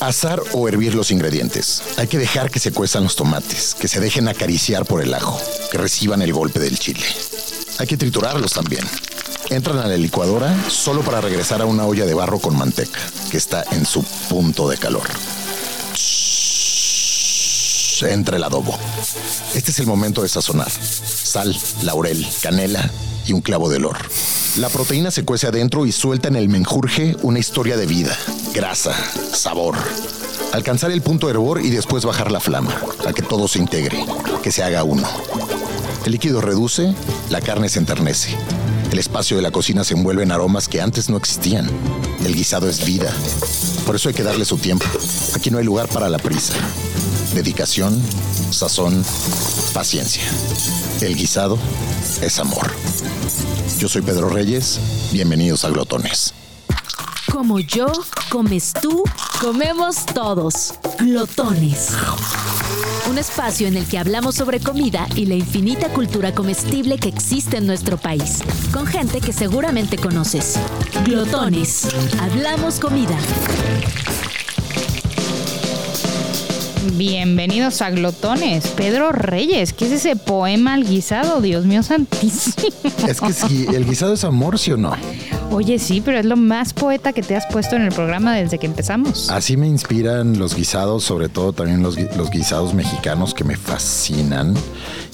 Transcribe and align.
Asar 0.00 0.42
o 0.54 0.66
hervir 0.66 0.94
los 0.94 1.10
ingredientes. 1.10 1.82
Hay 1.98 2.06
que 2.06 2.18
dejar 2.18 2.50
que 2.50 2.58
se 2.58 2.72
cuezan 2.72 3.04
los 3.04 3.16
tomates, 3.16 3.74
que 3.78 3.86
se 3.86 4.00
dejen 4.00 4.28
acariciar 4.28 4.86
por 4.86 5.02
el 5.02 5.12
ajo, 5.12 5.38
que 5.70 5.76
reciban 5.76 6.22
el 6.22 6.32
golpe 6.32 6.58
del 6.58 6.78
chile. 6.78 7.04
Hay 7.78 7.86
que 7.86 7.98
triturarlos 7.98 8.52
también. 8.54 8.84
Entran 9.50 9.78
a 9.78 9.86
la 9.86 9.96
licuadora 9.96 10.54
solo 10.70 11.02
para 11.02 11.20
regresar 11.20 11.60
a 11.60 11.66
una 11.66 11.84
olla 11.84 12.06
de 12.06 12.14
barro 12.14 12.38
con 12.38 12.56
manteca, 12.56 13.00
que 13.30 13.36
está 13.36 13.64
en 13.72 13.84
su 13.84 14.02
punto 14.28 14.68
de 14.68 14.78
calor. 14.78 15.06
Entra 18.02 18.38
el 18.38 18.44
adobo. 18.44 18.78
Este 19.54 19.72
es 19.72 19.78
el 19.80 19.86
momento 19.86 20.22
de 20.22 20.28
sazonar. 20.28 20.70
Sal, 20.70 21.54
laurel, 21.82 22.26
canela 22.40 22.90
y 23.26 23.34
un 23.34 23.42
clavo 23.42 23.68
de 23.68 23.76
olor. 23.76 23.98
La 24.56 24.68
proteína 24.68 25.10
se 25.10 25.24
cuece 25.24 25.46
adentro 25.46 25.84
y 25.84 25.92
suelta 25.92 26.28
en 26.28 26.36
el 26.36 26.48
menjurje 26.48 27.14
una 27.22 27.38
historia 27.38 27.76
de 27.76 27.86
vida, 27.86 28.16
grasa, 28.52 28.94
sabor. 29.32 29.76
Alcanzar 30.52 30.90
el 30.90 31.02
punto 31.02 31.26
de 31.26 31.32
hervor 31.32 31.64
y 31.64 31.70
después 31.70 32.04
bajar 32.04 32.32
la 32.32 32.40
flama, 32.40 32.74
a 33.06 33.12
que 33.12 33.22
todo 33.22 33.48
se 33.48 33.58
integre, 33.58 34.04
que 34.42 34.50
se 34.50 34.62
haga 34.62 34.82
uno. 34.84 35.08
El 36.04 36.12
líquido 36.12 36.40
reduce, 36.40 36.94
la 37.28 37.40
carne 37.40 37.68
se 37.68 37.78
enternece. 37.78 38.36
El 38.90 38.98
espacio 38.98 39.36
de 39.36 39.42
la 39.42 39.52
cocina 39.52 39.84
se 39.84 39.94
envuelve 39.94 40.24
en 40.24 40.32
aromas 40.32 40.66
que 40.66 40.80
antes 40.80 41.08
no 41.08 41.16
existían. 41.16 41.70
El 42.24 42.34
guisado 42.34 42.68
es 42.68 42.84
vida. 42.84 43.12
Por 43.86 43.94
eso 43.94 44.08
hay 44.08 44.14
que 44.14 44.24
darle 44.24 44.44
su 44.44 44.58
tiempo. 44.58 44.86
Aquí 45.34 45.50
no 45.50 45.58
hay 45.58 45.64
lugar 45.64 45.88
para 45.88 46.08
la 46.08 46.18
prisa. 46.18 46.54
Dedicación, 47.34 48.02
sazón, 48.50 49.04
paciencia. 49.72 50.22
El 51.00 51.14
guisado 51.16 51.56
es 52.20 52.38
amor. 52.40 52.72
Yo 53.78 53.88
soy 53.88 54.02
Pedro 54.02 54.28
Reyes. 54.28 54.80
Bienvenidos 55.12 55.64
a 55.64 55.70
Glotones. 55.70 56.34
Como 57.30 57.60
yo, 57.60 57.86
comes 58.28 58.72
tú, 58.72 59.04
comemos 59.40 60.04
todos. 60.06 60.74
Glotones. 60.98 61.90
Un 63.08 63.18
espacio 63.18 63.68
en 63.68 63.76
el 63.76 63.86
que 63.86 63.98
hablamos 63.98 64.34
sobre 64.34 64.60
comida 64.60 65.06
y 65.14 65.26
la 65.26 65.34
infinita 65.34 65.88
cultura 65.90 66.34
comestible 66.34 66.98
que 66.98 67.08
existe 67.08 67.56
en 67.56 67.66
nuestro 67.66 67.96
país, 67.96 68.40
con 68.72 68.86
gente 68.86 69.20
que 69.20 69.32
seguramente 69.32 69.96
conoces. 69.96 70.58
Glotones. 71.04 71.88
Hablamos 72.20 72.80
comida. 72.80 73.16
Bienvenidos 76.96 77.82
a 77.82 77.90
Glotones. 77.90 78.66
Pedro 78.68 79.12
Reyes, 79.12 79.74
¿qué 79.74 79.84
es 79.86 79.92
ese 79.92 80.16
poema 80.16 80.74
al 80.74 80.84
guisado? 80.84 81.42
Dios 81.42 81.66
mío 81.66 81.82
santísimo. 81.82 82.56
Es 83.06 83.20
que 83.20 83.32
si 83.34 83.66
el 83.66 83.84
guisado 83.84 84.14
es 84.14 84.24
amor, 84.24 84.58
¿sí 84.58 84.72
o 84.72 84.76
no? 84.78 84.92
Oye, 85.50 85.78
sí, 85.78 86.00
pero 86.00 86.18
es 86.18 86.24
lo 86.24 86.36
más 86.36 86.72
poeta 86.72 87.12
que 87.12 87.22
te 87.22 87.36
has 87.36 87.44
puesto 87.46 87.76
en 87.76 87.82
el 87.82 87.92
programa 87.92 88.34
desde 88.34 88.58
que 88.58 88.66
empezamos. 88.66 89.28
Así 89.30 89.56
me 89.58 89.66
inspiran 89.66 90.38
los 90.38 90.54
guisados, 90.54 91.04
sobre 91.04 91.28
todo 91.28 91.52
también 91.52 91.82
los, 91.82 91.98
gui- 91.98 92.10
los 92.16 92.30
guisados 92.30 92.72
mexicanos 92.72 93.34
que 93.34 93.44
me 93.44 93.56
fascinan. 93.56 94.54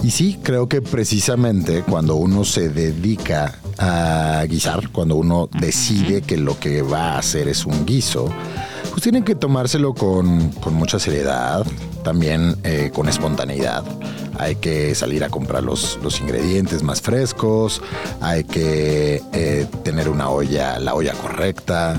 Y 0.04 0.10
sí, 0.12 0.38
creo 0.42 0.68
que 0.68 0.82
precisamente 0.82 1.82
cuando 1.82 2.14
uno 2.16 2.44
se 2.44 2.68
dedica 2.68 3.58
a 3.78 4.44
guisar, 4.48 4.90
cuando 4.90 5.16
uno 5.16 5.48
decide 5.58 6.22
que 6.22 6.36
lo 6.36 6.60
que 6.60 6.82
va 6.82 7.12
a 7.14 7.18
hacer 7.18 7.48
es 7.48 7.64
un 7.66 7.84
guiso, 7.86 8.28
pues 8.96 9.02
tienen 9.02 9.24
que 9.24 9.34
tomárselo 9.34 9.92
con, 9.92 10.52
con 10.52 10.72
mucha 10.72 10.98
seriedad, 10.98 11.66
también 12.02 12.56
eh, 12.64 12.90
con 12.94 13.10
espontaneidad. 13.10 13.84
Hay 14.38 14.56
que 14.56 14.94
salir 14.94 15.22
a 15.22 15.28
comprar 15.28 15.62
los, 15.62 15.98
los 16.02 16.18
ingredientes 16.18 16.82
más 16.82 17.02
frescos, 17.02 17.82
hay 18.22 18.44
que 18.44 19.22
eh, 19.34 19.66
tener 19.82 20.08
una 20.08 20.30
olla, 20.30 20.78
la 20.78 20.94
olla 20.94 21.12
correcta, 21.12 21.94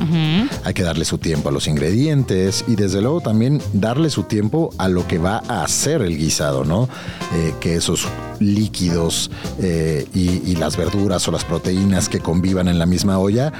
hay 0.63 0.73
que 0.73 0.81
darle 0.81 1.05
su 1.05 1.19
tiempo 1.19 1.49
a 1.49 1.51
los 1.51 1.67
ingredientes 1.67 2.65
y 2.67 2.75
desde 2.75 2.99
luego 2.99 3.21
también 3.21 3.61
darle 3.73 4.09
su 4.09 4.23
tiempo 4.23 4.71
a 4.79 4.87
lo 4.87 5.05
que 5.05 5.19
va 5.19 5.43
a 5.47 5.61
hacer 5.61 6.01
el 6.01 6.17
guisado, 6.17 6.65
¿no? 6.65 6.89
Eh, 7.35 7.53
que 7.59 7.75
esos 7.75 8.07
líquidos 8.39 9.29
eh, 9.59 10.07
y, 10.15 10.41
y 10.49 10.55
las 10.55 10.75
verduras 10.77 11.27
o 11.27 11.31
las 11.31 11.45
proteínas 11.45 12.09
que 12.09 12.21
convivan 12.21 12.67
en 12.67 12.79
la 12.79 12.87
misma 12.87 13.19
olla, 13.19 13.53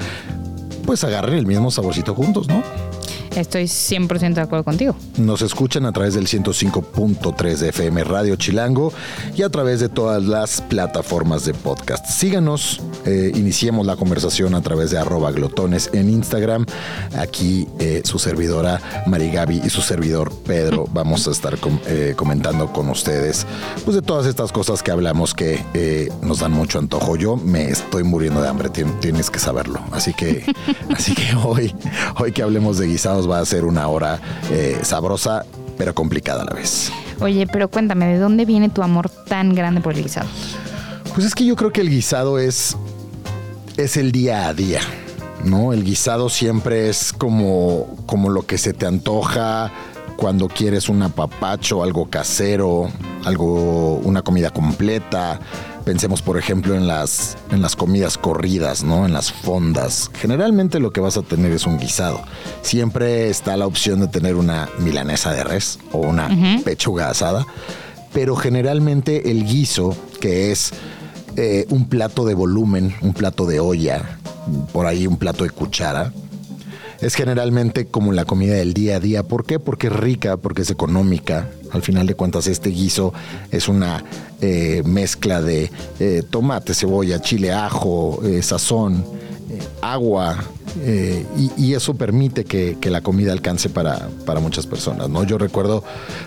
pues 0.84 1.04
agarren 1.04 1.38
el 1.38 1.46
mismo 1.46 1.70
saborcito 1.70 2.16
juntos, 2.16 2.48
¿no? 2.48 2.64
Estoy 3.38 3.64
100% 3.64 4.34
de 4.34 4.40
acuerdo 4.40 4.64
contigo. 4.64 4.96
Nos 5.16 5.42
escuchan 5.42 5.86
a 5.86 5.92
través 5.92 6.14
del 6.14 6.26
105.3 6.26 7.56
de 7.58 7.68
FM 7.68 8.02
Radio 8.04 8.34
Chilango 8.36 8.92
y 9.36 9.42
a 9.42 9.48
través 9.48 9.78
de 9.80 9.88
todas 9.88 10.24
las 10.24 10.60
plataformas 10.60 11.44
de 11.44 11.54
podcast. 11.54 12.04
Síganos, 12.06 12.80
eh, 13.04 13.30
iniciemos 13.34 13.86
la 13.86 13.96
conversación 13.96 14.54
a 14.54 14.60
través 14.60 14.90
de 14.90 14.98
arroba 14.98 15.30
glotones 15.30 15.90
en 15.92 16.10
Instagram. 16.10 16.66
Aquí 17.16 17.68
eh, 17.78 18.02
su 18.04 18.18
servidora 18.18 18.80
Marigaby 19.06 19.62
y 19.64 19.70
su 19.70 19.82
servidor 19.82 20.32
Pedro 20.44 20.86
vamos 20.92 21.28
a 21.28 21.30
estar 21.30 21.56
eh, 21.86 22.14
comentando 22.16 22.72
con 22.72 22.88
ustedes 22.88 23.46
pues 23.84 23.94
de 23.94 24.02
todas 24.02 24.26
estas 24.26 24.50
cosas 24.52 24.82
que 24.82 24.90
hablamos 24.90 25.32
que 25.34 26.10
nos 26.22 26.40
dan 26.40 26.52
mucho 26.52 26.78
antojo. 26.80 27.14
Yo 27.16 27.36
me 27.36 27.70
estoy 27.70 28.02
muriendo 28.02 28.42
de 28.42 28.48
hambre, 28.48 28.68
tien- 28.70 28.98
tienes 29.00 29.30
que 29.30 29.38
saberlo. 29.38 29.80
Así 29.92 30.12
que, 30.12 30.44
así 30.94 31.14
que 31.14 31.34
hoy, 31.36 31.74
hoy 32.18 32.32
que 32.32 32.42
hablemos 32.42 32.78
de 32.78 32.86
guisados 32.86 33.27
va 33.28 33.40
a 33.40 33.44
ser 33.44 33.64
una 33.64 33.88
hora 33.88 34.20
eh, 34.50 34.78
sabrosa, 34.82 35.44
pero 35.76 35.94
complicada 35.94 36.42
a 36.42 36.44
la 36.46 36.54
vez. 36.54 36.90
Oye, 37.20 37.46
pero 37.46 37.68
cuéntame, 37.68 38.06
¿de 38.06 38.18
dónde 38.18 38.44
viene 38.44 38.68
tu 38.68 38.82
amor 38.82 39.10
tan 39.10 39.54
grande 39.54 39.80
por 39.80 39.94
el 39.94 40.02
guisado? 40.02 40.28
Pues 41.14 41.26
es 41.26 41.34
que 41.34 41.44
yo 41.44 41.56
creo 41.56 41.72
que 41.72 41.80
el 41.80 41.90
guisado 41.90 42.38
es, 42.38 42.76
es 43.76 43.96
el 43.96 44.12
día 44.12 44.48
a 44.48 44.54
día, 44.54 44.80
¿no? 45.44 45.72
El 45.72 45.84
guisado 45.84 46.28
siempre 46.28 46.88
es 46.88 47.12
como, 47.12 47.96
como 48.06 48.30
lo 48.30 48.46
que 48.46 48.56
se 48.58 48.72
te 48.72 48.86
antoja 48.86 49.72
cuando 50.16 50.48
quieres 50.48 50.88
un 50.88 51.00
apapacho, 51.02 51.82
algo 51.82 52.10
casero, 52.10 52.90
algo, 53.24 53.98
una 53.98 54.22
comida 54.22 54.50
completa. 54.50 55.38
Pensemos, 55.88 56.20
por 56.20 56.36
ejemplo, 56.36 56.74
en 56.74 56.86
las, 56.86 57.38
en 57.50 57.62
las 57.62 57.74
comidas 57.74 58.18
corridas, 58.18 58.84
¿no? 58.84 59.06
En 59.06 59.14
las 59.14 59.32
fondas. 59.32 60.10
Generalmente 60.12 60.80
lo 60.80 60.92
que 60.92 61.00
vas 61.00 61.16
a 61.16 61.22
tener 61.22 61.50
es 61.50 61.64
un 61.64 61.78
guisado. 61.78 62.20
Siempre 62.60 63.30
está 63.30 63.56
la 63.56 63.66
opción 63.66 63.98
de 64.00 64.08
tener 64.08 64.34
una 64.34 64.68
milanesa 64.80 65.32
de 65.32 65.44
res 65.44 65.78
o 65.92 66.00
una 66.00 66.28
pechuga 66.62 67.08
asada. 67.08 67.46
Pero 68.12 68.36
generalmente 68.36 69.30
el 69.30 69.46
guiso, 69.46 69.96
que 70.20 70.52
es 70.52 70.72
eh, 71.36 71.64
un 71.70 71.88
plato 71.88 72.26
de 72.26 72.34
volumen, 72.34 72.94
un 73.00 73.14
plato 73.14 73.46
de 73.46 73.58
olla, 73.58 74.18
por 74.74 74.84
ahí 74.84 75.06
un 75.06 75.16
plato 75.16 75.44
de 75.44 75.50
cuchara, 75.50 76.12
es 77.00 77.14
generalmente 77.14 77.86
como 77.86 78.12
la 78.12 78.26
comida 78.26 78.56
del 78.56 78.74
día 78.74 78.96
a 78.96 79.00
día. 79.00 79.22
¿Por 79.22 79.46
qué? 79.46 79.58
Porque 79.58 79.86
es 79.86 79.94
rica, 79.94 80.36
porque 80.36 80.62
es 80.62 80.70
económica. 80.70 81.48
Al 81.72 81.82
final 81.82 82.06
de 82.06 82.14
cuentas, 82.14 82.46
este 82.46 82.70
guiso 82.70 83.12
es 83.50 83.68
una 83.68 84.04
eh, 84.40 84.82
mezcla 84.84 85.42
de 85.42 85.70
eh, 85.98 86.22
tomate, 86.28 86.74
cebolla, 86.74 87.20
chile, 87.20 87.52
ajo, 87.52 88.20
eh, 88.24 88.42
sazón, 88.42 89.04
agua. 89.82 90.44
y, 91.56 91.74
eso 91.74 91.94
permite 91.94 92.44
que, 92.44 92.76
la 92.90 93.00
comida 93.00 93.32
alcance 93.32 93.68
para, 93.68 94.08
para 94.24 94.38
muchas 94.38 94.66
personas. 94.66 95.08
¿no? 95.08 95.24
Yo 95.24 95.38
recuerdo, 95.38 95.82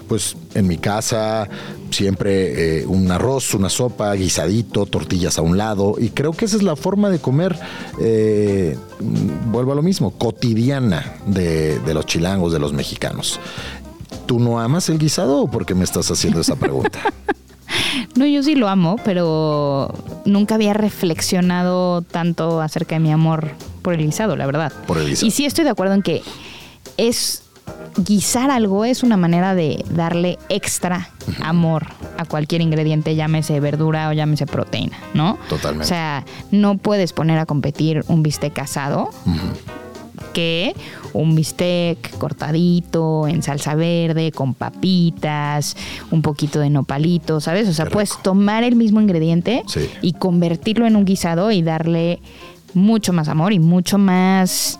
pues, 0.07 0.35
en 0.55 0.67
mi 0.67 0.77
casa, 0.77 1.47
siempre 1.89 2.85
un 2.85 3.09
arroz, 3.11 3.53
una 3.53 3.69
sopa, 3.69 4.13
guisadito, 4.13 4.85
tortillas 4.85 5.37
a 5.37 5.41
un 5.41 5.57
lado. 5.57 5.95
Y 5.97 6.09
creo 6.09 6.33
que 6.33 6.45
esa 6.45 6.57
es 6.57 6.63
la 6.63 6.75
forma 6.75 7.09
de 7.09 7.19
comer, 7.19 7.57
mm, 7.97 9.51
vuelvo 9.51 9.71
a 9.71 9.75
lo 9.75 9.83
mismo, 9.83 10.11
cotidiana 10.11 11.15
de, 11.27 11.79
de 11.79 11.93
los 11.93 12.05
chilangos, 12.05 12.51
de 12.51 12.59
los 12.59 12.73
mexicanos. 12.73 13.39
¿Tú 14.31 14.39
no 14.39 14.61
amas 14.61 14.87
el 14.87 14.97
guisado 14.97 15.41
o 15.41 15.51
por 15.51 15.65
qué 15.65 15.75
me 15.75 15.83
estás 15.83 16.09
haciendo 16.09 16.39
esa 16.39 16.55
pregunta? 16.55 17.01
No, 18.15 18.25
yo 18.25 18.43
sí 18.43 18.55
lo 18.55 18.67
amo, 18.69 18.97
pero 19.03 19.93
nunca 20.25 20.55
había 20.55 20.73
reflexionado 20.73 22.01
tanto 22.01 22.61
acerca 22.61 22.95
de 22.95 22.99
mi 22.99 23.11
amor 23.11 23.51
por 23.81 23.93
el 23.93 24.05
guisado, 24.05 24.35
la 24.35 24.45
verdad. 24.45 24.71
Por 24.87 24.97
el 24.97 25.07
guisado. 25.07 25.27
Y 25.27 25.31
sí 25.31 25.45
estoy 25.45 25.63
de 25.63 25.71
acuerdo 25.71 25.93
en 25.95 26.01
que 26.01 26.21
es 26.97 27.43
guisar 27.97 28.51
algo 28.51 28.85
es 28.85 29.03
una 29.03 29.17
manera 29.17 29.55
de 29.55 29.83
darle 29.89 30.37
extra 30.49 31.09
amor 31.41 31.87
a 32.17 32.25
cualquier 32.25 32.61
ingrediente, 32.61 33.15
llámese 33.15 33.59
verdura 33.59 34.09
o 34.09 34.13
llámese 34.13 34.45
proteína, 34.45 34.97
¿no? 35.13 35.37
Totalmente. 35.49 35.85
O 35.85 35.87
sea, 35.87 36.25
no 36.51 36.77
puedes 36.77 37.11
poner 37.11 37.39
a 37.39 37.45
competir 37.45 38.03
un 38.07 38.23
bistec 38.23 38.57
asado 38.59 39.09
que 40.33 40.73
un 41.13 41.35
bistec 41.35 42.17
cortadito 42.17 43.27
en 43.27 43.43
salsa 43.43 43.75
verde 43.75 44.31
con 44.31 44.53
papitas, 44.53 45.75
un 46.11 46.21
poquito 46.21 46.59
de 46.59 46.69
nopalito, 46.69 47.39
¿sabes? 47.41 47.67
O 47.67 47.73
sea, 47.73 47.85
puedes 47.85 48.21
tomar 48.21 48.63
el 48.63 48.75
mismo 48.75 49.01
ingrediente 49.01 49.63
Sí. 49.67 49.89
y 50.01 50.13
convertirlo 50.13 50.87
en 50.87 50.95
un 50.95 51.05
guisado 51.05 51.51
y 51.51 51.61
darle 51.61 52.19
mucho 52.73 53.11
más 53.13 53.27
amor 53.27 53.51
y 53.53 53.59
mucho 53.59 53.97
más 53.97 54.79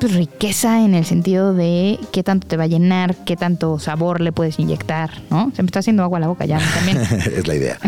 pues, 0.00 0.14
riqueza 0.14 0.84
en 0.84 0.94
el 0.94 1.04
sentido 1.04 1.54
de 1.54 1.98
qué 2.12 2.22
tanto 2.22 2.46
te 2.48 2.56
va 2.56 2.64
a 2.64 2.66
llenar, 2.66 3.14
qué 3.24 3.36
tanto 3.36 3.78
sabor 3.78 4.20
le 4.20 4.32
puedes 4.32 4.58
inyectar, 4.58 5.10
¿no? 5.30 5.52
Se 5.54 5.62
me 5.62 5.66
está 5.66 5.78
haciendo 5.78 6.02
agua 6.02 6.18
a 6.18 6.20
la 6.20 6.28
boca 6.28 6.44
ya 6.44 6.58
también. 6.74 6.98
es 7.36 7.46
la 7.46 7.54
idea. 7.54 7.78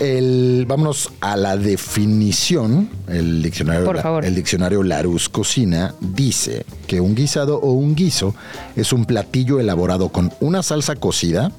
El, 0.00 0.64
vámonos 0.68 1.10
a 1.20 1.36
la 1.36 1.56
definición. 1.56 2.88
El 3.08 3.42
diccionario, 3.42 3.84
Por 3.84 4.00
favor. 4.00 4.24
el 4.24 4.34
diccionario 4.34 4.82
Larousse 4.82 5.28
Cocina 5.28 5.94
dice 6.00 6.64
que 6.86 7.00
un 7.00 7.14
guisado 7.14 7.58
o 7.58 7.72
un 7.72 7.94
guiso 7.94 8.34
es 8.76 8.92
un 8.92 9.04
platillo 9.04 9.58
elaborado 9.60 10.10
con 10.10 10.32
una 10.40 10.62
salsa 10.62 10.94
cocida. 10.96 11.50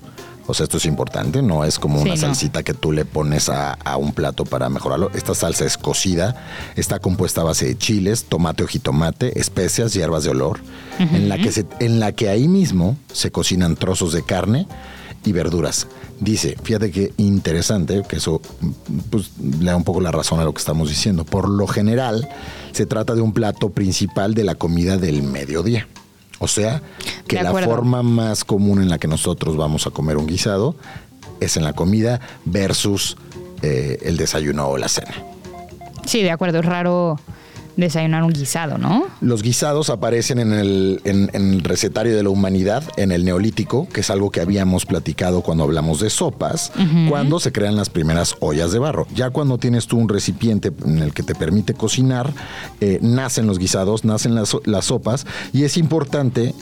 O 0.47 0.53
sea, 0.56 0.63
esto 0.63 0.77
es 0.77 0.86
importante, 0.86 1.44
no 1.44 1.63
es 1.63 1.77
como 1.77 1.97
Sí, 2.00 2.06
una 2.06 2.15
no. 2.15 2.21
salsita 2.21 2.63
que 2.63 2.74
tú 2.74 2.91
le 2.91 3.06
pones 3.06 3.50
a, 3.50 3.74
a 3.74 3.97
un 3.97 4.13
plato 4.13 4.45
para 4.45 4.68
mejorarlo. 4.68 5.12
Esta 5.13 5.36
salsa 5.36 5.65
es 5.65 5.77
cocida, 5.77 6.44
está 6.75 6.97
compuesta 6.97 7.41
a 7.41 7.44
base 7.44 7.68
de 7.68 7.77
chiles, 7.77 8.24
tomate 8.24 8.63
o 8.63 8.68
jitomate, 8.68 9.38
especias, 9.39 9.94
hierbas 9.94 10.24
de 10.24 10.31
olor, 10.31 10.59
en, 10.97 11.30
la 11.30 11.38
que 11.38 11.51
se, 11.51 11.68
en 11.80 12.00
la 12.00 12.13
que 12.13 12.30
ahí 12.30 12.47
mismo 12.47 12.97
se 13.13 13.30
cocinan 13.30 13.75
trozos 13.75 14.12
de 14.12 14.24
carne 14.24 14.65
y 15.25 15.31
verduras. 15.31 15.88
Dice, 16.19 16.57
fíjate 16.63 16.92
qué 16.92 17.13
interesante, 17.18 18.04
que 18.07 18.18
eso 18.18 18.42
pues, 19.10 19.31
le 19.39 19.71
da 19.71 19.75
un 19.75 19.83
poco 19.83 20.01
la 20.01 20.12
razón 20.12 20.39
a 20.39 20.44
lo 20.44 20.54
que 20.54 20.60
estamos 20.60 20.89
diciendo. 20.89 21.25
Por 21.25 21.48
lo 21.48 21.68
general, 21.68 22.27
se 22.71 22.86
trata 22.86 23.16
de 23.16 23.21
un 23.21 23.33
plato 23.33 23.69
principal 23.69 24.33
de 24.33 24.44
la 24.44 24.56
comida 24.56 24.98
del 24.98 25.24
mediodía. 25.24 25.88
O 26.39 26.48
sea, 26.48 26.81
que 27.27 27.42
la 27.42 27.51
forma 27.51 28.01
más 28.01 28.45
común 28.45 28.81
en 28.81 28.89
la 28.89 28.98
que 28.98 29.07
nosotros 29.07 29.57
vamos 29.57 29.88
a 29.88 29.92
comer 29.92 30.18
un 30.18 30.25
guisado 30.25 30.75
es 31.42 31.57
en 31.57 31.63
la 31.63 31.74
comida 31.74 32.22
versus 32.45 33.18
eh, 33.62 34.00
el 34.04 34.18
desayuno 34.18 34.68
o 34.68 34.77
la 34.77 34.88
cena. 34.88 35.13
Sí, 36.06 36.22
de 36.22 36.31
acuerdo, 36.31 36.60
es 36.60 36.65
raro 36.65 37.19
desayunar 37.80 38.24
un 38.24 38.31
guisado, 38.34 38.78
¿no? 38.78 39.06
Los 39.22 39.42
guisados 39.42 39.90
aparecen 39.90 40.40
en 40.40 40.54
el, 40.54 41.02
en- 41.06 41.30
en 41.34 41.54
el 41.54 41.64
recetario 41.64 42.16
de 42.16 42.24
la 42.24 42.30
humanidad, 42.30 42.84
en 42.98 43.12
el 43.12 43.26
neolítico, 43.26 43.88
que 43.90 44.02
es 44.02 44.10
algo 44.10 44.31
que 44.31 44.42
habíamos 44.42 44.86
platicado 44.86 45.42
cuando 45.42 45.64
hablamos 45.64 46.00
de 46.00 46.10
sopas, 46.10 46.72
cuando 47.10 47.40
se 47.40 47.52
crean 47.52 47.76
las 47.76 47.90
primeras 47.90 48.36
ollas 48.40 48.72
de 48.72 48.80
barro. 48.80 49.08
Ya 49.16 49.30
cuando 49.30 49.58
tienes 49.58 49.88
tú 49.88 49.98
un 49.98 50.10
recipiente 50.10 50.72
en 50.86 51.00
el 51.00 51.14
que 51.14 51.24
te 51.24 51.36
permite 51.36 51.74
cocinar, 51.74 52.31
eh, 52.81 53.00
nacen 53.02 53.48
los 53.48 53.58
guisados, 53.60 54.06
nacen 54.06 54.36
las, 54.36 54.56
las 54.66 54.86
sopas, 54.86 55.25
y 55.54 55.64
es 55.64 55.78
importante 55.78 56.54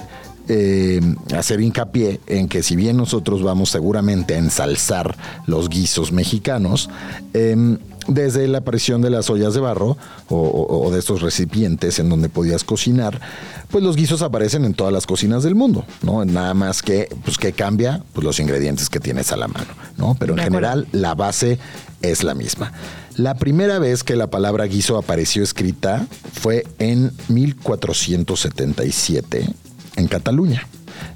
eh, 0.50 1.00
hacer 1.36 1.62
hincapié 1.62 2.20
en 2.28 2.48
que 2.48 2.64
si 2.64 2.76
bien 2.76 2.98
nosotros 2.98 3.44
vamos 3.44 3.70
seguramente 3.70 4.36
a 4.36 4.40
ensalzar 4.40 5.16
los 5.46 5.70
guisos 5.70 6.12
mexicanos, 6.12 6.90
em, 7.34 7.78
desde 8.08 8.48
la 8.48 8.60
aparición 8.60 9.02
de 9.02 9.10
las 9.10 9.30
ollas 9.30 9.54
de 9.54 9.60
barro 9.60 9.98
o, 10.30 10.38
o- 10.38 10.88
o 10.88 10.92
de 10.92 11.00
estos 11.00 11.22
recipientes 11.22 12.00
en 12.00 12.08
donde 12.08 12.30
podías 12.30 12.64
cocinar, 12.64 13.20
pues 13.70 13.84
los 13.84 13.98
guisos 13.98 14.22
aparecen 14.22 14.64
en 14.64 14.74
todas 14.74 14.94
las 14.94 15.06
cocinas 15.06 15.44
del 15.44 15.56
mundo, 15.56 15.84
¿no? 16.04 16.24
Nada 16.24 16.54
más 16.54 16.82
que, 16.82 17.10
pues, 17.26 17.38
que 17.38 17.52
cambia 17.52 18.02
pues, 18.14 18.24
los 18.24 18.40
ingredientes 18.40 18.90
que 18.90 19.02
tienes 19.02 19.34
a 19.34 19.38
la 19.38 19.50
mano, 19.50 19.68
¿no? 19.98 20.16
Pero 20.18 20.34
en 20.34 20.40
general 20.40 20.88
la 20.94 21.16
base 21.16 21.60
es 22.02 22.24
la 22.24 22.34
misma. 22.34 22.72
La 23.18 23.36
primera 23.36 23.78
vez 23.80 24.06
que 24.06 24.16
la 24.16 24.28
palabra 24.28 24.66
guiso 24.68 24.98
apareció 24.98 25.44
escrita 25.44 26.08
fue 26.32 26.66
en 26.80 27.12
1477 27.28 29.50
en 29.98 30.08
Cataluña, 30.08 30.66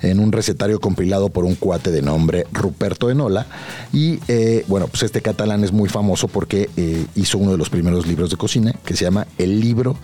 en 0.01 0.19
un 0.19 0.33
recetario 0.33 0.81
compilado 0.81 1.30
por 1.30 1.45
un 1.45 1.56
cuate 1.56 1.92
de 1.92 2.01
nombre 2.01 2.45
Ruperto 2.51 3.10
Enola. 3.10 3.45
Y 3.94 4.19
eh, 4.28 4.66
bueno, 4.68 4.88
pues 4.88 5.04
este 5.04 5.22
catalán 5.22 5.63
es 5.63 5.72
muy 5.72 5.88
famoso 5.88 6.28
porque 6.28 6.69
eh, 6.75 7.06
hizo 7.16 7.38
uno 7.38 7.51
de 7.51 7.57
los 7.57 7.69
primeros 7.69 8.06
libros 8.06 8.30
de 8.30 8.38
cocina 8.38 8.75
que 8.83 8.95
se 8.98 9.06
llama 9.06 9.28
El 9.38 9.62
libro 9.62 9.95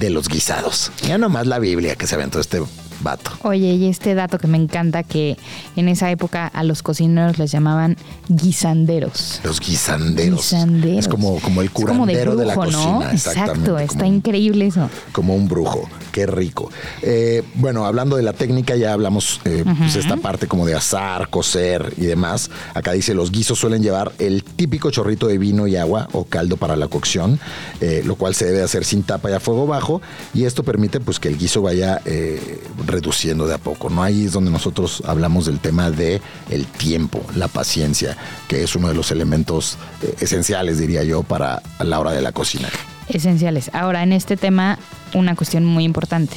de 0.00 0.10
los 0.10 0.28
guisados. 0.28 0.90
Ya 1.06 1.18
nomás 1.18 1.46
la 1.46 1.58
Biblia 1.58 1.94
que 1.94 2.06
se 2.06 2.16
aventó 2.16 2.40
este 2.40 2.60
vato. 3.00 3.30
Oye, 3.42 3.74
y 3.74 3.88
este 3.88 4.14
dato 4.14 4.38
que 4.38 4.46
me 4.46 4.58
encanta, 4.58 5.02
que 5.02 5.36
en 5.76 5.88
esa 5.88 6.10
época 6.10 6.46
a 6.46 6.62
los 6.64 6.82
cocineros 6.82 7.38
les 7.38 7.50
llamaban 7.50 7.96
guisanderos. 8.28 9.40
Los 9.42 9.60
guisanderos. 9.60 10.38
Guisanderos. 10.40 10.98
Es 11.00 11.08
como, 11.08 11.40
como 11.40 11.60
el 11.60 11.66
Es 11.68 11.72
como 11.72 12.06
de 12.06 12.12
curandero 12.14 12.36
de, 12.36 12.46
la 12.46 12.54
brujo, 12.54 12.70
¿no? 12.70 12.78
cocina. 13.00 13.12
Exacto, 13.12 13.40
exactamente, 13.78 13.84
está 13.84 13.98
como- 14.04 14.14
increíble 14.14 14.66
eso. 14.66 14.90
como 15.12 15.34
un 15.34 15.48
brujo. 15.48 15.88
Qué 16.12 16.26
rico. 16.26 16.70
Eh, 17.02 17.42
bueno, 17.56 17.86
hablando 17.86 18.14
de 18.16 18.22
la 18.22 18.32
técnica, 18.32 18.76
ya 18.76 18.92
hablamos 18.92 19.40
eh, 19.44 19.64
pues 19.78 19.96
esta 19.96 20.16
parte 20.16 20.46
como 20.46 20.64
de 20.64 20.76
asar, 20.76 21.28
cocer 21.28 21.92
y 21.96 22.02
demás. 22.02 22.50
Acá 22.72 22.92
dice, 22.92 23.14
los 23.14 23.32
guisos 23.32 23.58
suelen 23.58 23.82
llevar 23.82 24.12
el 24.20 24.44
típico 24.44 24.92
chorrito 24.92 25.26
de 25.26 25.38
vino 25.38 25.66
y 25.66 25.74
agua 25.76 26.08
o 26.12 26.24
caldo 26.24 26.56
para 26.56 26.76
la 26.76 26.86
cocción, 26.86 27.40
eh, 27.80 28.02
lo 28.04 28.14
cual 28.14 28.36
se 28.36 28.44
debe 28.46 28.62
hacer 28.62 28.84
sin 28.84 29.02
tapa 29.02 29.28
y 29.28 29.32
a 29.32 29.40
fuego 29.40 29.66
bajo. 29.66 30.00
Y 30.34 30.44
esto 30.44 30.62
permite 30.62 31.00
pues 31.00 31.18
que 31.18 31.26
el 31.28 31.36
guiso 31.36 31.62
vaya 31.62 32.00
eh, 32.04 32.60
reduciendo 32.86 33.46
de 33.46 33.54
a 33.54 33.58
poco. 33.58 33.90
¿no? 33.90 34.02
Ahí 34.02 34.24
es 34.26 34.32
donde 34.32 34.50
nosotros 34.50 35.02
hablamos 35.06 35.46
del 35.46 35.58
tema 35.60 35.90
de 35.90 36.20
el 36.50 36.66
tiempo, 36.66 37.20
la 37.34 37.48
paciencia, 37.48 38.16
que 38.48 38.62
es 38.62 38.74
uno 38.76 38.88
de 38.88 38.94
los 38.94 39.10
elementos 39.10 39.76
eh, 40.02 40.14
esenciales, 40.20 40.78
diría 40.78 41.02
yo, 41.04 41.22
para 41.22 41.62
la 41.80 42.00
hora 42.00 42.12
de 42.12 42.22
la 42.22 42.32
cocina. 42.32 42.68
Esenciales. 43.08 43.70
Ahora, 43.74 44.02
en 44.02 44.12
este 44.12 44.36
tema, 44.36 44.78
una 45.14 45.34
cuestión 45.36 45.64
muy 45.64 45.84
importante. 45.84 46.36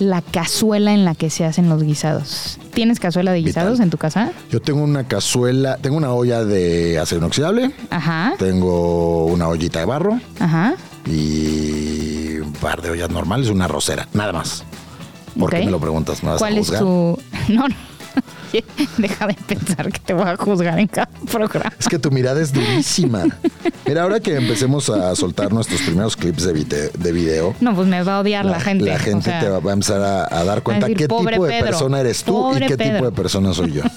La 0.00 0.22
cazuela 0.22 0.92
en 0.92 1.04
la 1.04 1.14
que 1.14 1.30
se 1.30 1.44
hacen 1.44 1.68
los 1.68 1.84
guisados. 1.84 2.58
¿Tienes 2.74 2.98
cazuela 2.98 3.30
de 3.30 3.38
Vital. 3.38 3.62
guisados 3.62 3.78
en 3.80 3.90
tu 3.90 3.96
casa? 3.96 4.32
Yo 4.50 4.60
tengo 4.60 4.82
una 4.82 5.04
cazuela, 5.06 5.76
tengo 5.76 5.96
una 5.96 6.12
olla 6.12 6.44
de 6.44 6.98
acero 6.98 7.20
inoxidable, 7.20 7.70
Ajá, 7.90 8.34
tengo 8.36 9.26
una 9.26 9.46
ollita 9.46 9.78
de 9.78 9.84
barro 9.84 10.18
ajá. 10.40 10.74
y 11.06 12.38
un 12.38 12.52
par 12.54 12.82
de 12.82 12.90
ollas 12.90 13.08
normales, 13.10 13.48
una 13.50 13.68
rosera, 13.68 14.08
nada 14.14 14.32
más. 14.32 14.64
¿Por 15.38 15.50
qué 15.50 15.64
me 15.64 15.70
lo 15.70 15.80
preguntas? 15.80 16.22
¿Me 16.22 16.30
vas 16.30 16.36
a 16.36 16.38
¿Cuál 16.38 16.58
es 16.58 16.66
juzgar? 16.66 16.80
tu...? 16.80 17.18
No, 17.48 17.68
no. 17.68 17.74
Deja 18.98 19.26
de 19.26 19.34
pensar 19.34 19.90
que 19.90 19.98
te 19.98 20.14
voy 20.14 20.24
a 20.28 20.36
juzgar 20.36 20.78
en 20.78 20.86
cada 20.86 21.08
programa. 21.30 21.72
Es 21.78 21.88
que 21.88 21.98
tu 21.98 22.12
mirada 22.12 22.40
es 22.40 22.52
durísima. 22.52 23.24
Mira, 23.86 24.02
ahora 24.04 24.20
que 24.20 24.36
empecemos 24.36 24.88
a 24.90 25.16
soltar 25.16 25.52
nuestros 25.52 25.82
primeros 25.82 26.16
clips 26.16 26.44
de, 26.44 26.90
de 26.90 27.12
video, 27.12 27.54
No, 27.60 27.74
pues 27.74 27.88
me 27.88 28.02
va 28.04 28.18
a 28.18 28.20
odiar 28.20 28.44
la, 28.44 28.60
gente. 28.60 28.84
La 28.84 28.98
gente 29.00 29.18
o 29.18 29.32
sea, 29.32 29.40
te 29.40 29.48
va 29.48 29.58
va 29.58 29.70
a 29.70 29.74
empezar 29.74 30.00
a, 30.00 30.38
a 30.38 30.44
dar 30.44 30.62
cuenta 30.62 30.86
decir, 30.86 30.96
qué 30.98 31.08
"Pobre 31.08 31.32
tipo 31.34 31.46
de 31.46 31.52
Pedro, 31.52 31.66
persona 31.66 32.00
eres 32.00 32.22
tú 32.22 32.52
y 32.56 32.60
qué 32.60 32.66
tipo 32.68 32.78
Pedro". 32.78 33.04
de 33.06 33.12
persona 33.12 33.52
soy 33.52 33.72
yo. 33.72 33.82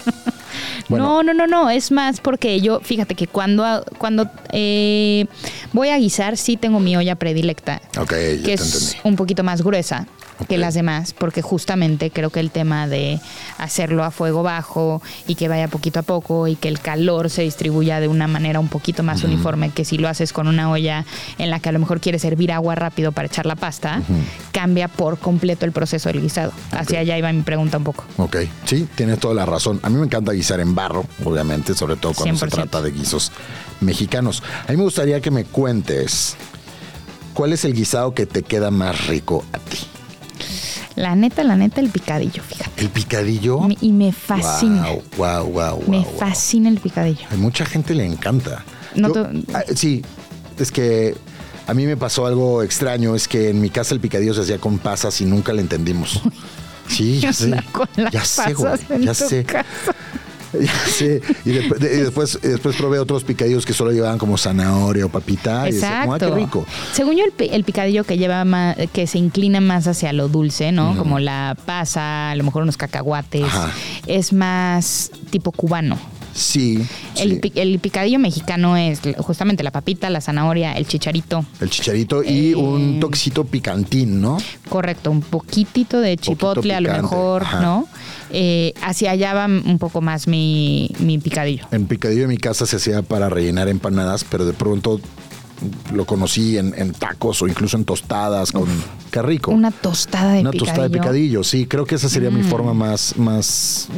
Bueno. 0.90 1.06
No, 1.06 1.24
no, 1.24 1.34
no, 1.34 1.48
no. 1.48 1.70
Es 1.70 1.92
más 1.92 2.22
porque 2.22 2.62
yo, 2.62 2.80
fíjate 2.80 3.14
que 3.14 3.28
cuando, 3.28 3.84
cuando 3.98 4.30
eh, 4.54 5.26
voy 5.74 5.90
a 5.90 5.98
guisar, 5.98 6.38
sí 6.38 6.56
tengo 6.56 6.80
mi 6.80 6.96
olla 6.96 7.16
predilecta. 7.16 7.82
Ok, 8.00 8.12
ya 8.12 8.18
que 8.18 8.38
te 8.44 8.54
es 8.54 8.62
entendí. 8.94 9.10
un 9.10 9.16
poquito 9.18 9.44
más 9.44 9.62
gruesa 9.62 10.08
Que 10.48 10.58
las 10.58 10.74
demás, 10.74 11.14
porque 11.14 11.42
justamente 11.42 12.12
creo 12.12 12.30
que 12.30 12.40
el 12.40 12.52
tema 12.52 12.88
de 12.88 13.20
hacerlo 13.58 14.04
a 14.04 14.12
fuego 14.12 14.44
bajo 14.44 15.02
y 15.28 15.36
que 15.36 15.48
vaya 15.48 15.68
poquito 15.68 16.00
a 16.00 16.04
poco 16.04 16.48
y 16.48 16.56
que 16.56 16.68
el 16.68 16.80
calor 16.80 17.30
se 17.30 17.42
distribuya 17.42 18.00
de 18.00 18.08
una 18.08 18.28
manera 18.28 18.60
un 18.60 18.68
poquito 18.68 19.04
más 19.04 19.24
uniforme 19.24 19.72
que 19.72 19.84
si 19.86 19.98
lo 19.98 20.08
haces 20.08 20.34
con 20.34 20.48
una 20.48 20.70
olla 20.70 21.06
en 21.38 21.50
la 21.50 21.60
que 21.60 21.70
a 21.70 21.72
lo 21.72 21.80
mejor 21.80 22.00
quieres 22.00 22.24
hervir 22.24 22.52
agua 22.52 22.76
rápido 22.76 23.12
para 23.12 23.28
echar 23.28 23.46
la 23.46 23.56
pasta, 23.56 24.02
cambia 24.52 24.88
por 24.88 25.18
completo 25.18 25.66
el 25.66 25.72
proceso 25.72 26.10
del 26.10 26.22
guisado. 26.22 26.52
Hacia 26.72 27.00
allá 27.00 27.18
iba 27.18 27.32
mi 27.32 27.42
pregunta 27.42 27.78
un 27.78 27.84
poco. 27.84 28.06
Ok, 28.18 28.38
sí, 28.66 28.88
tienes 28.96 29.20
toda 29.20 29.34
la 29.34 29.46
razón. 29.46 29.80
A 29.84 29.90
mí 29.90 29.96
me 29.96 30.06
encanta 30.06 30.32
guisar 30.34 30.60
en 30.60 30.76
barro, 30.76 31.06
obviamente, 31.26 31.74
sobre 31.74 31.96
todo 31.96 32.14
cuando 32.14 32.38
se 32.38 32.46
100%. 32.46 32.50
trata 32.50 32.82
de 32.82 32.92
guisos 32.92 33.32
mexicanos. 33.82 34.44
A 34.68 34.72
mí 34.72 34.78
me 34.78 34.84
gustaría 34.84 35.22
que 35.22 35.32
me 35.32 35.46
cuentes 35.46 36.36
cuál 37.34 37.54
es 37.54 37.66
el 37.66 37.74
guisado 37.74 38.14
que 38.14 38.26
te 38.26 38.44
queda 38.44 38.72
más 38.72 39.08
rico 39.08 39.46
a 39.54 39.60
ti. 39.60 39.78
La 40.96 41.16
neta, 41.16 41.44
la 41.44 41.56
neta, 41.56 41.80
el 41.82 41.90
picadillo, 41.90 42.42
fíjate. 42.44 42.82
¿El 42.82 42.90
picadillo? 42.90 43.60
Me- 43.62 43.78
y 43.82 43.92
me 43.92 44.12
fascina. 44.12 44.88
Wow, 45.18 45.44
wow, 45.46 45.46
wow, 45.52 45.84
me 45.88 46.04
fascina 46.18 46.70
el 46.70 46.80
picadillo. 46.80 47.26
A 47.32 47.36
mucha 47.36 47.66
gente 47.66 47.94
le 47.94 48.06
encanta. 48.06 48.64
No 48.96 49.14
Yo- 49.14 49.28
te- 49.28 49.54
ah, 49.54 49.64
sí, 49.76 50.04
es 50.58 50.72
que 50.72 51.16
a 51.68 51.74
mí 51.74 51.86
me 51.86 51.98
pasó 51.98 52.26
algo 52.26 52.64
extraño, 52.64 53.14
es 53.16 53.28
que 53.28 53.50
en 53.50 53.62
mi 53.62 53.70
casa 53.70 53.94
el 53.94 54.00
picadillo 54.00 54.34
se 54.34 54.42
hacía 54.42 54.58
con 54.58 54.80
pasas 54.80 55.20
y 55.22 55.26
nunca 55.26 55.54
le 55.54 55.62
entendimos. 55.62 56.22
Sí, 56.90 57.20
ya 57.20 57.34
sé. 57.34 57.52
Con 57.74 57.86
las 57.98 58.14
Ya 58.14 58.24
sé, 58.24 58.54
güey, 58.54 58.72
en 58.92 59.02
ya 59.04 59.14
tu 59.14 59.28
sé. 59.28 59.44
casa. 59.44 59.66
Sé. 60.88 61.22
Y, 61.46 61.52
después, 61.52 61.80
de- 61.80 61.96
y 61.96 62.00
después, 62.00 62.40
y 62.44 62.48
después 62.48 62.76
probé 62.76 63.00
otros 63.00 63.24
picadillos 63.24 63.66
que 63.66 63.74
solo 63.74 63.92
llevaban 63.92 64.18
como 64.18 64.38
zanahoria 64.38 65.06
o 65.06 65.10
papita. 65.10 65.68
Y 65.70 65.74
decía, 65.74 66.02
como, 66.02 66.14
"Ah, 66.14 66.16
Exacto. 66.18 66.36
qué 66.36 66.42
rico. 66.42 66.66
Según 66.94 67.16
yo, 67.18 67.24
el, 67.26 67.50
el 67.52 67.64
picadillo 67.64 68.04
que 68.04 68.18
lleva 68.18 68.44
más, 68.46 68.76
que 68.94 69.08
se 69.08 69.18
inclina 69.18 69.62
más 69.62 69.88
hacia 69.88 70.14
lo 70.14 70.28
dulce, 70.30 70.72
¿no? 70.72 70.96
Como 70.98 71.20
la 71.20 71.56
pasa, 71.66 72.32
a 72.32 72.36
lo 72.36 72.44
mejor 72.44 72.64
unos 72.64 72.78
cacahuates, 72.78 73.44
Ajá. 73.44 73.72
es 74.06 74.34
más 74.34 75.12
tipo 75.30 75.52
cubano. 75.52 75.98
Sí. 76.38 76.78
El, 77.16 77.42
sí. 77.42 77.52
el 77.56 77.80
picadillo 77.80 78.20
mexicano 78.20 78.78
es 78.78 79.02
justamente 79.18 79.64
la 79.64 79.72
papita, 79.72 80.08
la 80.12 80.22
zanahoria, 80.22 80.74
el 80.74 80.86
chicharito. 80.86 81.44
El 81.60 81.72
chicharito 81.72 82.24
y 82.24 82.52
Eh, 82.52 82.56
un 82.56 83.00
toxito 83.00 83.44
picantín, 83.44 84.22
¿no? 84.22 84.38
Correcto, 84.70 85.10
un 85.10 85.22
poquitito 85.22 86.00
de 86.00 86.16
chipotle 86.16 86.76
a 86.76 86.82
lo 86.82 86.92
mejor, 86.94 87.42
ajá. 87.42 87.62
¿no? 87.62 87.88
Eh, 88.30 88.74
hacia 88.84 89.12
allá 89.12 89.34
va 89.34 89.46
un 89.48 89.80
poco 89.80 90.02
más 90.02 90.28
mi, 90.28 90.92
mi 91.00 91.18
picadillo. 91.18 91.66
En 91.72 91.88
picadillo 91.88 92.22
de 92.24 92.28
mi 92.28 92.38
casa 92.38 92.68
se 92.68 92.76
hacía 92.76 93.02
para 93.02 93.30
rellenar 93.30 93.68
empanadas, 93.68 94.24
pero 94.24 94.46
de 94.46 94.54
pronto 94.54 95.02
lo 95.94 96.06
conocí 96.06 96.58
en, 96.58 96.74
en 96.78 96.92
tacos 96.94 97.42
o 97.42 97.48
incluso 97.48 97.78
en 97.78 97.86
tostadas 97.86 98.52
con 98.52 98.66
qué 99.12 99.22
rico. 99.22 99.52
Una 99.52 99.72
tostada 99.72 100.34
de 100.34 100.42
Una 100.42 100.52
picadillo. 100.52 100.66
tostada 100.66 100.88
de 100.90 100.98
picadillo, 101.00 101.44
sí, 101.44 101.66
creo 101.66 101.86
que 101.86 101.96
esa 101.96 102.10
sería 102.10 102.30
mi 102.30 102.44
forma 102.44 102.74
más, 102.74 103.18
más, 103.18 103.90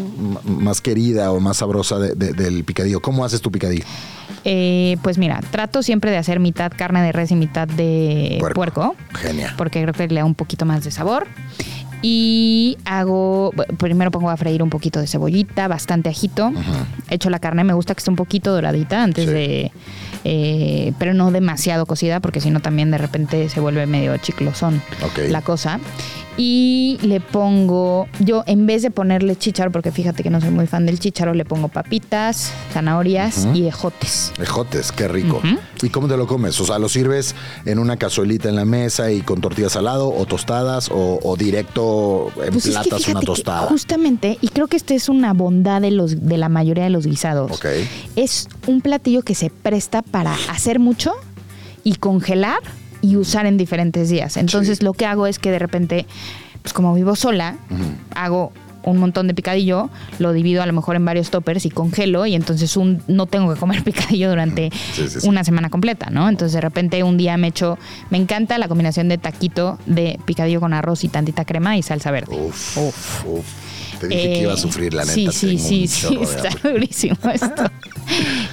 más 0.45 0.81
querida 0.81 1.31
o 1.31 1.39
más 1.39 1.57
sabrosa 1.57 1.99
de- 1.99 2.15
de- 2.15 2.33
del 2.33 2.63
picadillo. 2.63 3.01
¿Cómo 3.01 3.25
haces 3.25 3.41
tu 3.41 3.51
picadillo? 3.51 3.83
Eh, 4.45 4.95
pues 5.01 5.17
mira, 5.17 5.41
trato 5.51 5.83
siempre 5.83 6.11
de 6.11 6.17
hacer 6.17 6.39
mitad 6.39 6.71
carne 6.75 7.01
de 7.01 7.11
res 7.11 7.31
y 7.31 7.35
mitad 7.35 7.67
de 7.67 8.37
Puerco. 8.39 8.55
puerco. 8.55 8.95
Genial. 9.15 9.53
porque 9.57 9.81
creo 9.81 9.93
que 9.93 10.07
le 10.07 10.19
da 10.21 10.25
un 10.25 10.35
poquito 10.35 10.65
más 10.65 10.83
de 10.83 10.91
sabor. 10.91 11.27
Y 12.01 12.77
hago, 12.85 13.51
primero 13.77 14.09
pongo 14.09 14.29
a 14.29 14.37
freír 14.37 14.63
un 14.63 14.69
poquito 14.69 15.01
de 15.01 15.07
cebollita, 15.07 15.67
bastante 15.67 16.07
ajito. 16.07 16.53
Echo 17.09 17.29
la 17.29 17.39
carne, 17.39 17.65
me 17.65 17.73
gusta 17.73 17.93
que 17.93 17.99
esté 17.99 18.09
un 18.09 18.15
poquito 18.15 18.53
doradita 18.53 19.03
antes 19.03 19.25
Sí. 19.25 19.31
de, 19.33 19.71
eh, 20.23 20.93
pero 20.99 21.13
no 21.13 21.31
demasiado 21.31 21.85
cocida, 21.85 22.19
porque 22.19 22.41
si 22.41 22.49
no 22.49 22.59
también 22.59 22.91
de 22.91 22.97
repente 22.97 23.49
se 23.49 23.59
vuelve 23.59 23.85
medio 23.85 24.15
chiclosón 24.17 24.81
Ok. 25.03 25.19
la 25.29 25.41
cosa. 25.41 25.79
Y 26.41 26.97
le 27.01 27.19
pongo, 27.19 28.07
yo 28.19 28.45
en 28.47 28.65
vez 28.65 28.81
de 28.81 28.91
ponerle 28.91 29.35
chícharo, 29.35 29.71
porque 29.71 29.91
fíjate 29.91 30.23
que 30.23 30.29
no 30.29 30.39
soy 30.39 30.51
muy 30.51 30.67
fan 30.67 30.85
del 30.85 30.97
chícharo, 30.97 31.33
le 31.33 31.43
pongo 31.43 31.67
papitas, 31.67 32.53
zanahorias 32.71 33.45
y 33.53 33.67
ejotes. 33.67 34.31
Ejotes, 34.39 34.93
qué 34.93 35.09
rico. 35.09 35.41
¿Y 35.81 35.89
cómo 35.89 36.07
te 36.07 36.15
lo 36.15 36.27
comes? 36.27 36.57
O 36.61 36.65
sea, 36.65 36.79
¿lo 36.79 36.87
sirves 36.87 37.35
en 37.65 37.77
una 37.77 37.97
cazuelita 37.97 38.47
en 38.47 38.55
la 38.55 38.63
mesa 38.63 39.11
y 39.11 39.19
con 39.19 39.41
tortillas 39.41 39.75
al 39.75 39.83
lado 39.83 40.07
o 40.15 40.25
tostadas 40.25 40.89
o, 40.89 41.19
o 41.21 41.35
directo 41.35 42.31
en 42.41 42.53
Pues 42.53 42.67
es 42.67 43.05
que 43.05 43.11
una 43.11 43.19
tostada? 43.19 43.67
justamente, 43.67 44.37
y 44.39 44.47
creo 44.47 44.67
que 44.67 44.77
esta 44.77 44.93
es 44.93 45.09
una 45.09 45.33
bondad 45.33 45.81
de 45.81 45.91
los 45.91 46.25
de 46.25 46.37
la 46.37 46.47
mayoría 46.47 46.85
de 46.85 46.89
los 46.89 47.05
guisados. 47.05 47.51
Ok. 47.51 47.65
Es 48.15 48.47
un 48.65 48.79
platillo 48.79 49.23
que 49.23 49.35
se 49.35 49.49
presta 49.49 50.03
para 50.03 50.35
hacer 50.49 50.79
mucho 50.79 51.11
y 51.83 51.95
congelar 51.95 52.59
y 53.01 53.15
usar 53.15 53.45
en 53.45 53.57
diferentes 53.57 54.09
días. 54.09 54.37
Entonces 54.37 54.79
Sí. 54.79 54.83
lo 54.85 54.93
que 54.93 55.05
hago 55.05 55.27
es 55.27 55.39
que 55.39 55.51
de 55.51 55.59
repente, 55.59 56.05
pues 56.61 56.73
como 56.73 56.93
vivo 56.93 57.15
sola, 57.15 57.55
hago 58.15 58.51
un 58.81 58.97
montón 58.97 59.27
de 59.27 59.33
picadillo, 59.33 59.89
lo 60.19 60.31
divido 60.31 60.63
a 60.63 60.65
lo 60.65 60.71
mejor 60.71 60.95
en 60.95 61.03
varios 61.03 61.29
toppers 61.31 61.65
y 61.65 61.69
congelo 61.69 62.25
y 62.25 62.33
entonces 62.33 62.77
un, 62.77 63.01
no 63.07 63.25
tengo 63.25 63.53
que 63.53 63.59
comer 63.59 63.83
picadillo 63.85 64.29
durante 64.29 64.69
Sí, 64.93 65.07
sí, 65.09 65.19
sí. 65.21 65.27
una 65.27 65.43
semana 65.43 65.69
completa, 65.69 66.09
¿no? 66.09 66.29
Entonces 66.29 66.53
de 66.53 66.61
repente 66.61 67.03
un 67.03 67.17
día 67.17 67.35
me 67.37 67.47
echo, 67.49 67.77
me 68.09 68.17
encanta 68.17 68.57
la 68.57 68.67
combinación 68.69 69.09
de 69.09 69.17
taquito 69.17 69.77
de 69.85 70.17
picadillo 70.25 70.61
con 70.61 70.73
arroz 70.73 71.03
y 71.03 71.09
tantita 71.09 71.43
crema 71.45 71.75
y 71.77 71.83
salsa 71.83 72.09
verde. 72.11 72.35
Uf, 72.37 72.77
Uf. 72.77 73.25
uf. 73.25 73.45
Te 73.99 74.07
dije 74.07 74.33
que 74.33 74.41
iba 74.41 74.53
a 74.53 74.57
sufrir, 74.57 74.93
la 74.93 75.03
neta. 75.03 75.13
Sí, 75.13 75.29
sí, 75.31 75.57
sí, 75.57 75.87
sí, 75.87 76.17
está 76.21 76.49
durísimo 76.69 77.17
esto. 77.33 77.63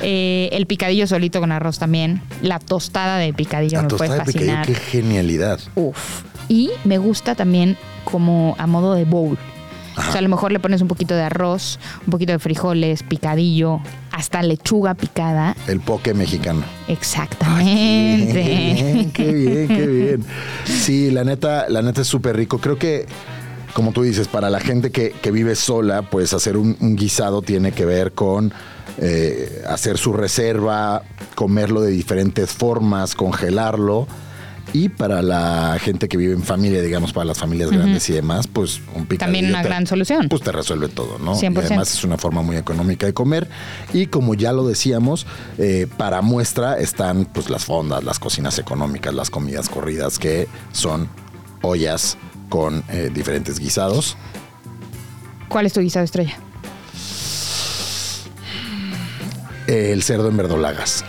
Eh, 0.03 0.49
el 0.53 0.67
picadillo 0.67 1.07
solito 1.07 1.41
con 1.41 1.53
arroz 1.53 1.79
también. 1.79 2.21
La 2.43 2.59
tostada 2.59 3.19
de 3.19 3.33
picadillo 3.33 3.77
La 3.79 3.83
me 3.83 3.89
tostada 3.89 4.09
puede 4.09 4.19
de 4.21 4.33
picadillo, 4.33 4.57
fascinar. 4.57 4.67
qué 4.67 4.75
genialidad. 4.75 5.61
Uf. 5.75 6.23
Y 6.49 6.71
me 6.85 6.99
gusta 6.99 7.35
también 7.35 7.77
como 8.05 8.55
a 8.59 8.67
modo 8.67 8.95
de 8.95 9.05
bowl. 9.05 9.39
O 9.97 10.03
sea, 10.03 10.19
a 10.19 10.21
lo 10.21 10.29
mejor 10.29 10.53
le 10.53 10.61
pones 10.61 10.83
un 10.83 10.89
poquito 10.89 11.15
de 11.15 11.23
arroz, 11.23 11.79
un 12.05 12.11
poquito 12.11 12.31
de 12.33 12.39
frijoles, 12.39 13.03
picadillo, 13.03 13.81
hasta 14.13 14.43
lechuga 14.43 14.93
picada. 14.95 15.57
El 15.67 15.81
poke 15.81 16.13
mexicano. 16.13 16.63
Exactamente. 16.87 18.33
Qué 18.35 18.83
bien, 18.83 19.11
qué 19.13 19.33
bien, 19.33 19.69
qué 19.69 19.87
bien. 19.87 20.25
Sí, 20.67 21.11
la 21.11 21.25
neta, 21.25 21.67
la 21.71 21.81
neta 21.81 22.03
es 22.03 22.07
súper 22.09 22.37
rico. 22.37 22.59
Creo 22.59 22.79
que, 22.79 23.07
como 23.77 23.93
tú 23.93 24.03
dices, 24.03 24.27
para 24.27 24.49
la 24.49 24.59
gente 24.59 24.91
que, 24.91 25.11
que 25.11 25.31
vive 25.31 25.55
sola, 25.55 26.01
pues 26.01 26.33
hacer 26.33 26.57
un, 26.57 26.79
un 26.81 26.97
guisado 26.97 27.43
tiene 27.43 27.73
que 27.73 27.85
ver 27.85 28.13
con 28.13 28.51
eh, 28.97 29.63
hacer 29.69 29.99
su 29.99 30.15
reserva, 30.15 31.03
comerlo 31.35 31.83
de 31.83 31.91
diferentes 31.91 32.53
formas, 32.53 33.15
congelarlo. 33.15 34.09
Y 34.73 34.89
para 34.89 35.21
la 35.21 35.77
gente 35.79 36.09
que 36.09 36.17
vive 36.17 36.33
en 36.33 36.43
familia, 36.43 36.81
digamos, 36.81 37.13
para 37.13 37.27
las 37.27 37.39
familias 37.39 37.71
grandes 37.71 38.09
y 38.09 38.15
demás, 38.15 38.47
pues 38.47 38.81
un 38.95 39.05
picadillo. 39.07 39.19
También 39.19 39.47
una 39.51 39.61
te- 39.63 39.69
gran 39.69 39.87
solución. 39.87 40.29
Pues 40.31 40.41
te 40.43 40.53
resuelve 40.53 40.89
todo, 40.89 41.19
¿no? 41.19 41.35
100%. 41.37 41.53
Y 41.53 41.67
además 41.67 41.93
es 41.95 42.03
una 42.03 42.17
forma 42.17 42.41
muy 42.43 42.57
económica 42.57 43.05
de 43.07 43.13
comer. 43.13 43.47
Y 43.93 44.07
como 44.07 44.33
ya 44.35 44.53
lo 44.53 44.67
decíamos, 44.67 45.27
eh, 45.59 45.87
para 45.99 46.23
muestra 46.23 46.79
están 46.79 47.27
pues 47.27 47.51
las 47.51 47.67
fondas, 47.67 48.03
las 48.05 48.19
cocinas 48.19 48.59
económicas, 48.59 49.15
las 49.15 49.29
comidas 49.31 49.69
corridas, 49.69 50.19
que 50.19 50.49
son 50.73 51.09
ollas 51.63 52.17
con 52.49 52.83
eh, 52.89 53.11
diferentes 53.13 53.59
guisados. 53.59 54.17
¿Cuál 55.49 55.67
es 55.67 55.73
tu 55.73 55.81
guisado 55.81 56.05
estrella? 56.05 56.37
El 59.67 60.03
cerdo 60.03 60.29
en 60.29 60.37
verdolagas. 60.37 61.05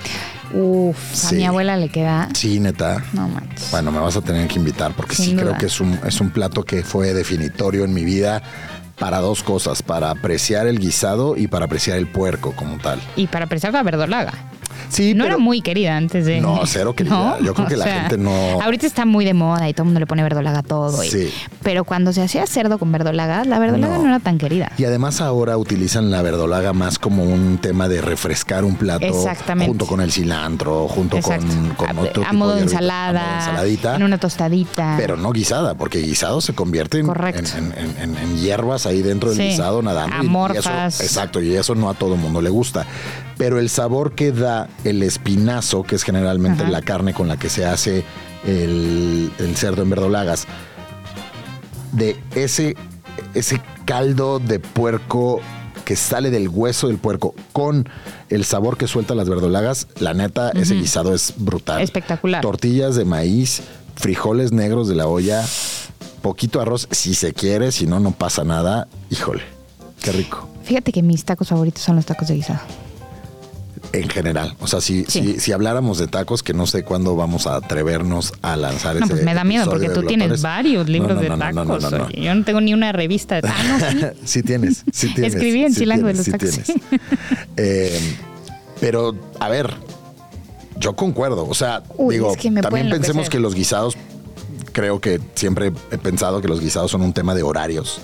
Uf, 0.53 1.25
a 1.25 1.32
mi 1.34 1.46
abuela 1.46 1.75
le 1.77 1.89
queda. 1.89 2.29
Sí, 2.34 2.60
neta. 2.60 3.03
No 3.13 3.27
manches. 3.27 3.70
Bueno, 3.72 3.91
me 3.91 4.00
vas 4.00 4.15
a 4.15 4.22
tener 4.22 4.48
que 4.48 4.56
invitar 4.56 4.94
porque 4.96 5.15
Sin 5.15 5.25
sí 5.25 5.32
duda. 5.34 5.44
creo 5.44 5.58
que 5.58 5.65
es 5.65 5.79
un, 5.82 6.00
es 6.06 6.22
un 6.22 6.29
plato 6.29 6.63
que 6.63 6.84
fue 6.84 7.13
definitorio 7.13 7.84
en 7.84 7.94
mi 7.94 8.03
vida 8.06 8.41
para 8.98 9.20
dos 9.20 9.44
cosas, 9.44 9.84
para 9.84 10.10
apreciar 10.10 10.65
el 10.65 10.79
guisado 10.79 11.36
y 11.38 11.48
para 11.48 11.65
apreciar 11.65 11.98
el 11.98 12.08
puerco 12.08 12.53
como 12.56 12.77
tal. 12.77 13.00
Y 13.15 13.27
para 13.27 13.46
apreciar 13.46 13.74
la 13.74 13.84
verdolaga. 13.84 14.34
Sí, 14.89 15.13
no 15.13 15.24
pero- 15.24 15.36
era 15.36 15.43
muy 15.43 15.62
querida 15.62 15.96
antes 15.98 16.25
de. 16.25 16.39
No, 16.41 16.62
cero 16.65 16.93
querida. 16.96 17.38
Yo 17.41 17.53
creo 17.53 17.67
que 17.67 17.77
la 17.77 17.86
gente 17.86 18.17
no- 18.17 18.62
Ahorita 18.62 18.86
está 18.88 19.05
muy 19.05 19.25
de 19.25 19.34
moda 19.34 19.67
y 19.69 19.74
todo 19.74 19.84
el 19.84 19.88
mundo 19.88 20.00
le 20.00 20.07
pone 20.07 20.24
verdolaga 20.24 20.60
a 20.60 20.63
todo. 20.63 21.03
y- 21.03 21.10
Sí. 21.10 21.31
Pero 21.63 21.84
cuando 21.84 22.13
se 22.13 22.22
hacía 22.22 22.46
cerdo 22.48 22.77
con 22.77 22.91
verdolaga, 22.91 23.43
la 23.46 23.60
verdolaga 23.60 23.98
No. 23.98 24.03
no, 24.03 24.10
era 24.10 24.19
tan 24.19 24.38
querida. 24.38 24.72
Y 24.77 24.86
además 24.86 25.22
ahora 25.22 25.57
utilizan 25.57 26.12
la 26.12 26.22
verdolaga 26.22 26.74
más 26.74 27.00
como 27.00 27.24
un 27.24 27.57
tema 27.60 27.88
de 27.88 28.01
refrescar 28.01 28.63
un 28.63 28.75
plato 28.75 29.05
Exactamente. 29.05 29.67
junto 29.69 29.86
con 29.86 30.01
el 30.01 30.12
cilantro, 30.12 30.88
junto 30.88 31.19
con, 31.22 31.34
Exacto. 31.34 31.75
con 31.77 31.98
a, 31.98 32.01
otro 32.01 32.24
a 32.24 32.25
tipo 32.25 32.38
modo 32.38 32.55
de 32.55 32.62
ensalada, 32.63 33.19
a 33.22 33.24
modo 33.24 33.38
ensaladita, 33.39 33.96
en 33.96 34.03
una 34.03 34.17
tostadita. 34.17 34.96
pero 34.98 35.17
no 35.17 35.31
guisada, 35.31 35.75
porque 35.75 36.00
guisado 36.00 36.41
se 36.41 36.53
convierte 36.53 37.00
en, 37.00 37.10
en, 37.10 37.46
en- 37.46 37.96
en- 38.01 38.17
en 38.17 38.38
hierbas 38.38 38.86
ahí 38.86 39.01
dentro 39.01 39.29
del 39.29 39.38
Sí. 39.38 39.43
guisado 39.50 39.81
nadando. 39.81 40.15
y- 40.17 40.24
y 40.25 40.27
Amorfas. 40.27 40.96
eso- 40.96 41.03
exacto, 41.03 41.41
y 41.41 41.55
eso 41.55 41.75
no 41.75 41.89
a 41.89 41.93
todo 41.93 42.15
mundo 42.15 42.41
le 42.41 42.50
gusta. 42.50 42.86
Pero 43.38 43.60
el 43.60 43.70
sabor 43.70 44.13
que 44.13 44.32
da 44.32 44.67
el 44.84 45.03
espinazo, 45.03 45.84
que 45.84 45.96
es 45.96 46.03
generalmente 46.03 46.63
Ajá. 46.63 46.72
la 46.72 46.82
carne 46.82 47.13
con 47.13 47.27
la 47.27 47.38
que 47.38 47.50
se 47.50 47.65
hace 47.65 48.03
el, 48.46 49.32
el 49.38 49.56
cerdo 49.56 49.84
en 49.84 49.89
verdolagas, 49.89 50.48
de 51.91 52.17
ese, 52.36 52.75
ese 53.34 53.62
caldo 53.86 54.39
de 54.39 54.60
puerco 54.60 55.41
que 55.86 55.96
sale 55.96 56.32
del 56.32 56.50
hueso 56.50 56.88
del 56.88 56.98
puerco 56.98 57.34
con 57.53 57.88
el 58.29 58.44
sabor 58.44 58.77
que 58.77 58.88
suelta 58.88 59.15
las 59.15 59.29
verdolagas, 59.29 59.88
la 60.00 60.13
neta, 60.13 60.50
ese 60.50 60.75
guisado 60.75 61.13
es 61.15 61.34
brutal. 61.38 61.82
Espectacular. 61.82 62.41
Tortillas 62.41 62.96
de 62.96 63.06
maíz, 63.06 63.62
frijoles 63.96 64.51
negros 64.51 64.89
de 64.89 64.96
la 64.96 65.08
olla, 65.08 65.46
poquito 66.22 66.60
arroz, 66.60 66.89
si 66.91 67.13
se 67.13 67.34
quiere, 67.34 67.72
si 67.72 67.86
no, 67.86 68.01
no 68.01 68.12
pasa 68.12 68.44
nada. 68.44 68.89
Híjole, 69.10 69.44
qué 70.01 70.12
rico. 70.12 70.50
Fíjate 70.63 70.91
que 70.91 71.01
mis 71.01 71.24
tacos 71.24 71.48
favoritos 71.48 71.84
son 71.84 71.96
los 71.96 72.06
tacos 72.06 72.27
de 72.27 72.36
guisado. 72.36 72.60
En 73.94 74.10
general, 74.10 74.53
o 74.60 74.67
sea, 74.67 74.82
si, 74.82 75.06
Sí. 75.06 75.22
si, 75.36 75.39
si 75.39 75.51
habláramos 75.53 75.98
de 75.98 76.08
tacos, 76.08 76.44
que 76.44 76.53
no 76.53 76.67
sé 76.67 76.84
cuándo 76.84 77.15
vamos 77.15 77.48
a 77.48 77.56
atrevernos 77.56 78.34
a 78.41 78.58
lanzar 78.58 78.96
No, 78.98 79.06
ese 79.06 79.13
pues 79.13 79.24
me 79.25 79.34
da 79.34 79.44
miedo 79.46 79.65
porque 79.70 79.89
tú 79.89 80.03
tienes 80.03 80.41
varios 80.41 80.89
libros 80.89 81.12
No, 81.12 81.15
no, 81.15 81.22
de 81.22 81.29
no, 81.29 81.65
no, 81.65 81.77
tacos. 81.79 82.08
oye. 82.08 82.22
Yo 82.22 82.36
no 82.36 82.44
tengo 82.44 82.60
ni 82.60 82.74
una 82.74 82.91
revista 82.91 83.36
de 83.36 83.44
tacos. 83.44 83.62
Ah, 83.82 83.91
sí. 83.91 83.98
sí 84.25 84.44
tienes, 84.44 84.84
sí 84.91 85.13
tienes. 85.13 85.34
Escribí 85.34 85.63
en 85.63 85.74
sí 85.74 85.79
Chilango 85.82 86.08
de 86.08 86.13
los 86.15 86.25
tacos. 86.25 86.60
Eh, 87.58 88.00
pero, 88.79 89.15
a 89.39 89.50
ver, 89.50 89.74
yo 90.79 90.96
concuerdo. 90.96 91.48
O 91.48 91.56
sea, 91.56 91.82
Uy, 91.98 92.15
digo, 92.15 92.32
es 92.32 92.38
que 92.38 92.51
me 92.51 92.62
también 92.62 92.89
pensemos 92.89 93.29
que 93.29 93.39
los 93.39 93.56
guisados, 93.56 93.96
creo 94.74 95.00
que 95.01 95.20
siempre 95.34 95.72
he 95.91 95.98
pensado 95.98 96.41
que 96.41 96.48
los 96.48 96.60
guisados 96.60 96.91
son 96.91 97.01
un 97.01 97.13
tema 97.13 97.34
de 97.34 97.44
horarios. 97.44 98.00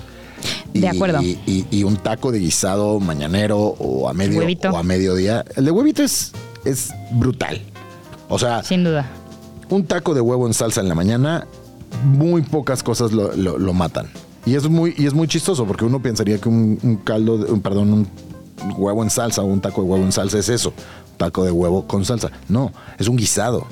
De 0.74 0.88
acuerdo. 0.88 1.22
Y, 1.22 1.40
y- 1.46 1.66
y 1.72 1.84
un 1.84 1.98
taco 1.98 2.32
de 2.32 2.40
guisado 2.40 3.00
mañanero 3.00 3.58
o 3.60 4.10
a 4.10 4.14
medio 4.14 4.40
Huevito. 4.40 4.70
o 4.72 4.78
a 4.78 4.84
mediodía. 4.84 5.44
El 5.56 5.66
de 5.66 5.72
huevito 5.72 6.04
es, 6.04 6.32
es 6.66 6.92
brutal. 7.12 7.62
O 8.30 8.40
sea, 8.40 8.64
Sin 8.64 8.84
duda. 8.84 9.06
un 9.70 9.86
taco 9.86 10.14
de 10.14 10.22
huevo 10.22 10.48
en 10.48 10.54
salsa 10.54 10.82
en 10.82 10.90
la 10.90 10.96
mañana, 10.96 11.48
muy 12.04 12.42
pocas 12.42 12.82
cosas 12.84 13.12
lo, 13.12 13.34
lo- 13.36 13.58
lo 13.58 13.74
matan. 13.74 14.08
Y 14.46 14.56
es 14.56 14.68
muy, 14.68 14.94
y 14.98 15.06
es 15.06 15.14
muy 15.14 15.28
chistoso 15.28 15.66
porque 15.66 15.86
uno 15.86 16.02
pensaría 16.02 16.38
que 16.40 16.50
un, 16.50 16.80
un 16.84 16.96
caldo, 16.98 17.38
de- 17.38 17.52
un, 17.52 17.62
perdón, 17.62 17.94
un 17.94 18.08
huevo 18.78 19.04
en 19.04 19.10
salsa 19.10 19.42
o 19.42 19.46
un 19.46 19.62
taco 19.62 19.82
de 19.84 19.88
huevo 19.90 20.04
en 20.04 20.12
salsa 20.12 20.38
es 20.40 20.50
eso, 20.50 20.74
taco 21.18 21.44
de 21.46 21.52
huevo 21.52 21.86
con 21.88 22.04
salsa. 22.06 22.32
No, 22.50 22.72
es 22.98 23.08
un 23.08 23.16
guisado. 23.16 23.66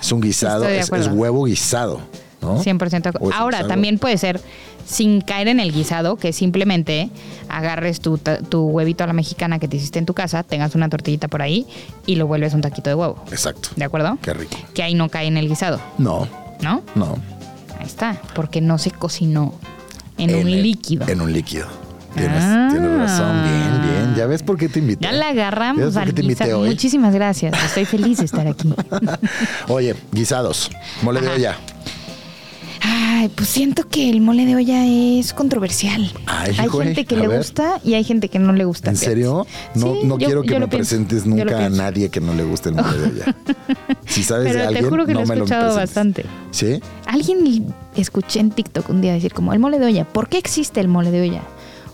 Es 0.00 0.10
un 0.12 0.20
guisado, 0.20 0.66
es, 0.68 0.90
huevo 1.12 1.44
guisado. 1.44 2.00
¿no? 2.40 2.60
100% 2.62 2.88
de 3.02 3.08
O 3.08 3.10
acuerdo. 3.10 3.30
es 3.30 3.36
Ahora, 3.36 3.66
también 3.68 3.98
puede 3.98 4.18
ser 4.18 4.40
sin 4.86 5.20
caer 5.20 5.48
en 5.48 5.60
el 5.60 5.72
guisado, 5.72 6.16
que 6.16 6.32
simplemente 6.32 7.10
agarres 7.48 8.00
tu, 8.00 8.18
tu 8.18 8.62
huevito 8.68 9.04
a 9.04 9.06
la 9.06 9.12
mexicana 9.12 9.58
que 9.58 9.68
te 9.68 9.76
hiciste 9.76 9.98
en 9.98 10.06
tu 10.06 10.14
casa, 10.14 10.42
tengas 10.42 10.74
una 10.74 10.88
tortillita 10.88 11.28
por 11.28 11.42
ahí 11.42 11.66
y 12.06 12.16
lo 12.16 12.26
vuelves 12.26 12.54
un 12.54 12.60
taquito 12.60 12.90
de 12.90 12.94
huevo. 12.94 13.22
Exacto. 13.30 13.70
¿De 13.76 13.84
acuerdo? 13.84 14.18
Qué 14.22 14.34
rico. 14.34 14.56
Que 14.74 14.82
ahí 14.82 14.94
no 14.94 15.08
cae 15.08 15.26
en 15.26 15.36
el 15.36 15.48
guisado, 15.48 15.80
No, 15.98 16.28
¿no? 16.62 16.82
no. 16.94 17.16
Ahí 17.78 17.86
está, 17.86 18.20
porque 18.34 18.60
no 18.60 18.78
se 18.78 18.90
cocinó 18.90 19.54
en, 20.18 20.34
un 20.34 20.48
el- 20.48 20.62
líquido. 20.62 21.08
En 21.08 21.20
un 21.20 21.32
líquido. 21.32 21.66
Tienes, 22.14 22.42
Ah. 22.42 22.68
tienes 22.70 22.98
razón. 22.98 23.42
Bien, 23.42 23.80
bien. 23.82 24.14
¿Ya 24.14 24.26
ves 24.26 24.42
por 24.42 24.58
qué 24.58 24.68
te 24.68 24.80
invité? 24.80 25.02
Ya 25.02 25.12
la 25.12 25.24
¿Ya 25.26 25.28
agarramos 25.30 25.96
al 25.96 26.08
qué 26.08 26.12
te 26.12 26.20
invité 26.20 26.44
guisa- 26.44 26.58
hoy? 26.58 26.68
Muchísimas 26.68 27.14
gracias. 27.14 27.54
Estoy 27.64 27.86
feliz 27.86 28.18
de 28.18 28.26
estar 28.26 28.46
aquí. 28.46 28.74
Oye, 29.68 29.94
guisados. 30.12 30.70
Mole 31.02 31.22
de 31.22 31.28
olla. 31.30 31.56
Ay, 33.22 33.28
pues 33.28 33.48
siento 33.50 33.86
que 33.88 34.10
el 34.10 34.20
mole 34.20 34.44
de 34.46 34.56
olla 34.56 34.84
es 34.84 35.32
controversial. 35.32 36.10
Ay, 36.26 36.56
hay 36.58 36.66
güey, 36.66 36.88
gente 36.88 37.04
que 37.04 37.14
le 37.16 37.28
ver. 37.28 37.38
gusta 37.38 37.80
y 37.84 37.94
hay 37.94 38.02
gente 38.02 38.28
que 38.28 38.40
no 38.40 38.52
le 38.52 38.64
gusta. 38.64 38.90
¿En 38.90 38.96
fíjate. 38.96 39.10
serio? 39.12 39.46
No, 39.76 39.94
Sí, 39.94 40.00
no 40.02 40.18
yo- 40.18 40.26
quiero 40.26 40.42
que 40.42 40.58
me 40.58 40.66
pienso. 40.66 40.76
presentes 40.96 41.24
nunca 41.24 41.66
a 41.66 41.68
nadie 41.68 42.08
que 42.08 42.20
no 42.20 42.34
le 42.34 42.42
guste 42.42 42.70
el 42.70 42.74
mole 42.74 42.98
de 42.98 43.04
olla. 43.06 43.36
Si 44.06 44.24
sabes 44.24 44.46
de 44.46 44.50
Pero 44.50 44.60
te 44.62 44.66
alguien, 44.66 44.90
juro 44.90 45.06
que 45.06 45.14
no 45.14 45.20
lo 45.20 45.24
he 45.24 45.28
me 45.28 45.34
escuchado 45.36 45.74
bastante. 45.76 46.24
¿Sí? 46.50 46.80
Alguien 47.06 47.72
escuché 47.96 48.40
en 48.40 48.50
TikTok 48.50 48.90
un 48.90 49.00
día 49.00 49.12
decir 49.12 49.32
como 49.32 49.52
el 49.52 49.60
mole 49.60 49.78
de 49.78 49.86
olla. 49.86 50.04
¿Por 50.04 50.28
qué 50.28 50.38
existe 50.38 50.80
el 50.80 50.88
mole 50.88 51.12
de 51.12 51.22
olla? 51.22 51.42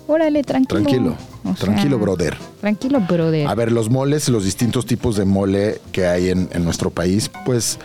Órale, 0.06 0.42
tranquilo. 0.44 0.80
Tranquilo. 0.82 1.16
O 1.44 1.48
sea, 1.54 1.66
Tranquilo, 1.66 1.98
brother. 1.98 2.36
Tranquilo, 2.62 3.00
brother. 3.02 3.46
A 3.46 3.54
ver, 3.54 3.70
los 3.70 3.90
moles, 3.90 4.28
los 4.30 4.44
distintos 4.44 4.86
tipos 4.86 5.16
de 5.16 5.26
mole 5.26 5.80
que 5.92 6.06
hay 6.06 6.30
en, 6.30 6.48
en 6.52 6.64
nuestro 6.64 6.88
país, 6.90 7.30
pues 7.44 7.78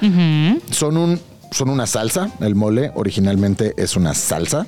son 0.71 0.95
un 0.97 1.19
son 1.53 1.69
una 1.69 1.87
salsa. 1.87 2.29
El 2.39 2.55
mole 2.55 2.91
originalmente 2.95 3.73
es 3.77 3.95
una 3.95 4.13
salsa, 4.13 4.65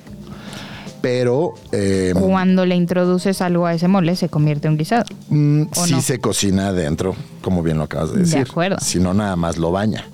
pero 1.01 1.53
eh, 1.71 2.13
Cuando 2.19 2.65
le 2.65 2.75
introduces 2.75 3.41
algo 3.41 3.65
a 3.65 3.73
ese 3.73 3.87
mole, 3.87 4.15
se 4.15 4.29
convierte 4.29 4.67
en 4.67 4.73
un 4.73 4.77
guisado. 4.77 5.05
mm, 5.29 5.61
¿o 5.75 5.85
sí 5.85 5.91
no? 5.93 6.01
se 6.01 6.19
cocina 6.19 6.69
adentro, 6.69 7.15
como 7.41 7.61
bien 7.61 7.77
lo 7.77 7.83
acabas 7.83 8.13
de 8.13 8.19
decir. 8.21 8.39
acuerdo. 8.49 8.77
Si 8.81 8.99
no, 8.99 9.13
nada 9.13 9.35
más 9.35 9.57
lo 9.57 9.71
baña, 9.71 10.05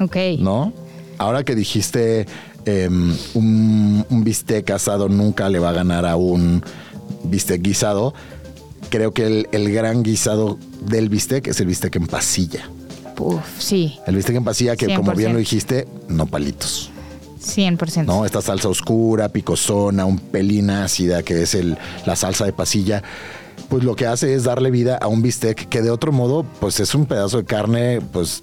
Ok. 0.00 0.16
¿no? 0.38 0.72
Ahora 1.18 1.44
que 1.44 1.54
dijiste 1.54 2.26
em, 2.64 3.14
un, 3.34 4.04
un 4.08 4.24
bistec 4.24 4.68
asado 4.70 5.08
nunca 5.08 5.48
le 5.48 5.58
va 5.60 5.68
a 5.70 5.72
ganar 5.72 6.06
a 6.06 6.16
un 6.16 6.64
bistec 7.24 7.62
guisado, 7.62 8.12
creo 8.90 9.12
que 9.12 9.26
el, 9.26 9.48
el 9.52 9.72
gran 9.72 10.02
guisado 10.02 10.58
del 10.80 11.08
bistec 11.08 11.46
es 11.46 11.60
el 11.60 11.66
bistec 11.68 11.94
en 11.96 12.06
pasilla. 12.08 12.68
Uf, 13.18 13.42
sí. 13.58 13.98
El 14.06 14.16
bistec 14.16 14.36
en 14.36 14.44
pasilla 14.44 14.76
que, 14.76 14.94
como 14.94 15.12
bien 15.12 15.30
100%. 15.30 15.32
lo 15.32 15.38
dijiste, 15.38 15.88
no 16.08 16.26
palitos. 16.26 16.90
100%. 17.42 18.04
¿no? 18.06 18.24
Esta 18.24 18.40
salsa 18.40 18.68
oscura, 18.68 19.28
picosona, 19.28 20.04
un 20.04 20.18
pelín 20.18 20.70
ácida, 20.70 21.22
que 21.22 21.42
es 21.42 21.54
el, 21.54 21.76
la 22.06 22.16
salsa 22.16 22.44
de 22.44 22.52
pasilla, 22.52 23.02
pues 23.72 23.84
lo 23.84 23.96
que 23.96 24.04
hace 24.04 24.34
es 24.34 24.44
darle 24.44 24.70
vida 24.70 24.98
a 25.00 25.06
un 25.06 25.22
bistec 25.22 25.66
que 25.70 25.80
de 25.80 25.90
otro 25.90 26.12
modo, 26.12 26.44
pues 26.60 26.78
es 26.78 26.94
un 26.94 27.06
pedazo 27.06 27.38
de 27.38 27.44
carne, 27.46 28.02
pues 28.12 28.42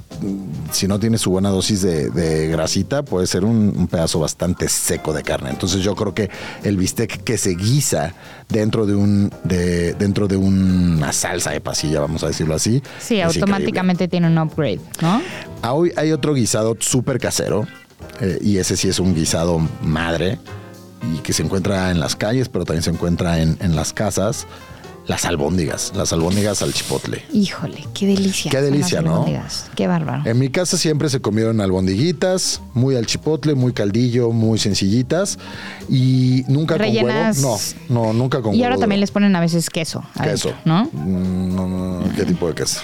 si 0.72 0.88
no 0.88 1.00
tiene 1.00 1.20
su 1.20 1.30
buena 1.30 1.50
dosis 1.50 1.84
de, 1.84 2.10
de 2.10 2.48
grasita, 2.48 3.04
puede 3.04 3.28
ser 3.28 3.46
un, 3.46 3.72
un 3.78 3.88
pedazo 3.88 4.20
bastante 4.20 4.68
seco 4.68 5.14
de 5.14 5.22
carne. 5.22 5.52
Entonces 5.52 5.84
yo 5.84 5.96
creo 5.96 6.16
que 6.16 6.32
el 6.64 6.78
bistec 6.78 7.24
que 7.24 7.38
se 7.38 7.52
guisa 7.52 8.16
dentro 8.48 8.88
de 8.88 8.96
un 8.96 9.32
de, 9.44 9.94
dentro 9.94 10.28
de 10.28 10.36
una 10.36 11.14
salsa 11.14 11.52
de 11.52 11.62
pasilla, 11.62 12.00
vamos 12.00 12.24
a 12.24 12.28
decirlo 12.30 12.56
así. 12.56 12.82
Sí, 12.98 13.18
increíble. 13.18 13.42
automáticamente 13.42 14.08
tiene 14.08 14.26
un 14.30 14.38
upgrade, 14.40 14.80
¿no? 15.00 15.22
Ah, 15.62 15.74
Hoy 15.74 15.94
hay 15.96 16.12
otro 16.12 16.34
guisado 16.34 16.76
súper 16.80 17.20
casero, 17.20 17.68
eh, 18.20 18.40
y 18.42 18.58
ese 18.58 18.76
sí 18.76 18.90
es 18.90 18.98
un 18.98 19.14
guisado 19.14 19.62
madre, 19.84 20.40
y 21.14 21.20
que 21.20 21.34
se 21.34 21.44
encuentra 21.44 21.92
en 21.92 22.00
las 22.00 22.16
calles, 22.16 22.50
pero 22.50 22.66
también 22.66 22.82
se 22.82 22.90
encuentra 22.90 23.44
en, 23.44 23.58
en 23.62 23.76
las 23.76 23.94
casas. 23.94 24.48
Las 25.10 25.26
albóndigas, 25.26 25.92
las 25.96 26.14
albóndigas 26.14 26.62
al 26.62 26.72
chipotle. 26.72 27.26
Híjole, 27.34 27.84
qué 27.96 28.06
delicia. 28.06 28.52
Qué 28.52 28.62
delicia, 28.62 29.02
¿no? 29.02 29.26
Qué 29.76 29.88
bárbaro. 29.88 30.22
En 30.30 30.38
mi 30.38 30.50
casa 30.50 30.78
siempre 30.78 31.10
se 31.10 31.20
comieron 31.20 31.60
albondiguitas, 31.62 32.62
muy 32.76 32.96
al 32.96 33.08
chipotle, 33.08 33.56
muy 33.56 33.74
caldillo, 33.74 34.30
muy 34.30 34.60
sencillitas, 34.60 35.40
y 35.90 36.44
nunca 36.48 36.78
Rellenas- 36.78 37.42
con 37.42 37.46
huevo. 37.52 37.58
No, 37.90 38.04
no, 38.06 38.14
nunca 38.14 38.42
con 38.44 38.54
y 38.54 38.58
huevo. 38.60 38.66
ahora 38.66 38.78
también 38.78 39.02
les 39.02 39.10
ponen 39.10 39.36
a 39.36 39.40
veces 39.40 39.72
queso. 39.72 40.04
queso. 40.22 40.50
adentro, 40.50 40.56
¿no? 40.66 40.84
Mm, 40.94 41.56
No, 41.56 41.68
no, 41.68 42.02
no, 42.02 42.16
¿Qué 42.16 42.26
tipo 42.26 42.48
de 42.48 42.54
queso? 42.54 42.82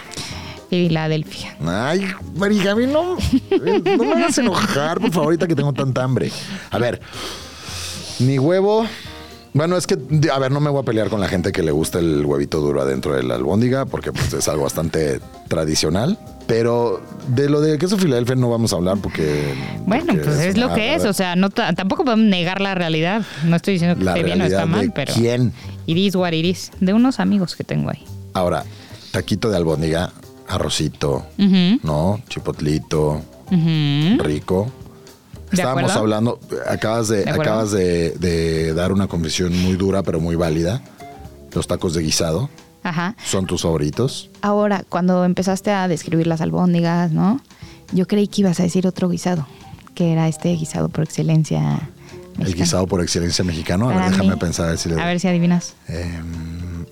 Filadelfia. 0.72 1.56
Ay, 1.64 2.08
María 2.36 2.64
Gaby, 2.64 2.88
no, 2.88 3.18
eh, 3.52 3.84
no 3.98 4.04
me 4.04 4.14
hagas 4.14 4.36
enojar, 4.40 5.00
por 5.00 5.12
favor, 5.12 5.26
ahorita 5.26 5.46
que 5.48 5.54
tengo 5.56 5.74
tanta 5.74 6.04
hambre. 6.04 6.32
A 6.72 6.80
ver, 6.80 7.00
mi 8.18 8.40
huevo. 8.40 8.88
Bueno, 9.56 9.78
es 9.78 9.88
que, 9.88 9.98
a 10.32 10.38
ver, 10.38 10.52
no 10.52 10.60
me 10.60 10.70
voy 10.70 10.82
a 10.82 10.84
pelear 10.86 11.10
con 11.10 11.22
la 11.22 11.30
gente 11.30 11.52
que 11.54 11.64
le 11.64 11.72
gusta 11.72 11.98
el 12.00 12.26
huevito 12.26 12.60
duro 12.60 12.82
adentro 12.82 13.16
de 13.16 13.24
la 13.24 13.36
albóndiga, 13.36 13.86
porque 13.86 14.12
pues 14.12 14.34
es 14.34 14.48
algo 14.50 14.64
bastante 14.64 15.22
tradicional. 15.48 16.20
Pero 16.46 17.02
de 17.30 17.50
lo 17.50 17.62
de 17.62 17.78
queso 17.80 17.98
Filadelfia 17.98 18.36
no 18.36 18.50
vamos 18.50 18.74
a 18.74 18.76
hablar 18.76 18.98
porque... 19.02 19.54
Bueno, 19.88 20.08
porque 20.08 20.24
pues 20.26 20.40
es 20.42 20.58
lo 20.58 20.74
que 20.74 20.94
es. 20.96 21.06
O 21.06 21.14
sea, 21.14 21.36
no 21.38 21.50
ta- 21.50 21.72
tampoco 21.74 22.04
podemos 22.04 22.26
negar 22.28 22.60
la 22.62 22.76
realidad. 22.76 23.24
No 23.46 23.56
estoy 23.56 23.76
diciendo 23.76 23.98
que 23.98 24.04
La 24.04 24.12
esté 24.12 24.24
bien 24.24 24.42
o 24.42 24.46
está 24.46 24.66
mal, 24.66 24.92
pero. 24.94 25.14
quién. 25.14 25.54
It 25.88 25.98
is 25.98 26.16
what 26.16 26.34
it 26.34 26.46
is. 26.46 26.72
De 26.82 26.94
unos 26.94 27.20
amigos 27.22 27.56
que 27.56 27.64
tengo 27.64 27.90
ahí. 27.90 28.04
Ahora, 28.34 28.66
taquito 29.12 29.50
de 29.50 29.56
albóndiga, 29.58 30.12
arrocito, 30.50 31.26
¿no? 31.82 32.20
Chipotlito, 32.28 33.22
rico. 34.20 34.70
¿De 35.56 35.62
Estábamos 35.62 35.84
acuerdo? 35.92 36.00
hablando, 36.00 36.40
acabas 36.70 37.08
de, 37.08 37.30
acabas 37.30 37.72
de, 37.72 38.12
de 38.12 38.74
dar 38.74 38.92
una 38.92 39.08
confesión 39.08 39.56
muy 39.62 39.76
dura 39.76 40.04
pero 40.04 40.20
muy 40.20 40.36
válida. 40.36 40.82
Los 41.54 41.68
tacos 41.68 41.94
de 41.94 42.02
guisado 42.04 42.50
Ajá. 42.84 43.16
son 43.26 43.46
tus 43.46 43.62
favoritos. 43.62 44.30
Ahora, 44.42 44.84
cuando 44.90 45.24
empezaste 45.26 45.72
a 45.72 45.88
describir 45.88 46.28
las 46.28 46.42
albóndigas, 46.42 47.12
¿no? 47.12 47.40
Yo 47.94 48.08
creí 48.08 48.28
que 48.28 48.42
ibas 48.42 48.60
a 48.60 48.64
decir 48.64 48.86
otro 48.88 49.08
guisado, 49.10 49.48
que 49.94 50.12
era 50.12 50.28
este 50.28 50.50
guisado 50.56 50.90
por 50.90 51.04
excelencia. 51.06 51.90
El 52.34 52.40
mexicano. 52.40 52.64
guisado 52.66 52.88
por 52.88 53.02
excelencia 53.02 53.46
mexicano. 53.46 53.90
A 53.90 53.96
ver, 53.96 54.10
déjame 54.12 54.32
mí- 54.34 54.40
pensar 54.40 54.66
a 54.66 54.70
ver 54.72 54.78
si 54.78 54.90
le- 54.90 55.02
A 55.02 55.06
ver 55.06 55.20
si 55.22 55.28
adivinas. 55.30 55.74
Em, 55.88 56.86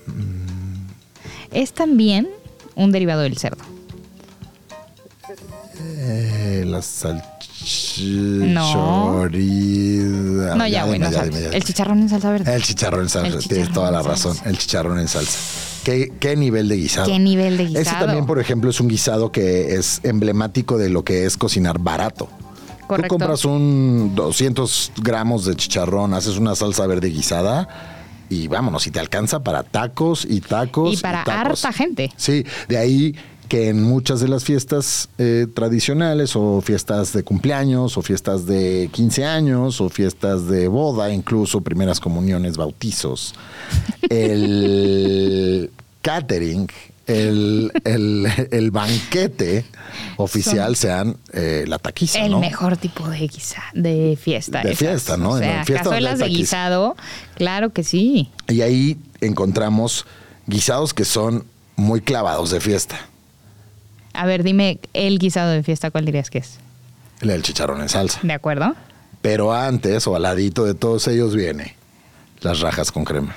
Es 1.52 1.74
también 1.74 2.30
un 2.76 2.92
derivado 2.92 3.22
del 3.22 3.38
cerdo. 3.38 3.64
eh, 5.80 6.64
la 6.66 6.82
salchicha. 6.82 7.33
No. 8.00 9.26
no, 9.26 9.30
ya, 10.68 10.86
dime, 10.86 10.86
bueno, 10.88 11.12
ya, 11.12 11.24
dime, 11.24 11.42
ya. 11.42 11.50
el 11.50 11.64
chicharrón 11.64 12.00
en 12.00 12.10
salsa 12.10 12.32
verde. 12.32 12.54
El 12.54 12.64
chicharrón 12.64 13.02
en 13.04 13.10
salsa. 13.10 13.40
Tienes 13.40 13.72
toda 13.72 13.92
la 13.92 14.02
razón. 14.02 14.38
El 14.46 14.58
chicharrón 14.58 15.00
en 15.00 15.08
salsa. 15.08 15.38
¿Qué, 15.84 16.12
qué 16.20 16.36
nivel 16.36 16.70
de 16.70 16.78
guisado? 16.78 17.08
¿Qué 17.08 17.20
nivel 17.20 17.58
de 17.58 17.64
Ese 17.66 17.80
guisado? 17.80 18.06
también, 18.06 18.26
por 18.26 18.40
ejemplo, 18.40 18.70
es 18.70 18.80
un 18.80 18.88
guisado 18.88 19.32
que 19.32 19.76
es 19.76 20.00
emblemático 20.04 20.78
de 20.78 20.90
lo 20.90 21.04
que 21.04 21.26
es 21.26 21.38
cocinar 21.38 21.80
barato. 21.80 22.30
Correcto. 22.88 23.16
Tú 23.16 23.20
compras 23.20 23.46
un 23.46 24.14
200 24.16 24.92
gramos 25.02 25.46
de 25.46 25.56
chicharrón, 25.56 26.14
haces 26.14 26.38
una 26.38 26.56
salsa 26.56 26.86
verde 26.88 27.10
guisada 27.10 27.68
y 28.30 28.48
vámonos, 28.48 28.88
y 28.88 28.92
te 28.92 29.00
alcanza 29.00 29.44
para 29.44 29.64
tacos 29.64 30.26
y 30.30 30.42
tacos. 30.42 30.94
Y 30.94 30.98
para 30.98 31.24
tacos. 31.24 31.66
harta 31.66 31.78
gente. 31.78 32.12
Sí, 32.18 32.46
de 32.68 32.78
ahí 32.78 33.16
que 33.50 33.70
en 33.70 33.84
muchas 33.84 34.20
de 34.20 34.28
las 34.28 34.44
fiestas 34.44 35.10
eh, 35.18 35.46
tradicionales 35.54 36.36
o 36.36 36.62
fiestas 36.62 37.14
de 37.14 37.24
cumpleaños 37.24 37.98
o 37.98 38.02
fiestas 38.02 38.46
de 38.46 38.90
15 38.92 39.26
años 39.26 39.80
o 39.82 39.90
fiestas 39.90 40.48
de 40.48 40.68
boda, 40.68 41.12
incluso 41.14 41.62
primeras 41.62 42.00
comuniones, 42.00 42.58
bautizos, 42.58 43.36
el 44.10 45.72
catering, 46.02 46.68
el, 47.06 47.72
el- 47.84 48.28
el 48.52 48.72
banquete 48.72 49.66
oficial 50.18 50.76
sean 50.76 51.18
eh, 51.34 51.66
la 51.68 51.78
taquiza, 51.80 52.20
El 52.20 52.32
¿no? 52.32 52.40
mejor 52.40 52.78
tipo 52.78 53.08
de 53.10 53.28
guisa, 53.28 53.62
de 53.74 54.18
fiesta. 54.20 54.62
De 54.64 54.70
esas. 54.72 54.80
fiesta, 54.80 55.18
¿no? 55.18 55.32
O 55.32 55.38
sea, 55.38 55.66
fiesta 55.66 55.84
cazuelas 55.84 56.20
de 56.20 56.28
guisado, 56.28 56.96
claro 57.36 57.72
que 57.72 57.84
sí. 57.84 58.30
Y 58.48 58.62
ahí 58.62 58.98
encontramos 59.22 60.06
guisados 60.48 60.94
que 60.94 61.04
son 61.06 61.46
muy 61.76 62.02
clavados 62.02 62.52
de 62.52 62.62
fiesta. 62.62 63.00
A 64.14 64.26
ver, 64.26 64.44
dime 64.44 64.80
el 64.94 65.20
guisado 65.20 65.52
de 65.52 65.64
fiesta, 65.64 65.92
¿cuál 65.92 66.06
dirías 66.06 66.30
que 66.30 66.40
es? 66.40 66.60
El 67.22 67.30
del 67.30 67.42
chicharrón 67.42 67.82
en 67.82 67.90
salsa. 67.90 68.20
¿De 68.24 68.34
acuerdo? 68.34 68.76
Pero 69.22 69.54
antes 69.54 70.06
o 70.08 70.16
al 70.16 70.24
ladito 70.24 70.66
de 70.66 70.74
todos 70.74 71.08
ellos 71.08 71.36
viene 71.36 71.76
las 72.42 72.60
rajas 72.60 72.92
con 72.92 73.06
crema. 73.06 73.36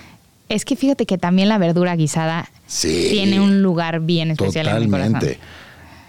Es 0.48 0.64
que 0.64 0.76
fíjate 0.76 1.06
que 1.06 1.18
también 1.18 1.48
la 1.48 1.58
verdura 1.58 1.94
guisada 1.96 2.48
Sí. 2.66 3.08
tiene 3.10 3.40
un 3.40 3.62
lugar 3.62 4.00
bien 4.00 4.30
especial 4.32 4.66
en 4.68 4.84
mi 4.84 4.90
corazón. 4.90 5.12
Totalmente. 5.14 5.40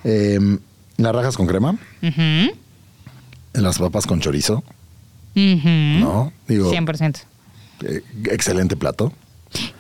Eh, 0.04 0.40
las 0.98 1.14
rajas 1.16 1.38
con 1.38 1.46
crema, 1.48 1.78
las 3.54 3.78
papas 3.80 4.06
con 4.08 4.20
chorizo. 4.20 4.64
¿no? 5.36 6.34
Digo, 6.48 6.72
100%. 6.72 7.20
eh, 7.84 8.02
excelente 8.32 8.76
plato. 8.76 9.14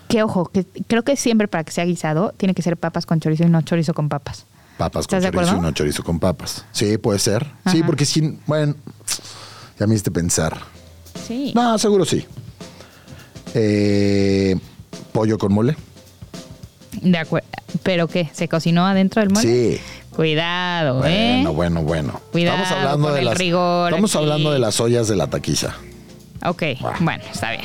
Que 0.07 0.21
ojo, 0.23 0.45
que 0.45 0.65
creo 0.87 1.03
que 1.03 1.15
siempre 1.15 1.47
para 1.47 1.63
que 1.63 1.71
sea 1.71 1.83
guisado 1.85 2.33
tiene 2.37 2.53
que 2.53 2.61
ser 2.61 2.77
papas 2.77 3.05
con 3.05 3.19
chorizo 3.19 3.43
y 3.43 3.49
no 3.49 3.61
chorizo 3.63 3.93
con 3.93 4.07
papas. 4.09 4.45
Papas 4.77 5.07
con 5.07 5.17
¿Estás 5.17 5.31
de 5.31 5.37
chorizo 5.37 5.57
y 5.57 5.59
no 5.59 5.71
chorizo 5.71 6.03
con 6.03 6.19
papas. 6.19 6.65
Sí, 6.71 6.97
puede 6.97 7.19
ser. 7.19 7.47
Sí, 7.71 7.81
porque 7.83 8.05
sin, 8.05 8.39
bueno, 8.45 8.75
ya 9.79 9.87
me 9.87 9.95
hiciste 9.95 10.11
pensar. 10.11 10.57
Sí. 11.27 11.51
No, 11.55 11.77
seguro 11.79 12.05
sí. 12.05 12.25
Eh, 13.53 14.55
pollo 15.11 15.37
con 15.37 15.53
mole. 15.53 15.75
De 17.01 17.17
acuerdo. 17.17 17.47
¿Pero 17.83 18.07
qué? 18.07 18.29
¿Se 18.33 18.47
cocinó 18.47 18.85
adentro 18.85 19.21
del 19.21 19.31
mole? 19.31 19.41
Sí. 19.41 19.81
Cuidado, 20.15 21.05
¿eh? 21.05 21.33
Bueno, 21.43 21.53
bueno, 21.53 21.81
bueno. 21.83 22.21
Cuidado 22.31 22.57
estamos 22.57 22.79
hablando 22.79 23.07
con 23.07 23.13
de 23.13 23.19
el 23.19 23.25
las, 23.25 23.37
rigor 23.37 23.89
Estamos 23.89 24.15
aquí. 24.15 24.23
hablando 24.23 24.51
de 24.51 24.59
las 24.59 24.79
ollas 24.79 25.07
de 25.07 25.15
la 25.15 25.27
taquiza. 25.27 25.75
Ok, 26.43 26.63
bueno, 27.01 27.23
está 27.31 27.51
bien. 27.51 27.63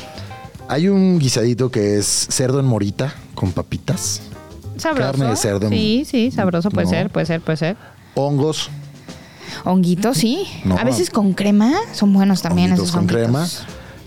Hay 0.68 0.88
un 0.88 1.18
guisadito 1.18 1.70
que 1.70 1.98
es 1.98 2.06
cerdo 2.30 2.60
en 2.60 2.66
morita 2.66 3.14
con 3.34 3.52
papitas. 3.52 4.22
Sabroso. 4.76 5.12
Carne 5.12 5.26
de 5.30 5.36
cerdo. 5.36 5.68
Sí, 5.68 6.04
sí, 6.08 6.30
sabroso 6.30 6.70
puede 6.70 6.86
No. 6.86 6.90
ser, 6.90 7.10
puede 7.10 7.26
ser, 7.26 7.40
puede 7.40 7.56
ser. 7.56 7.76
Hongos, 8.14 8.70
Honguitos, 9.64 10.16
sí. 10.18 10.46
No. 10.64 10.76
A 10.78 10.84
veces 10.84 11.10
con 11.10 11.34
crema 11.34 11.72
son 11.92 12.12
buenos 12.12 12.42
también 12.42 12.70
honguitos 12.72 12.88
esos 12.88 12.96
con 12.96 13.04
honguitos. 13.10 13.22
crema. 13.22 13.48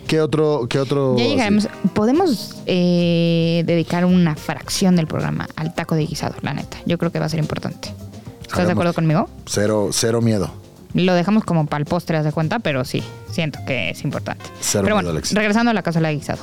¿Qué 0.07 0.21
otro? 0.21 0.67
¿Qué 0.69 0.79
otro? 0.79 1.15
Ya 1.17 1.25
llegaremos. 1.25 1.67
Podemos 1.93 2.55
eh, 2.65 3.63
dedicar 3.65 4.05
una 4.05 4.35
fracción 4.35 4.95
del 4.95 5.07
programa 5.07 5.47
al 5.55 5.73
taco 5.73 5.95
de 5.95 6.05
guisado, 6.05 6.35
la 6.41 6.53
neta. 6.53 6.77
Yo 6.85 6.97
creo 6.97 7.11
que 7.11 7.19
va 7.19 7.25
a 7.25 7.29
ser 7.29 7.39
importante. 7.39 7.93
¿Estás 8.41 8.65
de 8.67 8.73
acuerdo 8.73 8.93
conmigo? 8.93 9.27
Cero, 9.47 9.89
cero 9.91 10.21
miedo. 10.21 10.51
Lo 10.93 11.13
dejamos 11.13 11.43
como 11.43 11.65
para 11.65 11.79
el 11.81 11.85
postre, 11.85 12.21
de 12.23 12.31
cuenta, 12.31 12.59
pero 12.59 12.85
sí, 12.85 13.03
siento 13.31 13.59
que 13.67 13.89
es 13.89 14.03
importante. 14.03 14.45
Cero 14.61 14.83
pero 14.83 14.95
miedo 14.95 14.95
bueno, 14.97 15.09
al 15.09 15.17
éxito. 15.17 15.39
regresando 15.39 15.71
a 15.71 15.73
la 15.73 15.81
cazuela 15.83 16.07
de 16.09 16.15
guisado. 16.15 16.39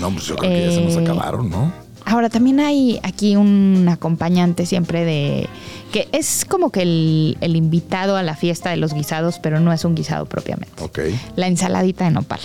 No, 0.00 0.10
pues 0.10 0.26
yo 0.26 0.36
creo 0.36 0.50
que 0.50 0.66
ya 0.66 0.72
se 0.72 0.80
nos 0.84 0.94
Eh, 0.94 1.00
acabaron, 1.02 1.50
¿no? 1.50 1.72
Ahora 2.10 2.28
también 2.28 2.58
hay 2.58 2.98
aquí 3.04 3.36
un 3.36 3.86
acompañante 3.88 4.66
siempre 4.66 5.04
de 5.04 5.48
que 5.92 6.08
es 6.10 6.44
como 6.44 6.70
que 6.70 6.82
el, 6.82 7.38
el 7.40 7.54
invitado 7.54 8.16
a 8.16 8.24
la 8.24 8.34
fiesta 8.34 8.70
de 8.70 8.76
los 8.78 8.92
guisados, 8.92 9.38
pero 9.38 9.60
no 9.60 9.72
es 9.72 9.84
un 9.84 9.94
guisado 9.94 10.26
propiamente. 10.26 10.82
Ok. 10.82 10.98
La 11.36 11.46
ensaladita 11.46 12.04
de 12.06 12.10
nopal. 12.10 12.40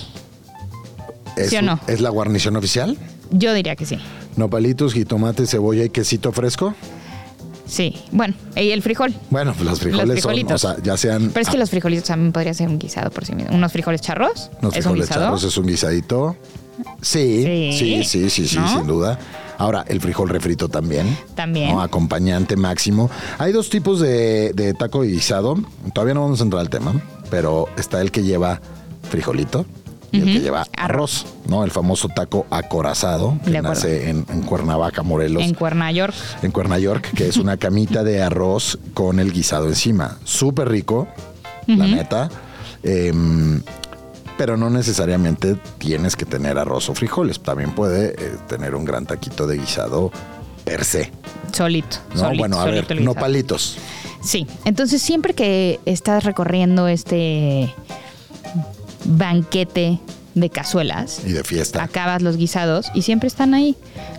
¿Es, 1.36 1.50
¿Sí 1.50 1.58
o 1.58 1.64
no? 1.64 1.80
¿Es 1.88 2.00
la 2.00 2.12
guarnición 2.12 2.56
oficial? 2.56 2.96
Yo 3.32 3.56
diría 3.56 3.76
que 3.76 3.88
sí. 3.88 3.98
Nopalitos, 4.36 4.94
jitomate, 4.94 5.48
cebolla 5.48 5.84
y 5.84 5.90
quesito 5.90 6.32
fresco. 6.32 6.76
Sí. 7.66 7.96
Bueno, 8.12 8.36
y 8.56 8.70
el 8.70 8.84
frijol. 8.84 9.16
Bueno, 9.32 9.54
pues 9.54 9.66
los 9.68 9.80
frijoles 9.80 10.22
son, 10.22 10.52
o 10.52 10.58
sea, 10.60 10.76
ya 10.84 10.96
sean 10.96 11.30
Pero 11.34 11.42
es 11.42 11.50
que 11.50 11.56
ah, 11.58 11.60
los 11.60 11.72
frijolitos 11.72 12.06
también 12.08 12.32
podría 12.32 12.54
ser 12.54 12.68
un 12.70 12.78
guisado 12.78 13.10
por 13.10 13.26
sí 13.26 13.34
mismo. 13.34 13.56
Unos 13.56 13.72
frijoles 13.72 14.02
charros. 14.02 14.52
unos 14.62 14.76
es 14.76 14.86
un 14.86 14.92
frijoles 14.92 15.08
guisado. 15.08 15.26
charros 15.26 15.44
es 15.44 15.58
un 15.58 15.66
guisadito. 15.66 16.36
Sí, 17.02 17.42
sí, 17.44 17.78
Sí. 17.80 18.04
sí, 18.04 18.30
sí, 18.30 18.48
sí, 18.48 18.58
¿No? 18.60 18.68
sin 18.68 18.86
duda. 18.86 19.18
Ahora, 19.58 19.86
el 19.88 20.02
frijol 20.02 20.30
refrito 20.30 20.70
también. 20.70 21.18
También. 21.36 21.72
¿no? 21.72 21.82
Acompañante 21.82 22.56
máximo. 22.56 23.10
Hay 23.38 23.52
dos 23.52 23.70
tipos 23.70 24.00
de, 24.00 24.54
de 24.54 24.74
taco 24.74 25.02
guisado. 25.02 25.58
Todavía 25.94 26.14
no 26.14 26.22
vamos 26.22 26.42
a 26.42 26.44
entrar 26.44 26.62
al 26.62 26.70
tema, 26.70 26.94
pero 27.30 27.68
está 27.78 28.02
el 28.02 28.12
que 28.12 28.24
lleva 28.24 28.62
frijolito 29.10 29.66
y 30.12 30.20
el 30.20 30.26
que 30.26 30.40
lleva 30.40 30.66
arroz, 30.78 31.26
¿no? 31.48 31.64
El 31.64 31.72
famoso 31.72 32.08
taco 32.10 32.46
acorazado 32.50 33.38
que 33.44 33.62
nace 33.62 34.10
en, 34.10 34.26
en 34.30 34.42
Cuernavaca, 34.44 35.04
Morelos. 35.04 35.44
En 35.44 35.54
Cuerna 35.54 35.92
York. 35.92 36.16
en 36.42 36.52
Cuerna 36.52 36.80
York, 36.80 37.12
que 37.16 37.28
es 37.28 37.38
una 37.38 37.58
camita 37.66 38.04
de 38.04 38.22
arroz 38.22 38.80
con 38.94 39.20
el 39.20 39.32
guisado 39.32 39.68
encima. 39.68 40.18
Súper 40.24 40.70
rico, 40.70 41.08
la 41.68 41.88
neta. 41.88 42.30
Em, 42.84 43.62
pero 44.38 44.58
no 44.58 44.70
necesariamente 44.70 45.56
tienes 45.78 46.16
que 46.16 46.26
tener 46.26 46.58
arroz 46.58 46.90
o 46.90 46.96
frijoles. 46.96 47.40
También 47.40 47.72
puede 47.72 48.10
eh, 48.10 48.36
tener 48.48 48.76
un 48.76 48.86
gran 48.86 49.06
taquito 49.06 49.48
de 49.48 49.58
guisado 49.58 50.12
per 50.64 50.84
se. 50.84 51.12
Solito. 51.52 51.98
¿no? 52.14 52.20
solito, 52.20 52.40
bueno, 52.40 52.60
a 52.60 52.66
ver, 52.66 53.02
no 53.02 53.14
palitos. 53.14 53.78
Sí, 54.22 54.48
entonces 54.66 55.02
siempre 55.02 55.34
que 55.34 55.80
estás 55.86 56.24
recorriendo 56.24 56.88
este 56.88 57.74
banquete 59.06 60.00
de 60.34 60.50
cazuelas, 60.50 61.22
Y 61.26 61.32
de 61.32 61.44
fiesta. 61.44 61.82
acabas 61.84 62.22
los 62.22 62.36
guisados 62.36 62.88
y 62.94 63.04
siempre 63.04 63.28
están 63.28 63.54
ahí 63.54 63.76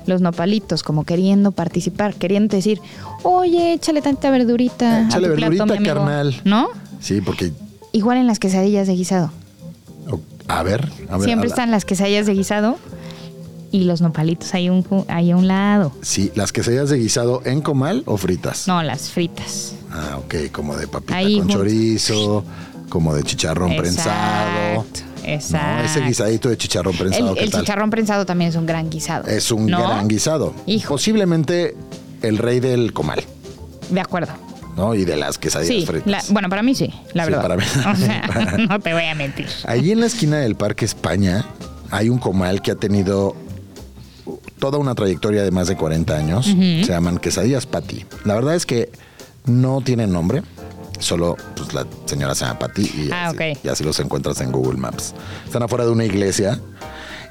los 0.07 0.23
nopalitos 0.23 0.83
como 0.83 1.05
queriendo 1.05 1.53
participar, 1.53 2.15
queriendo 2.15 2.57
decir, 2.57 2.81
oye, 3.23 3.75
échale 3.75 4.01
tanta 4.01 4.31
verdurita. 4.31 4.97
a 4.99 5.03
Échale 5.07 5.29
plato, 5.31 5.51
verdurita, 5.51 5.65
mi 5.67 5.77
amigo". 5.89 5.95
carnal. 5.95 6.41
¿No? 6.45 6.69
Sí, 7.01 7.21
porque. 7.21 7.53
Igual 7.93 8.17
en 8.19 8.27
las 8.27 8.39
quesadillas 8.39 8.87
de 8.87 8.95
guisado. 8.95 9.31
A 10.49 10.63
ver, 10.63 10.89
a 11.09 11.17
ver. 11.17 11.25
siempre 11.25 11.49
están 11.49 11.71
las 11.71 11.85
quesadillas 11.85 12.27
de 12.27 12.35
guisado 12.35 12.79
y 13.73 13.85
los 13.85 14.01
nopalitos 14.01 14.55
ahí, 14.55 14.71
un, 14.71 14.85
ahí 15.09 15.31
a 15.33 15.37
un 15.37 15.49
lado. 15.49 15.93
Sí, 16.03 16.31
las 16.35 16.53
quesadillas 16.53 16.89
de 16.91 16.99
guisado 16.99 17.43
en 17.45 17.61
comal 17.61 18.03
o 18.07 18.17
fritas. 18.17 18.69
No, 18.69 18.83
las 18.83 19.11
fritas. 19.11 19.75
Ah, 19.91 20.19
ok, 20.19 20.51
como 20.53 20.77
de 20.77 20.87
papita 20.89 21.17
Ahí 21.17 21.39
con 21.39 21.49
chorizo, 21.49 22.45
como 22.89 23.15
de 23.15 23.23
chicharrón 23.25 23.77
prensado. 23.77 24.85
Exacto, 25.25 25.79
No, 25.83 25.85
ese 25.85 26.01
guisadito 26.03 26.49
de 26.49 26.57
chicharrón 26.57 26.97
prensado, 26.97 27.31
El, 27.31 27.35
¿qué 27.35 27.45
el 27.45 27.51
tal? 27.51 27.61
chicharrón 27.63 27.91
prensado 27.91 28.25
también 28.25 28.51
es 28.51 28.57
un 28.57 28.67
gran 28.67 28.89
guisado. 28.89 29.27
Es 29.27 29.51
un 29.51 29.67
¿no? 29.67 29.79
gran 29.81 30.07
guisado. 30.07 30.55
Hijo. 30.67 30.95
Posiblemente 30.95 31.75
el 32.23 32.39
rey 32.39 32.61
del 32.61 32.93
comal, 32.93 33.25
De 33.91 34.01
acuerdo. 34.01 34.33
¿No? 34.77 34.95
Y 34.95 35.05
de 35.05 35.17
las 35.17 35.39
quesadillas 35.39 35.75
Sí, 35.81 35.87
fritas. 35.87 36.07
la- 36.07 36.23
bueno, 36.33 36.49
para 36.49 36.63
mí 36.63 36.75
sí, 36.75 36.93
la 37.15 37.25
Sí, 37.25 37.31
verdad. 37.31 37.43
para 37.43 37.57
mí. 37.57 37.63
O 37.93 37.97
sea, 37.97 38.57
no 38.69 38.79
te 38.81 38.93
voy 38.93 39.05
a 39.05 39.15
mentir. 39.15 39.47
Allí 39.65 39.93
en 39.93 40.01
la 40.01 40.07
esquina 40.07 40.39
del 40.39 40.55
Parque 40.57 40.85
España 40.85 41.45
hay 41.91 42.09
un 42.09 42.19
comal 42.19 42.63
que 42.63 42.71
ha 42.73 42.77
tenido 42.77 43.35
toda 44.59 44.79
una 44.79 44.95
trayectoria 44.95 45.43
de 45.43 45.51
más 45.51 45.69
de 45.69 45.77
40 45.77 46.17
años. 46.17 46.47
Se 46.47 46.85
llaman 46.87 47.19
Quesadillas 47.19 47.67
Pati. 47.67 48.05
La 48.25 48.35
verdad 48.35 48.55
es 48.55 48.67
que 48.67 48.91
no 49.45 49.81
tienen 49.83 50.13
nombre. 50.13 50.43
Solo 50.99 51.37
pues, 51.57 51.75
la 51.75 51.87
señora 52.07 52.35
se 52.35 52.47
llama 52.47 52.59
Pati 52.59 52.83
y, 52.83 53.11
Ah, 53.13 53.27
así, 53.29 53.59
y 53.63 53.69
así 53.69 53.85
los 53.85 54.01
encuentras 54.01 54.41
en 54.41 54.51
Google 54.51 54.79
Maps. 54.79 55.15
Están 55.45 55.63
afuera 55.63 55.85
de 55.85 55.91
una 55.91 56.05
iglesia 56.07 56.59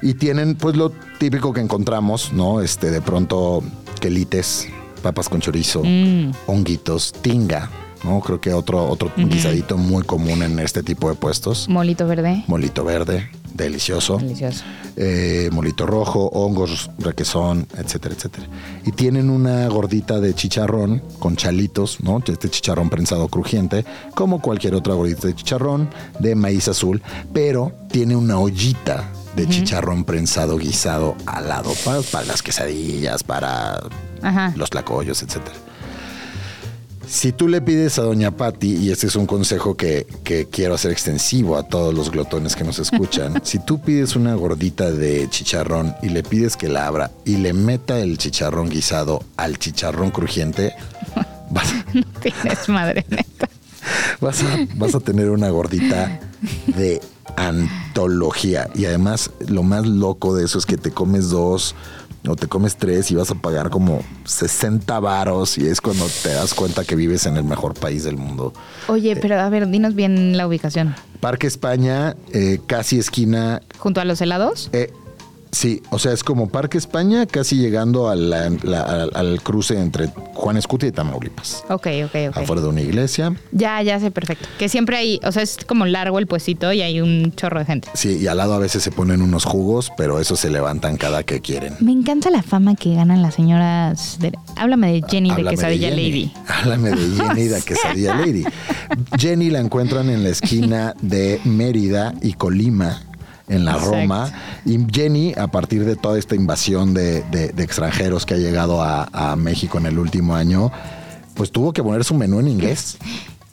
y 0.02 0.14
tienen 0.14 0.54
pues 0.54 0.76
lo 0.76 0.90
típico 1.18 1.52
que 1.52 1.60
encontramos, 1.60 2.32
¿no? 2.32 2.60
Este, 2.60 2.90
de 2.92 3.00
pronto, 3.00 3.62
quelites, 4.00 4.68
papas 5.02 5.28
con 5.28 5.40
chorizo, 5.40 5.82
Mm. 5.84 6.32
honguitos, 6.46 7.12
tinga, 7.22 7.70
¿no? 8.04 8.20
Creo 8.20 8.40
que 8.40 8.52
otro, 8.52 8.84
otro 8.88 9.10
guisadito 9.16 9.76
muy 9.76 10.02
común 10.04 10.42
en 10.42 10.58
este 10.58 10.82
tipo 10.82 11.08
de 11.08 11.14
puestos. 11.16 11.68
Molito 11.68 12.06
verde. 12.06 12.44
Molito 12.46 12.84
verde, 12.84 13.28
delicioso. 13.54 14.18
Delicioso. 14.18 14.64
Eh, 14.98 15.50
molito 15.52 15.84
rojo, 15.86 16.26
hongos, 16.32 16.90
requesón, 16.98 17.66
etcétera, 17.76 18.14
etcétera. 18.14 18.46
Y 18.86 18.92
tienen 18.92 19.28
una 19.28 19.66
gordita 19.68 20.20
de 20.20 20.34
chicharrón 20.34 21.02
con 21.18 21.36
chalitos, 21.36 22.00
¿no? 22.00 22.22
Este 22.26 22.48
chicharrón 22.48 22.88
prensado 22.88 23.28
crujiente, 23.28 23.84
como 24.14 24.40
cualquier 24.40 24.74
otra 24.74 24.94
gordita 24.94 25.26
de 25.26 25.34
chicharrón 25.34 25.90
de 26.18 26.34
maíz 26.34 26.68
azul, 26.68 27.02
pero 27.34 27.72
tiene 27.90 28.16
una 28.16 28.38
ollita 28.38 29.04
de 29.36 29.48
chicharrón 29.48 30.04
prensado 30.04 30.56
guisado 30.56 31.14
al 31.26 31.48
lado 31.48 31.72
para, 31.84 32.00
para 32.02 32.24
las 32.24 32.42
quesadillas, 32.42 33.22
para 33.22 33.80
Ajá. 34.22 34.52
los 34.56 34.70
tlacoyos, 34.70 35.22
etcétera. 35.22 35.54
Si 37.06 37.30
tú 37.30 37.46
le 37.46 37.60
pides 37.60 38.00
a 38.00 38.02
Doña 38.02 38.32
Patti, 38.32 38.74
y 38.74 38.90
este 38.90 39.06
es 39.06 39.14
un 39.14 39.26
consejo 39.26 39.76
que, 39.76 40.08
que 40.24 40.48
quiero 40.48 40.74
hacer 40.74 40.90
extensivo 40.90 41.56
a 41.56 41.62
todos 41.62 41.94
los 41.94 42.10
glotones 42.10 42.56
que 42.56 42.64
nos 42.64 42.80
escuchan, 42.80 43.40
si 43.44 43.60
tú 43.60 43.80
pides 43.80 44.16
una 44.16 44.34
gordita 44.34 44.90
de 44.90 45.28
chicharrón 45.30 45.94
y 46.02 46.08
le 46.08 46.24
pides 46.24 46.56
que 46.56 46.68
la 46.68 46.86
abra 46.88 47.12
y 47.24 47.36
le 47.36 47.52
meta 47.52 48.00
el 48.00 48.18
chicharrón 48.18 48.68
guisado 48.68 49.22
al 49.36 49.58
chicharrón 49.58 50.10
crujiente, 50.10 50.74
vas, 51.50 51.72
Tienes 52.20 52.68
madre 52.68 53.04
neta. 53.08 53.48
vas 54.20 54.42
a, 54.42 54.66
vas 54.74 54.94
a 54.96 55.00
tener 55.00 55.30
una 55.30 55.48
gordita 55.50 56.18
de 56.66 57.00
antología. 57.36 58.68
Y 58.74 58.86
además, 58.86 59.30
lo 59.48 59.62
más 59.62 59.86
loco 59.86 60.34
de 60.34 60.44
eso 60.44 60.58
es 60.58 60.66
que 60.66 60.76
te 60.76 60.90
comes 60.90 61.30
dos 61.30 61.74
o 62.28 62.34
te 62.34 62.48
comes 62.48 62.76
tres 62.76 63.10
y 63.12 63.14
vas 63.14 63.30
a 63.30 63.36
pagar 63.36 63.70
como 63.70 64.00
60 64.24 64.98
varos 64.98 65.58
y 65.58 65.66
es 65.68 65.80
cuando 65.80 66.06
te 66.22 66.30
das 66.30 66.54
cuenta 66.54 66.84
que 66.84 66.96
vives 66.96 67.24
en 67.26 67.36
el 67.36 67.44
mejor 67.44 67.74
país 67.74 68.02
del 68.02 68.16
mundo. 68.16 68.52
Oye, 68.88 69.14
pero 69.16 69.38
a 69.40 69.48
ver, 69.48 69.68
dinos 69.68 69.94
bien 69.94 70.36
la 70.36 70.46
ubicación. 70.48 70.96
Parque 71.20 71.46
España, 71.46 72.16
eh, 72.32 72.60
casi 72.66 72.98
esquina. 72.98 73.62
¿Junto 73.78 74.00
a 74.00 74.04
los 74.04 74.20
helados? 74.20 74.70
eh, 74.72 74.92
sí, 75.50 75.82
o 75.90 75.98
sea, 75.98 76.12
es 76.12 76.22
como 76.24 76.48
Parque 76.48 76.78
España, 76.78 77.26
casi 77.26 77.56
llegando 77.56 78.08
a 78.08 78.14
la- 78.16 78.50
la- 78.62 78.82
al, 78.82 79.10
al 79.14 79.42
cruce 79.42 79.78
entre 79.80 80.08
Juan 80.34 80.56
Escutia 80.56 80.88
y 80.88 80.92
Tamaulipas. 80.92 81.64
Ok, 81.68 81.86
ok, 82.04 82.14
ok. 82.30 82.36
Afuera 82.36 82.62
de 82.62 82.68
una 82.68 82.80
iglesia. 82.80 83.34
Ya, 83.52 83.82
ya 83.82 83.98
sé, 84.00 84.10
perfecto. 84.10 84.48
Que 84.58 84.68
siempre 84.68 84.96
hay, 84.96 85.20
o 85.24 85.32
sea, 85.32 85.42
es 85.42 85.56
como 85.66 85.86
largo 85.86 86.18
el 86.18 86.26
puestito 86.26 86.72
y 86.72 86.82
hay 86.82 87.00
un 87.00 87.32
chorro 87.34 87.58
de 87.60 87.64
gente. 87.66 87.88
Sí, 87.94 88.18
y 88.20 88.26
al 88.26 88.36
lado 88.38 88.54
a 88.54 88.58
veces 88.58 88.82
se 88.82 88.90
ponen 88.90 89.22
unos 89.22 89.44
jugos, 89.44 89.90
pero 89.96 90.20
esos 90.20 90.40
se 90.40 90.50
levantan 90.50 90.96
cada 90.96 91.22
que 91.22 91.40
quieren. 91.40 91.74
Me 91.80 91.92
encanta 91.92 92.30
la 92.30 92.42
fama 92.42 92.74
que 92.74 92.94
ganan 92.94 93.22
las 93.22 93.34
señoras. 93.34 94.18
de- 94.20 94.32
Háblame 94.56 94.92
de 94.92 95.02
Jenny 95.08 95.34
de 95.34 95.44
Quesadilla 95.44 95.88
Jenny. 95.90 96.02
Lady. 96.10 96.32
Háblame 96.48 96.90
de 96.90 96.96
Jenny 97.22 97.44
de 97.48 97.62
Quesadilla 97.62 98.14
Lady. 98.14 98.44
Jenny 99.18 99.50
la 99.50 99.60
encuentran 99.60 100.10
en 100.10 100.22
la 100.22 100.30
esquina 100.30 100.94
de 101.00 101.40
Mérida 101.44 102.14
y 102.22 102.34
Colima, 102.34 103.02
en 103.48 103.64
la 103.64 103.72
Exacto. 103.72 103.92
Roma. 103.96 104.32
Y 104.64 104.78
Jenny, 104.92 105.32
a 105.36 105.46
partir 105.48 105.84
de 105.84 105.96
toda 105.96 106.18
esta 106.18 106.34
invasión 106.34 106.94
de, 106.94 107.22
de- 107.30 107.48
de 107.48 107.62
extranjeros 107.62 108.26
que 108.26 108.34
ha 108.34 108.38
llegado 108.38 108.82
a, 108.82 109.08
a 109.12 109.36
México 109.36 109.78
en 109.78 109.86
el 109.86 109.98
último 109.98 110.34
año, 110.34 110.72
pues 111.34 111.52
tuvo 111.52 111.72
que 111.72 111.82
poner 111.82 112.02
su 112.04 112.14
menú 112.14 112.40
en 112.40 112.48
inglés. 112.48 112.98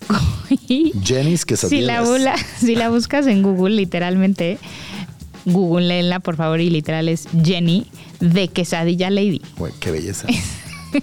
Jenny's 1.04 1.42
si, 1.42 1.46
Quesadillas. 1.46 1.86
la, 1.88 2.02
bula- 2.04 2.36
si 2.60 2.76
la 2.76 2.90
buscas 2.90 3.28
en 3.28 3.42
Google, 3.44 3.76
literalmente, 3.76 4.58
googleenla, 5.46 6.20
por 6.20 6.36
favor, 6.38 6.60
y 6.62 6.70
literal 6.70 7.08
es 7.10 7.28
Jenny 7.44 7.88
de 8.20 8.48
Quesadilla 8.48 9.10
Lady. 9.10 9.42
Güey, 9.58 9.74
qué 9.80 9.92
belleza. 9.92 10.28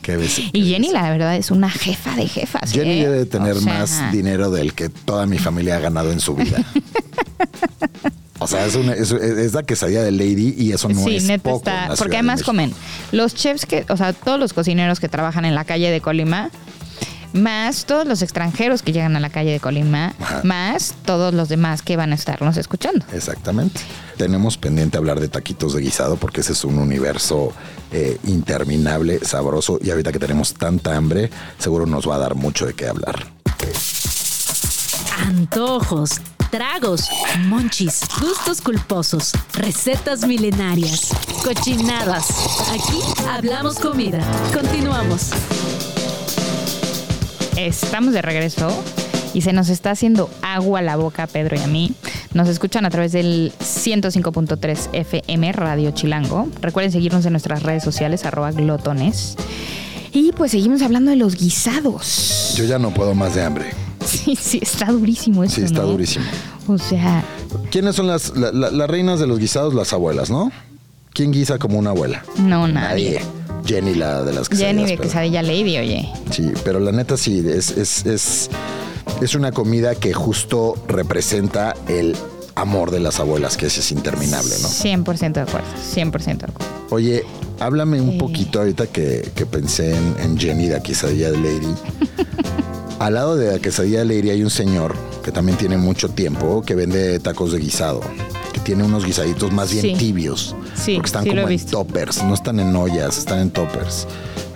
Qué 0.03 0.17
belleza. 0.17 0.43
Y 0.53 0.67
Jenny, 0.71 0.93
la 0.93 1.11
verdad, 1.11 1.35
es 1.35 1.51
una 1.51 1.69
jefa 1.69 2.15
de 2.15 2.29
jefas. 2.29 2.71
Jenny 2.71 2.93
¿eh? 3.01 3.03
debe 3.07 3.17
de 3.19 3.27
tener 3.27 3.57
O 3.57 3.61
sea, 3.61 3.81
más 3.81 4.13
dinero 4.13 4.53
del 4.53 4.73
que 4.73 4.89
toda 4.89 5.27
mi 5.27 5.37
familia 5.39 5.79
ha 5.79 5.81
ganado 5.81 6.13
en 6.13 6.21
su 6.21 6.37
vida. 6.37 6.65
O 8.41 8.47
sea, 8.47 8.67
es, 8.67 8.75
una, 8.75 8.95
es, 8.95 9.13
es 9.13 9.53
la 9.53 9.63
quesadilla 9.63 10.03
de 10.03 10.11
Lady 10.11 10.55
y 10.59 10.73
eso 10.73 10.89
no 10.89 11.05
sí, 11.05 11.17
es 11.17 11.25
neta 11.25 11.45
poco. 11.51 11.59
está. 11.59 11.85
en 11.85 11.89
la 11.91 11.97
Porque 11.97 12.17
además 12.17 12.43
comen 12.43 12.73
los 13.13 13.35
chefs 13.35 13.67
que, 13.67 13.85
o 13.89 13.97
sea, 13.97 14.13
todos 14.13 14.41
los 14.41 14.53
cocineros 14.53 14.99
que 14.99 15.09
trabajan 15.09 15.45
en 15.45 15.55
la 15.55 15.65
calle 15.65 15.91
de 15.91 16.01
Colima, 16.01 16.51
más 17.33 17.85
todos 17.85 18.07
los 18.07 18.23
extranjeros 18.23 18.83
que 18.83 18.93
llegan 18.93 19.15
a 19.15 19.21
la 19.21 19.31
calle 19.31 19.53
de 19.53 19.61
Colima, 19.61 20.15
Ajá. 20.21 20.41
más 20.43 20.95
todos 21.05 21.33
los 21.33 21.49
demás 21.49 21.83
que 21.83 21.97
van 21.97 22.11
a 22.13 22.15
estarnos 22.17 22.57
escuchando. 22.57 23.05
Exactamente. 23.13 23.81
Tenemos 24.17 24.59
pendiente 24.59 24.99
hablar 24.99 25.21
de 25.21 25.29
taquitos 25.29 25.75
de 25.75 25.81
guisado 25.83 26.17
porque 26.17 26.41
ese 26.41 26.53
es 26.53 26.65
un 26.65 26.79
universo 26.79 27.53
eh, 27.93 28.19
interminable, 28.25 29.21
sabroso 29.25 29.79
y 29.83 29.91
ahorita 29.91 30.11
que 30.13 30.19
tenemos 30.19 30.55
tanta 30.55 30.97
hambre, 30.97 31.31
seguro 31.59 31.87
nos 31.87 32.09
va 32.09 32.17
a 32.17 32.19
dar 32.19 32.35
mucho 32.35 32.67
de 32.67 32.75
qué 32.75 32.89
hablar. 32.89 33.27
Antojos, 35.19 36.21
tragos, 36.51 37.09
monchis, 37.47 38.01
gustos 38.21 38.61
culposos, 38.61 39.33
recetas 39.55 40.27
milenarias, 40.27 41.11
cochinadas. 41.45 42.27
Aquí 42.73 42.99
hablamos 43.29 43.79
comida. 43.79 44.21
Continuamos. 44.53 45.31
Estamos 47.57 48.13
de 48.15 48.23
regreso 48.23 48.69
y 49.33 49.43
se 49.43 49.53
nos 49.53 49.69
está 49.69 49.93
haciendo 49.93 50.29
agua 50.43 50.83
la 50.83 50.97
boca 50.97 51.25
a 51.25 51.27
Pedro 51.27 51.57
y 51.57 51.61
a 51.61 51.69
mí. 51.69 51.95
Nos 52.35 52.49
escuchan 52.49 52.85
a 52.85 52.91
través 52.91 53.13
del 53.13 53.53
105.3 53.61 54.89
FM 54.93 55.53
Radio 55.53 55.93
Chilango. 55.93 56.49
Recuerden 56.61 56.91
seguirnos 56.91 57.25
en 57.27 57.33
nuestras 57.33 57.63
redes 57.63 57.85
sociales, 57.85 58.25
arroba 58.25 58.51
glotones. 58.51 59.37
Y 60.13 60.33
pues 60.33 60.51
seguimos 60.51 60.83
hablando 60.83 61.11
de 61.11 61.17
los 61.17 61.37
guisados. 61.37 62.55
Yo 62.57 62.65
ya 62.65 62.79
no 62.81 62.93
puedo 62.93 63.15
más 63.15 63.37
de 63.37 63.45
hambre. 63.45 63.90
Sí, 64.07 64.37
sí, 64.37 64.59
está 64.63 64.87
durísimo 64.93 65.45
eso, 65.45 65.57
Sí, 65.57 65.63
está 65.63 65.83
¿no? 65.83 65.89
durísimo. 65.89 66.25
O 66.69 66.79
sea, 66.79 67.23
¿Quiénes 67.71 67.97
son 67.97 68.07
las, 68.07 68.37
la- 68.37 68.53
la- 68.53 68.71
las 68.71 68.89
reinas 68.91 69.19
de 69.21 69.27
los 69.27 69.39
guisados? 69.39 69.75
Las 69.75 69.93
abuelas, 69.93 70.31
¿no? 70.31 70.51
¿Quién 71.13 71.33
guisa 71.33 71.59
como 71.59 71.79
una 71.79 71.91
abuela? 71.91 72.25
no, 72.39 72.67
nadie. 72.69 73.21
Jenny, 73.67 73.95
la 73.95 74.23
de 74.23 74.33
las 74.33 74.49
quesadillas. 74.49 74.77
Jenny 74.77 74.91
de 74.91 74.97
pero- 74.97 75.03
quesadilla 75.09 75.43
lady, 75.43 75.79
oye. 75.79 76.09
Sí, 76.31 76.51
pero 76.65 76.81
la 76.81 76.93
neta 76.93 77.17
sí, 77.17 77.45
es, 77.47 77.71
es, 77.73 78.07
es, 78.07 78.51
es 79.21 79.35
una 79.35 79.53
comida 79.53 79.95
que 79.95 80.13
justo 80.13 80.75
representa 80.89 81.75
el 81.89 82.17
amor 82.55 82.91
de 82.91 83.01
las 83.01 83.21
abuelas, 83.21 83.57
que 83.57 83.67
ese 83.67 83.81
es 83.81 83.93
interminable, 83.93 84.55
¿no? 84.63 84.69
100% 84.69 85.33
de 85.33 85.41
acuerdo, 85.43 85.67
100% 85.95 86.23
de 86.25 86.31
acuerdo. 86.47 86.73
Oye, 86.91 87.25
háblame 87.61 88.01
un 88.01 88.11
Eh. 88.15 88.19
poquito 88.19 88.61
ahorita 88.61 88.87
que, 88.87 89.31
que 89.35 89.47
pensé 89.47 89.95
en, 89.95 90.17
en 90.21 90.39
Jenny, 90.39 90.69
la 90.69 90.83
quesadilla 90.83 91.31
de 91.31 91.37
Lady. 91.39 91.75
Al 93.01 93.15
lado 93.15 93.35
de 93.35 93.53
la 93.53 93.59
quesadilla 93.59 94.01
de 94.01 94.05
Lady 94.05 94.29
hay 94.29 94.43
un 94.45 94.51
señor 94.51 94.95
que 95.25 95.33
también 95.33 95.57
tiene 95.57 95.79
mucho 95.79 96.11
tiempo 96.11 96.61
que 96.61 96.75
vende 96.75 97.19
tacos 97.19 97.51
de 97.51 97.59
guisado, 97.59 98.03
que 98.53 98.61
tiene 98.61 98.85
unos 98.85 99.07
guisaditos 99.07 99.51
más 99.53 99.71
bien 99.73 99.83
Sí. 99.83 99.95
tibios, 99.95 100.55
Sí, 100.75 100.97
porque 100.97 101.07
están 101.07 101.25
sí 101.25 101.31
como 101.31 101.49
en 101.49 101.67
toppers, 101.67 102.23
no 102.23 102.35
están 102.35 102.61
en 102.61 102.77
ollas, 102.77 103.17
están 103.17 103.39
en 103.39 103.51
toppers. 103.51 104.07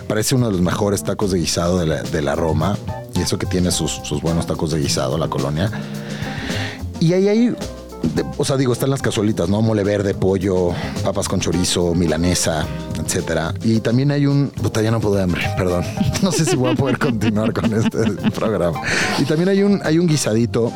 Parece 0.07 0.35
uno 0.35 0.45
de 0.45 0.51
los 0.51 0.61
mejores 0.61 1.03
tacos 1.03 1.31
de 1.31 1.39
guisado 1.39 1.79
de 1.79 1.87
la, 1.87 2.03
de 2.03 2.21
la 2.21 2.35
Roma, 2.35 2.77
y 3.15 3.21
eso 3.21 3.39
que 3.39 3.47
tiene 3.47 3.71
sus, 3.71 3.89
sus 4.03 4.21
buenos 4.21 4.45
tacos 4.45 4.69
de 4.69 4.79
guisado, 4.79 5.17
la 5.17 5.27
colonia. 5.27 5.71
Y 6.99 7.13
ahí 7.13 7.27
hay, 7.27 7.55
de- 8.03 8.25
o 8.37 8.45
sea, 8.45 8.57
digo, 8.57 8.73
están 8.73 8.89
las 8.89 9.01
cazuelitas, 9.01 9.49
¿no? 9.49 9.61
Mole 9.61 9.83
verde, 9.83 10.13
pollo, 10.13 10.69
papas 11.03 11.27
con 11.27 11.39
chorizo, 11.39 11.93
milanesa, 11.95 12.65
etcétera. 13.03 13.53
Y 13.63 13.79
también 13.79 14.11
hay 14.11 14.25
un, 14.25 14.49
puta, 14.49 14.81
ya 14.81 14.91
no 14.91 14.99
puedo 14.99 15.15
de 15.15 15.23
hambre, 15.23 15.41
perdón. 15.57 15.83
No 16.21 16.31
sé 16.31 16.45
si 16.45 16.55
voy 16.55 16.71
a 16.73 16.75
poder 16.75 16.97
continuar 16.99 17.53
con 17.53 17.73
este 17.73 17.99
programa. 18.35 18.79
Y 19.19 19.23
también 19.25 19.49
hay 19.49 19.63
un, 19.63 19.81
hay 19.83 19.99
un 19.99 20.07
guisadito. 20.07 20.71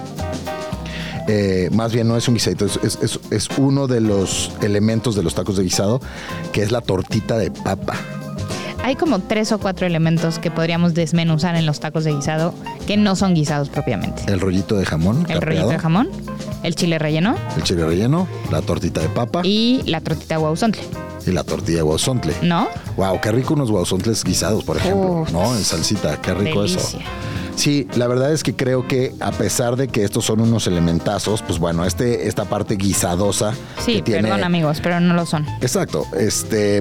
eh, 1.28 1.70
más 1.74 1.92
bien 1.94 2.08
no 2.08 2.18
es 2.18 2.28
un 2.28 2.34
guisadito, 2.36 2.66
es, 2.66 2.80
es- 2.84 2.98
es- 3.02 3.20
es 3.30 3.50
uno 3.58 3.88
de 3.88 4.02
los 4.02 4.52
elementos 4.62 5.16
de 5.16 5.22
los 5.24 5.36
tacos 5.36 5.58
de 5.58 5.64
guisado, 5.64 6.02
que 6.52 6.64
es 6.64 6.72
la 6.72 6.82
tortita 6.82 7.38
de 7.38 7.52
papa. 7.52 7.94
Hay 8.82 8.96
como 8.96 9.20
tres 9.20 9.52
o 9.52 9.60
cuatro 9.60 9.86
elementos 9.86 10.40
que 10.40 10.50
podríamos 10.50 10.94
desmenuzar 10.94 11.56
en 11.56 11.66
los 11.66 11.80
tacos 11.82 12.06
de 12.06 12.14
guisado 12.14 12.54
que 12.88 12.96
no 12.98 13.16
son 13.18 13.34
guisados 13.36 13.68
propiamente. 13.70 14.24
El 14.32 14.40
rollito 14.40 14.76
de 14.78 14.86
jamón, 14.86 15.26
El 15.30 15.42
rollito 15.42 15.68
de 15.68 15.78
jamón, 15.78 16.10
el 16.64 16.76
chile 16.76 17.00
relleno 17.00 17.36
el 17.56 17.64
chile 17.64 17.86
relleno, 17.86 18.28
la 18.52 18.62
tortita 18.62 19.02
de 19.02 19.10
papa 19.10 19.42
y, 19.44 19.82
y 19.86 19.90
la 19.90 20.02
tortita 20.02 20.38
guauzontle, 20.38 20.82
la 21.28 21.44
tortilla 21.44 21.78
de 21.78 21.84
guauzontle. 21.84 22.34
¿no? 22.42 22.68
Wow, 22.98 23.20
qué 23.22 23.32
rico 23.32 23.54
unos 23.54 23.70
guauzontles 23.72 24.24
guisados, 24.24 24.64
por 24.64 24.78
ejemplo, 24.78 25.22
Uf. 25.22 25.32
¿no? 25.32 25.56
En 25.56 25.64
salsita, 25.64 26.20
qué 26.22 26.34
rico 26.34 26.64
eso. 26.64 26.80
Sí, 27.56 27.88
la 27.96 28.08
verdad 28.08 28.32
es 28.32 28.42
que 28.44 28.56
creo 28.56 28.88
que 28.88 29.14
a 29.20 29.32
pesar 29.32 29.76
de 29.76 29.90
que 29.90 30.04
estos 30.06 30.24
son 30.26 30.40
unos 30.40 30.66
elementazos, 30.68 31.42
pues 31.42 31.60
bueno, 31.60 31.84
este, 31.86 32.28
esta 32.30 32.46
parte 32.46 32.76
guisadosa 32.78 33.54
Sí, 33.86 33.96
que 33.98 34.02
tiene. 34.04 34.22
perdón 34.24 34.44
amigos, 34.46 34.80
pero 34.82 35.00
no 35.02 35.14
lo 35.14 35.26
son. 35.26 35.46
Exacto, 35.62 36.06
este, 36.18 36.80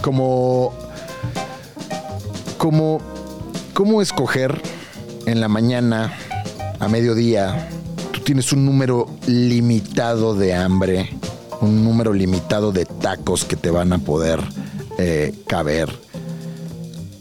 como, 0.00 0.72
como, 2.58 3.00
cómo 3.74 4.00
escoger 4.02 4.60
en 5.26 5.40
la 5.40 5.48
mañana, 5.48 6.12
a 6.80 6.88
mediodía, 6.88 7.68
tienes 8.22 8.52
un 8.52 8.64
número 8.64 9.08
limitado 9.26 10.34
de 10.34 10.54
hambre, 10.54 11.10
un 11.60 11.84
número 11.84 12.12
limitado 12.12 12.72
de 12.72 12.84
tacos 12.84 13.44
que 13.44 13.56
te 13.56 13.70
van 13.70 13.92
a 13.92 13.98
poder 13.98 14.40
eh, 14.98 15.34
caber. 15.46 15.90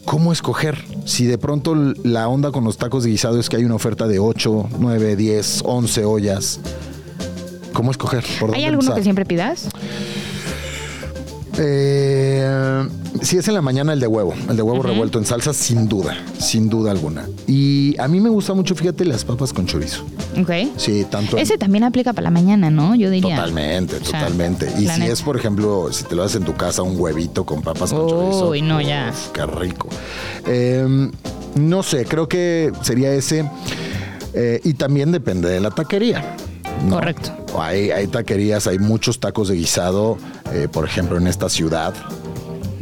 ¿Cómo 0.05 0.31
escoger? 0.31 0.83
Si 1.05 1.25
de 1.25 1.37
pronto 1.37 1.75
la 1.75 2.27
onda 2.27 2.51
con 2.51 2.63
los 2.63 2.77
tacos 2.77 3.03
de 3.03 3.09
guisado 3.11 3.39
es 3.39 3.49
que 3.49 3.57
hay 3.57 3.65
una 3.65 3.75
oferta 3.75 4.07
de 4.07 4.19
8, 4.19 4.69
9, 4.79 5.15
10, 5.15 5.61
11 5.65 6.05
ollas. 6.05 6.59
¿Cómo 7.73 7.91
escoger? 7.91 8.23
¿Por 8.39 8.53
¿Hay 8.53 8.65
alguno 8.65 8.81
empezar? 8.81 8.95
que 8.97 9.03
siempre 9.03 9.25
pidas? 9.25 9.69
Eh, 11.57 12.87
si 13.21 13.38
es 13.38 13.47
en 13.47 13.53
la 13.53 13.62
mañana 13.62 13.93
el 13.93 13.99
de 13.99 14.07
huevo, 14.07 14.34
el 14.49 14.55
de 14.57 14.62
huevo 14.62 14.81
revuelto 14.84 15.19
en 15.19 15.25
salsa, 15.25 15.53
sin 15.53 15.88
duda, 15.88 16.15
sin 16.39 16.69
duda 16.69 16.91
alguna. 16.91 17.27
Y 17.47 17.95
a 17.99 18.07
mí 18.07 18.19
me 18.19 18.29
gusta 18.29 18.53
mucho, 18.53 18.75
fíjate, 18.75 19.05
las 19.05 19.23
papas 19.25 19.53
con 19.53 19.65
chorizo. 19.67 20.03
Ok. 20.39 20.51
Sí, 20.77 21.05
tanto. 21.10 21.38
en- 21.38 21.43
Ese 21.43 21.57
también 21.57 21.84
aplica 21.84 22.13
para 22.13 22.23
la 22.25 22.31
mañana, 22.31 22.69
¿no? 22.71 22.95
Yo 22.95 23.10
diría. 23.10 23.36
Totalmente, 23.36 23.97
O 23.97 24.05
sea, 24.05 24.19
totalmente. 24.21 24.67
Y 24.77 24.88
si 24.88 24.99
neta. 24.99 25.05
es, 25.07 25.21
por 25.21 25.38
ejemplo, 25.38 25.89
si 25.91 26.03
te 26.05 26.15
lo 26.15 26.23
haces 26.23 26.38
en 26.38 26.43
tu 26.45 26.53
casa, 26.55 26.81
un 26.81 26.99
huevito 26.99 27.45
con 27.45 27.62
papas 27.62 27.91
con 27.93 28.07
chorizo. 28.10 28.49
Uy, 28.49 28.62
no, 28.62 28.81
ya. 28.81 29.13
Qué 29.34 29.45
rico. 29.45 29.88
Eh, 30.47 31.10
no 31.55 31.84
sé, 31.84 32.05
creo 32.05 32.27
que 32.27 32.71
sería 32.81 33.12
ese. 33.13 33.45
Eh, 34.34 34.62
y 34.63 34.73
también 34.75 35.12
depende 35.12 35.49
de 35.49 35.60
la 35.60 35.71
taquería. 35.71 36.36
¿no? 36.86 36.95
Correcto. 36.95 37.31
Hay, 37.60 37.91
hay 37.91 38.07
taquerías, 38.07 38.65
hay 38.65 38.79
muchos 38.79 39.19
tacos 39.19 39.49
de 39.49 39.55
guisado, 39.55 40.17
eh, 40.53 40.67
por 40.71 40.86
ejemplo, 40.86 41.17
en 41.17 41.27
esta 41.27 41.47
ciudad, 41.49 41.93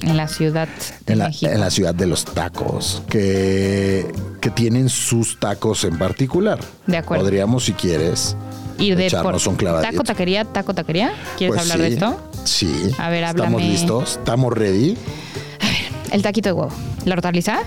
En 0.02 0.18
la 0.18 0.28
ciudad 0.28 0.68
de 1.06 1.14
en 1.14 1.20
la, 1.20 1.28
México. 1.28 1.52
en 1.52 1.60
la 1.60 1.70
ciudad 1.70 1.94
de 1.96 2.08
los 2.08 2.26
tacos, 2.26 3.04
que, 3.10 4.12
que 4.42 4.50
tienen 4.50 4.90
sus 4.90 5.40
tacos 5.40 5.84
en 5.84 5.98
particular. 5.98 6.60
De 6.88 6.98
acuerdo. 6.98 7.24
Podríamos, 7.24 7.66
si 7.66 7.74
quieres, 7.74 8.36
Ir 8.78 8.96
de 8.96 9.08
echarnos 9.08 9.46
un 9.48 9.56
clavadito. 9.56 9.92
taco 9.92 10.04
taquería, 10.04 10.46
taco 10.46 10.74
taquería. 10.74 11.12
¿Quieres 11.38 11.58
Pues 11.58 11.72
hablar 11.72 11.90
de 11.90 11.94
esto? 11.96 12.18
Sí. 12.46 12.92
A 12.98 13.10
ver, 13.10 13.24
¿Estamos 13.26 13.46
háblame. 13.56 13.68
listos? 13.74 14.12
¿Estamos 14.20 14.54
ready? 14.54 14.98
El 16.12 16.22
taquito 16.22 16.50
de 16.50 16.54
huevo. 16.54 16.72
¿La 17.06 17.16
hortaliza? 17.16 17.60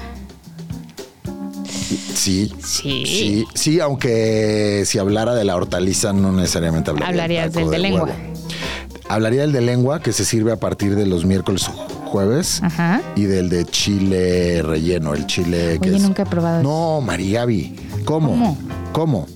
Sí. 2.15 2.53
Sí. 2.65 3.05
Sí, 3.07 3.45
sí, 3.55 3.81
aunque 3.81 4.85
si 4.87 4.99
hablara 4.99 5.35
de 5.35 5.45
la 5.45 5.57
hortaliza 5.57 6.13
no 6.13 6.33
necesariamente 6.33 6.91
hablaría 6.91 7.09
Hablarías 7.09 7.53
del 7.53 7.71
de 7.71 7.79
lengua. 7.79 8.09
Hablaría 9.09 9.43
del 9.43 9.53
de 9.53 9.61
lengua 9.61 10.01
que 10.01 10.13
se 10.13 10.25
sirve 10.25 10.53
a 10.53 10.57
partir 10.57 10.95
de 10.95 11.05
los 11.07 11.25
miércoles 11.27 11.63
jueves 12.13 12.63
Ajá. 12.63 13.01
y 13.17 13.23
del 13.25 13.49
de 13.49 13.65
chile 13.65 14.61
relleno, 14.63 15.15
el 15.15 15.27
chile 15.27 15.79
que 15.81 15.89
Oye, 15.89 15.97
es- 15.97 16.03
nunca 16.03 16.23
he 16.23 16.27
probado. 16.27 16.63
No, 16.63 17.01
Mariavi. 17.01 17.75
¿Cómo? 18.05 18.29
¿Cómo? 18.29 18.59
¿Cómo? 18.93 19.27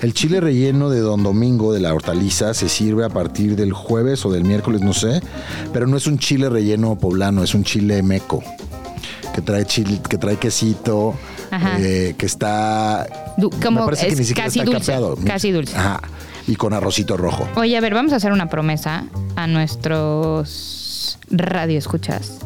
El 0.00 0.12
chile 0.14 0.38
relleno 0.40 0.90
de 0.90 1.00
Don 1.00 1.22
Domingo 1.22 1.72
de 1.72 1.80
la 1.80 1.92
hortaliza 1.94 2.54
se 2.54 2.68
sirve 2.68 3.04
a 3.04 3.08
partir 3.08 3.56
del 3.56 3.72
jueves 3.72 4.24
o 4.26 4.30
del 4.30 4.44
miércoles, 4.44 4.80
no 4.82 4.92
sé, 4.92 5.20
pero 5.72 5.86
no 5.86 5.96
es 5.96 6.06
un 6.06 6.18
chile 6.18 6.48
relleno 6.48 6.96
poblano, 6.96 7.42
es 7.42 7.54
un 7.54 7.64
chile 7.64 8.02
meco 8.02 8.42
que 9.34 9.40
trae 9.42 9.64
chile, 9.64 10.00
que 10.08 10.16
trae 10.18 10.36
quesito, 10.36 11.14
eh, 11.80 12.14
que 12.16 12.26
está 12.26 13.06
Du- 13.38 13.50
como 13.62 13.80
me 13.80 13.86
parece 13.86 14.06
que 14.08 14.16
ni 14.16 14.24
siquiera 14.24 14.46
casi 14.46 14.58
está 14.60 14.70
dulce, 14.70 14.92
capeado. 14.92 15.16
casi 15.26 15.50
dulce. 15.50 15.76
Ajá. 15.76 16.00
Y 16.46 16.56
con 16.56 16.74
arrocito 16.74 17.16
rojo. 17.16 17.48
Oye, 17.56 17.74
a 17.76 17.80
ver, 17.80 17.94
vamos 17.94 18.12
a 18.12 18.16
hacer 18.16 18.30
una 18.30 18.48
promesa 18.50 19.06
a 19.34 19.46
nuestros 19.46 20.83
radioescuchas. 21.30 22.38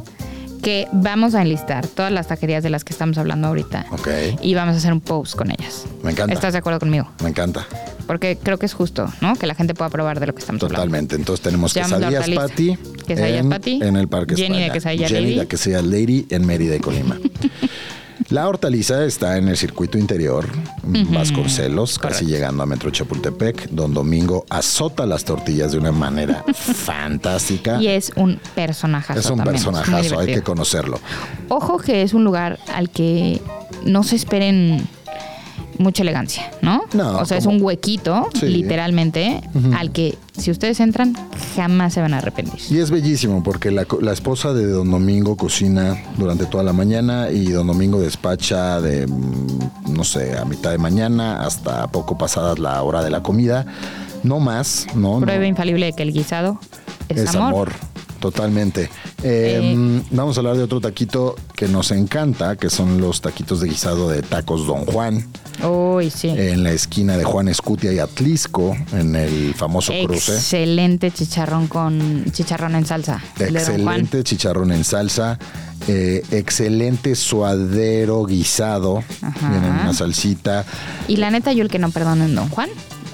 Que 0.63 0.89
vamos 0.93 1.37
a 1.37 1.43
enlistar 1.43 1.87
todas 1.87 2.11
las 2.11 2.27
taquerías 2.27 2.65
de 2.65 2.71
las 2.71 2.83
que 2.83 2.93
estamos 2.93 3.17
hablando 3.17 3.47
ahorita. 3.47 3.87
Ok. 3.93 4.09
Y 4.43 4.55
vamos 4.55 4.75
a 4.75 4.79
hacer 4.79 4.93
un 4.93 5.01
post 5.01 5.37
con 5.37 5.51
ellas. 5.53 5.85
Me 6.03 6.11
encanta. 6.11 6.35
¿Estás 6.35 6.53
de 6.53 6.59
acuerdo 6.59 6.81
conmigo? 6.81 7.09
Me 7.23 7.29
encanta. 7.29 7.65
Porque 8.09 8.37
creo 8.43 8.59
que 8.59 8.67
es 8.67 8.73
justo, 8.73 9.13
¿no? 9.21 9.37
Que 9.37 9.47
la 9.47 9.55
gente 9.55 9.75
pueda 9.75 9.89
probar 9.89 10.19
de 10.19 10.27
lo 10.27 10.35
que 10.35 10.41
estamos 10.41 10.61
hablando. 10.63 10.83
Totalmente. 10.83 11.15
Entonces 11.15 11.43
tenemos 11.45 11.75
Llamamos 11.75 12.01
la 12.01 12.09
quesadillas. 12.09 12.51
Patty. 12.51 12.77
Quesadillas 13.07 13.41
en, 13.41 13.51
Patty. 13.51 13.83
En 13.83 13.97
el 13.97 14.09
Parque 14.09 14.35
Jenny 14.35 14.61
de. 14.61 14.71
Quesadilla 14.71 15.09
Jenny 15.09 15.21
Lady. 15.21 15.39
de 15.39 15.47
Quesadilla 15.47 15.83
Lady 15.83 16.27
en 16.31 16.47
Mérida 16.47 16.75
y 16.75 16.81
Colima. 16.81 17.19
La 18.31 18.47
hortaliza 18.47 19.05
está 19.07 19.39
en 19.39 19.49
el 19.49 19.57
circuito 19.57 19.97
interior, 19.97 20.47
Vasconcelos, 20.83 21.99
casi 21.99 22.27
llegando 22.27 22.63
a 22.63 22.67
Metro 22.67 22.91
Chapultepec. 22.91 23.71
Don 23.71 23.95
Domingo 23.95 24.45
azota 24.51 25.07
las 25.07 25.25
tortillas 25.25 25.73
de 25.73 25.79
una 25.79 25.93
manera 25.93 26.45
fantástica. 26.55 27.81
Y 27.81 27.89
es 27.89 28.13
un 28.17 28.39
personajazo. 28.55 29.19
Es 29.19 29.31
un 29.31 29.39
también, 29.39 29.55
personajazo, 29.55 30.19
hay 30.19 30.27
que 30.27 30.43
conocerlo. 30.43 31.01
Ojo 31.49 31.79
que 31.79 32.03
es 32.03 32.13
un 32.13 32.25
lugar 32.25 32.59
al 32.75 32.91
que 32.91 33.41
no 33.85 34.03
se 34.03 34.17
esperen 34.17 34.87
mucha 35.79 36.03
elegancia, 36.03 36.51
¿no? 36.63 36.83
No, 36.93 37.19
o 37.19 37.25
sea, 37.25 37.39
es 37.39 37.47
un 37.47 37.63
huequito, 37.63 38.29
Sí. 38.35 38.47
literalmente, 38.47 39.41
al 39.77 39.93
que 39.93 40.17
si 40.37 40.51
ustedes 40.51 40.81
entran, 40.81 41.15
jamás 41.57 41.95
se 41.95 42.01
van 42.01 42.15
a 42.15 42.19
arrepentir. 42.19 42.61
Y 42.71 42.79
es 42.79 42.91
bellísimo 42.91 43.43
porque 43.43 43.71
la, 43.71 43.87
la 44.01 44.13
esposa 44.13 44.53
de 44.53 44.67
Don 44.67 44.91
Domingo 44.91 45.37
cocina 45.37 45.97
durante 46.17 46.47
toda 46.47 46.63
la 46.65 46.73
mañana 46.73 47.31
y 47.31 47.47
Don 47.51 47.67
Domingo 47.67 48.01
despacha 48.01 48.81
de, 48.81 49.07
mm, 49.07 49.95
no 49.95 50.05
sé, 50.05 50.37
a 50.39 50.45
mitad 50.45 50.71
de 50.71 50.79
mañana 50.79 51.45
hasta 51.45 51.87
poco 51.89 52.17
pasadas 52.19 52.59
la 52.59 52.83
hora 52.83 53.03
de 53.03 53.11
la 53.11 53.23
comida. 53.23 53.67
No 54.25 54.41
más, 54.41 54.87
¿no? 54.95 55.21
Prueba 55.21 55.41
no. 55.43 55.47
infalible 55.47 55.87
de 55.87 55.93
que 55.93 56.03
el 56.03 56.13
guisado 56.13 56.59
es, 57.09 57.19
Es 57.19 57.35
amor. 57.37 57.73
Totalmente. 58.21 58.91
Eh, 59.23 59.61
Eh. 59.63 60.03
Vamos 60.11 60.37
a 60.37 60.41
hablar 60.41 60.57
de 60.57 60.63
otro 60.63 60.81
taquito 60.81 61.37
que 61.55 61.69
nos 61.69 61.91
encanta, 61.91 62.57
que 62.57 62.71
son 62.71 63.01
los 63.01 63.21
taquitos 63.21 63.61
de 63.61 63.69
guisado 63.69 64.09
de 64.09 64.23
tacos 64.23 64.67
Don 64.67 64.85
Juan, 64.87 65.27
Uy, 65.65 66.11
sí. 66.11 66.29
en 66.29 66.63
la 66.63 66.73
esquina 66.73 67.17
de 67.17 67.25
Juan 67.25 67.49
Escutia 67.49 67.93
y 67.93 67.99
Atlisco, 67.99 68.77
en 68.93 69.17
el 69.17 69.55
famoso 69.55 69.93
cruce. 70.05 70.35
Excelente 70.35 71.11
chicharrón 71.11 71.67
con 71.69 72.25
chicharrón 72.33 72.75
en 72.75 72.87
salsa. 72.87 73.23
Excelente 73.39 74.23
chicharrón 74.25 74.73
en 74.73 74.85
salsa, 74.85 75.39
eh, 75.89 76.23
excelente 76.31 77.15
suadero 77.15 78.25
guisado, 78.25 79.03
Ajá. 79.23 79.51
viene 79.51 79.67
en 79.69 79.73
una 79.75 79.95
salsita. 79.95 80.65
Y 81.09 81.17
la 81.17 81.31
neta, 81.31 81.53
yo 81.53 81.63
el 81.63 81.69
que 81.71 81.79
no 81.79 81.91
perdono 81.91 82.25
en 82.25 82.35
Don 82.35 82.49
Juan 82.49 82.69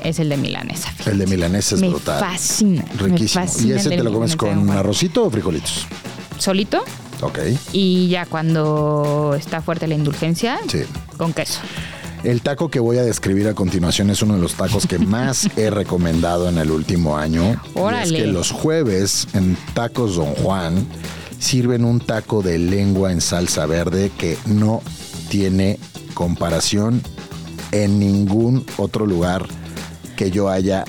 es 0.04 0.18
el 0.20 0.28
de 0.28 0.36
milanesa. 0.36 0.90
fíjate. 0.90 1.10
El 1.10 1.18
de 1.18 1.26
milanesa 1.26 1.74
es 1.74 1.80
me 1.80 1.88
brutal. 1.88 2.20
fascina. 2.20 2.84
me 2.94 3.02
Riquísimo. 3.08 3.44
fascina 3.44 3.74
¿Y 3.74 3.78
ese 3.78 3.88
te 3.90 4.02
lo 4.02 4.12
comes 4.12 4.36
con 4.36 4.70
arrocito 4.70 5.24
o 5.24 5.30
frijolitos? 5.30 5.86
Solito 6.38 6.84
Ok. 7.22 7.38
y 7.72 8.08
ya 8.08 8.26
cuando 8.26 9.34
está 9.38 9.62
fuerte 9.62 9.86
la 9.86 9.94
indulgencia, 9.94 10.58
Sí. 10.68 10.80
con 11.16 11.32
queso. 11.32 11.60
El 12.22 12.40
taco 12.40 12.70
que 12.70 12.80
voy 12.80 12.96
a 12.98 13.02
describir 13.02 13.46
a 13.48 13.54
continuación 13.54 14.08
es 14.10 14.22
uno 14.22 14.34
de 14.34 14.40
los 14.40 14.54
tacos 14.54 14.86
que 14.86 14.98
más 14.98 15.48
he 15.56 15.68
recomendado 15.70 16.48
en 16.48 16.56
el 16.58 16.70
último 16.70 17.16
año. 17.18 17.50
Y 17.52 17.54
es 17.68 17.76
Órale. 17.76 18.18
que 18.18 18.26
los 18.26 18.50
jueves 18.50 19.28
en 19.34 19.56
Tacos 19.74 20.16
Don 20.16 20.34
Juan 20.36 20.86
sirven 21.38 21.84
un 21.84 22.00
taco 22.00 22.40
de 22.42 22.58
lengua 22.58 23.12
en 23.12 23.20
salsa 23.20 23.66
verde 23.66 24.10
que 24.16 24.38
no 24.46 24.80
tiene 25.28 25.78
comparación 26.14 27.02
en 27.72 27.98
ningún 27.98 28.64
otro 28.78 29.04
lugar 29.06 29.46
que 30.14 30.30
yo 30.30 30.48
haya 30.48 30.84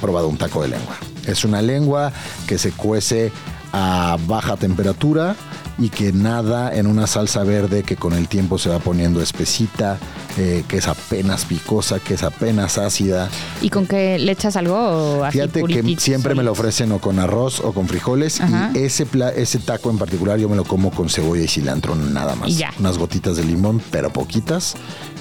probado 0.00 0.28
un 0.28 0.36
taco 0.36 0.62
de 0.62 0.68
lengua. 0.68 0.96
Es 1.26 1.44
una 1.44 1.62
lengua 1.62 2.12
que 2.46 2.58
se 2.58 2.72
cuece 2.72 3.32
a 3.72 4.16
baja 4.26 4.56
temperatura 4.56 5.34
y 5.78 5.90
que 5.90 6.12
nada 6.12 6.74
en 6.74 6.86
una 6.86 7.06
salsa 7.06 7.44
verde 7.44 7.82
que 7.82 7.96
con 7.96 8.14
el 8.14 8.28
tiempo 8.28 8.58
se 8.58 8.70
va 8.70 8.78
poniendo 8.78 9.20
espesita, 9.20 9.98
eh, 10.38 10.64
que 10.66 10.78
es 10.78 10.88
apenas 10.88 11.44
picosa, 11.44 11.98
que 11.98 12.14
es 12.14 12.22
apenas 12.22 12.78
ácida. 12.78 13.28
¿Y 13.60 13.68
con 13.68 13.86
qué 13.86 14.18
le 14.18 14.32
echas 14.32 14.56
algo 14.56 14.74
o 14.74 15.24
así 15.24 15.38
Fíjate 15.38 15.62
que 15.64 15.96
siempre 15.98 16.34
me 16.34 16.42
lo 16.42 16.52
ofrecen 16.52 16.92
o 16.92 16.98
con 16.98 17.18
arroz 17.18 17.60
o 17.60 17.72
con 17.72 17.88
frijoles 17.88 18.40
Ajá. 18.40 18.70
y 18.74 18.78
ese, 18.78 19.06
ese 19.36 19.58
taco 19.58 19.90
en 19.90 19.98
particular 19.98 20.38
yo 20.38 20.48
me 20.48 20.56
lo 20.56 20.64
como 20.64 20.90
con 20.90 21.10
cebolla 21.10 21.42
y 21.42 21.48
cilantro 21.48 21.94
nada 21.94 22.34
más. 22.36 22.48
Y 22.48 22.54
ya. 22.54 22.72
Unas 22.78 22.96
gotitas 22.96 23.36
de 23.36 23.44
limón, 23.44 23.82
pero 23.90 24.10
poquitas 24.10 24.76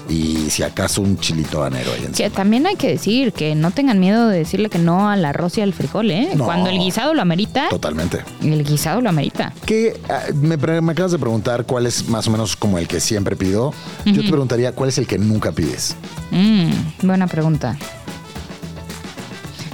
y 0.09 0.49
si 0.49 0.63
acaso 0.63 1.01
un 1.01 1.17
chilito 1.17 1.57
habanero 1.57 1.91
ahí 1.91 2.05
encima. 2.05 2.29
Que 2.29 2.29
también 2.29 2.67
hay 2.67 2.75
que 2.75 2.87
decir 2.87 3.33
que 3.33 3.55
no 3.55 3.71
tengan 3.71 3.99
miedo 3.99 4.27
de 4.27 4.39
decirle 4.39 4.69
que 4.69 4.77
no 4.77 5.09
al 5.09 5.25
arroz 5.25 5.57
y 5.57 5.61
al 5.61 5.73
frijol, 5.73 6.11
¿eh? 6.11 6.29
No. 6.35 6.45
Cuando 6.45 6.69
el 6.69 6.77
guisado 6.77 7.13
lo 7.13 7.21
amerita, 7.21 7.67
Totalmente. 7.69 8.23
el 8.43 8.63
guisado 8.63 9.01
lo 9.01 9.09
amerita. 9.09 9.53
Que 9.65 9.99
ah, 10.09 10.23
me, 10.33 10.57
me 10.57 10.91
acabas 10.91 11.11
de 11.11 11.19
preguntar 11.19 11.65
cuál 11.65 11.85
es 11.85 12.07
más 12.07 12.27
o 12.27 12.31
menos 12.31 12.55
como 12.55 12.77
el 12.77 12.87
que 12.87 12.99
siempre 12.99 13.35
pido. 13.35 13.73
Yo 14.05 14.21
te 14.21 14.29
preguntaría 14.29 14.71
cuál 14.73 14.89
es 14.89 14.97
el 14.97 15.07
que 15.07 15.17
nunca 15.17 15.51
pides. 15.51 15.95
Mm, 16.31 17.07
buena 17.07 17.27
pregunta. 17.27 17.77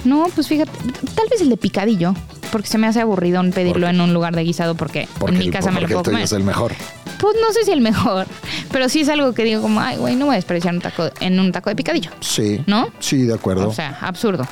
No, 0.03 0.27
pues 0.33 0.47
fíjate, 0.47 0.71
tal 1.15 1.27
vez 1.29 1.41
el 1.41 1.49
de 1.49 1.57
picadillo, 1.57 2.15
porque 2.51 2.67
se 2.67 2.77
me 2.77 2.87
hace 2.87 3.01
aburrido 3.01 3.41
pedirlo 3.53 3.87
¿Por 3.87 3.95
en 3.95 4.01
un 4.01 4.13
lugar 4.13 4.35
de 4.35 4.43
guisado 4.43 4.75
porque, 4.75 5.07
Porque, 5.19 5.35
en 5.35 5.39
mi 5.39 5.49
casa 5.49 5.71
me 5.71 5.81
lo 5.81 5.87
puedo 5.87 6.03
comer. 6.03 6.23
es 6.23 6.31
el 6.31 6.43
mejor. 6.43 6.73
Pues 7.21 7.35
no 7.39 7.53
sé 7.53 7.63
si 7.63 7.71
el 7.71 7.81
mejor, 7.81 8.25
pero 8.71 8.89
sí 8.89 9.01
es 9.01 9.09
algo 9.09 9.33
que 9.33 9.43
digo 9.43 9.61
como, 9.61 9.79
ay, 9.79 9.97
güey, 9.97 10.15
no 10.15 10.25
voy 10.25 10.33
a 10.33 10.35
desperdiciar 10.37 10.73
un 10.73 10.81
taco 10.81 11.09
en 11.19 11.39
un 11.39 11.51
taco 11.51 11.69
de 11.69 11.75
picadillo. 11.75 12.09
Sí. 12.19 12.61
¿No? 12.65 12.87
Sí, 12.99 13.23
de 13.23 13.33
acuerdo. 13.35 13.69
O 13.69 13.73
sea, 13.73 13.97
absurdo. 14.01 14.45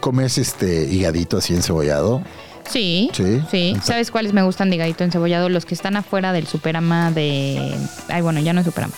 ¿Comes 0.00 0.38
este 0.38 0.84
higadito 0.84 1.36
así 1.38 1.54
encebollado? 1.54 2.22
Sí, 2.70 3.10
Sí. 3.12 3.42
sí. 3.50 3.76
¿Sabes 3.82 4.10
cuáles 4.10 4.32
me 4.32 4.42
gustan 4.42 4.70
de 4.70 4.76
higadito 4.76 5.04
encebollado? 5.04 5.48
Los 5.48 5.64
que 5.66 5.74
están 5.74 5.96
afuera 5.96 6.32
del 6.32 6.46
Superama 6.48 7.12
de... 7.12 7.76
Ay, 8.08 8.22
bueno, 8.22 8.40
ya 8.40 8.52
no 8.52 8.60
es 8.60 8.66
Superama. 8.66 8.92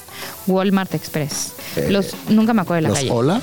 Walmart 0.46 0.94
Express. 0.94 1.52
Eh, 1.76 1.88
Los... 1.90 2.14
Nunca 2.30 2.54
me 2.54 2.62
acuerdo 2.62 2.76
de 2.76 2.82
la 2.82 2.88
¿Los 2.90 2.98
calle. 2.98 3.10
hola? 3.10 3.40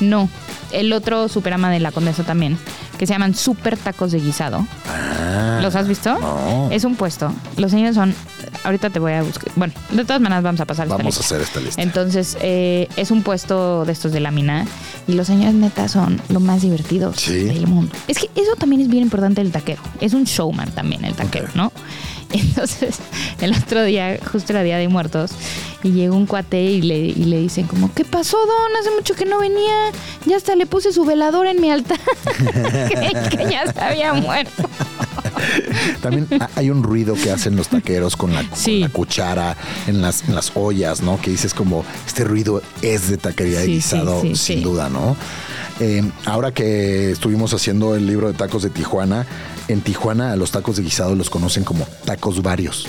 No, 0.00 0.28
el 0.70 0.92
otro 0.92 1.28
Superama 1.28 1.70
de 1.72 1.80
la 1.80 1.90
Condesa 1.90 2.22
también, 2.22 2.56
que 2.98 3.06
se 3.06 3.12
llaman 3.14 3.34
Super 3.34 3.76
Tacos 3.76 4.12
de 4.12 4.20
Guisado. 4.20 4.64
Ah, 4.86 5.58
¿Los 5.60 5.74
has 5.74 5.88
visto? 5.88 6.16
no. 6.18 6.68
Es 6.70 6.84
un 6.84 6.94
puesto. 6.94 7.32
Los 7.56 7.72
señores 7.72 7.96
son... 7.96 8.14
Ahorita 8.68 8.90
te 8.90 8.98
voy 8.98 9.12
a 9.12 9.22
buscar. 9.22 9.50
Bueno, 9.56 9.72
de 9.92 10.04
todas 10.04 10.20
maneras 10.20 10.44
vamos 10.44 10.60
a 10.60 10.66
pasar 10.66 10.84
esta 10.88 10.98
Vamos 10.98 11.16
a 11.16 11.20
lista. 11.20 11.34
hacer 11.34 11.40
esta 11.46 11.60
lista. 11.60 11.80
Entonces, 11.80 12.36
eh, 12.42 12.86
es 12.96 13.10
un 13.10 13.22
puesto 13.22 13.86
de 13.86 13.92
estos 13.92 14.12
de 14.12 14.20
lámina 14.20 14.66
y 15.06 15.12
los 15.14 15.26
señores 15.26 15.54
neta 15.54 15.88
son 15.88 16.20
lo 16.28 16.38
más 16.40 16.60
divertidos 16.60 17.16
Sí. 17.16 17.44
del 17.44 17.66
mundo. 17.66 17.90
Es 18.08 18.18
que 18.18 18.28
eso 18.34 18.56
también 18.58 18.82
es 18.82 18.88
bien 18.88 19.04
importante 19.04 19.42
del 19.42 19.52
taquero. 19.52 19.80
Es 20.02 20.12
un 20.12 20.24
showman 20.24 20.70
también 20.72 21.02
el 21.06 21.14
taquero. 21.14 21.48
¿no? 21.54 21.72
Entonces, 22.30 22.98
el 23.40 23.54
otro 23.54 23.82
día, 23.84 24.18
justo 24.30 24.52
era 24.52 24.62
Día 24.62 24.76
de 24.76 24.86
Muertos, 24.88 25.30
y 25.82 25.92
llegó 25.92 26.14
un 26.16 26.26
cuate 26.26 26.62
y 26.62 26.82
le, 26.82 26.98
y 26.98 27.24
le 27.24 27.38
dicen 27.40 27.66
como, 27.66 27.90
¿qué 27.94 28.04
pasó, 28.04 28.36
Don? 28.36 28.76
Hace 28.80 28.90
mucho 28.90 29.14
que 29.14 29.24
no 29.24 29.38
venía. 29.38 29.92
Ya 30.26 30.36
hasta 30.36 30.54
le 30.56 30.66
puse 30.66 30.92
su 30.92 31.06
velador 31.06 31.46
en 31.46 31.58
mi 31.62 31.70
altar. 31.70 31.98
Que 33.30 33.46
ya 33.50 33.72
se 33.72 33.80
había 33.80 34.12
muerto. 34.12 34.68
También 36.02 36.26
ha- 36.40 36.50
hay 36.56 36.70
un 36.70 36.82
ruido 36.82 37.14
que 37.14 37.30
hacen 37.30 37.56
los 37.56 37.68
taqueros 37.68 38.16
con 38.16 38.32
la, 38.34 38.42
con 38.48 38.58
Sí. 38.58 38.80
la 38.80 38.88
cuchara 38.88 39.56
en 39.86 40.00
las, 40.02 40.28
en 40.28 40.34
las 40.34 40.52
ollas, 40.54 41.00
¿no? 41.02 41.20
Que 41.20 41.30
dices 41.30 41.54
como, 41.54 41.84
este 42.06 42.24
ruido 42.24 42.62
es 42.82 43.08
de 43.10 43.16
taquería 43.18 43.60
de 43.60 43.66
Sí, 43.66 43.72
guisado, 43.72 44.20
sí, 44.22 44.36
sin 44.36 44.62
duda, 44.62 44.88
¿no? 44.88 45.16
Eh, 45.80 46.02
ahora 46.26 46.52
que 46.52 47.12
estuvimos 47.12 47.54
haciendo 47.54 47.94
el 47.94 48.06
libro 48.06 48.28
de 48.28 48.34
tacos 48.34 48.62
de 48.62 48.70
Tijuana, 48.70 49.26
en 49.68 49.80
Tijuana 49.82 50.32
a 50.32 50.36
los 50.36 50.50
tacos 50.50 50.76
de 50.76 50.82
guisado 50.82 51.14
los 51.14 51.30
conocen 51.30 51.62
como 51.64 51.86
tacos 52.04 52.42
varios. 52.42 52.86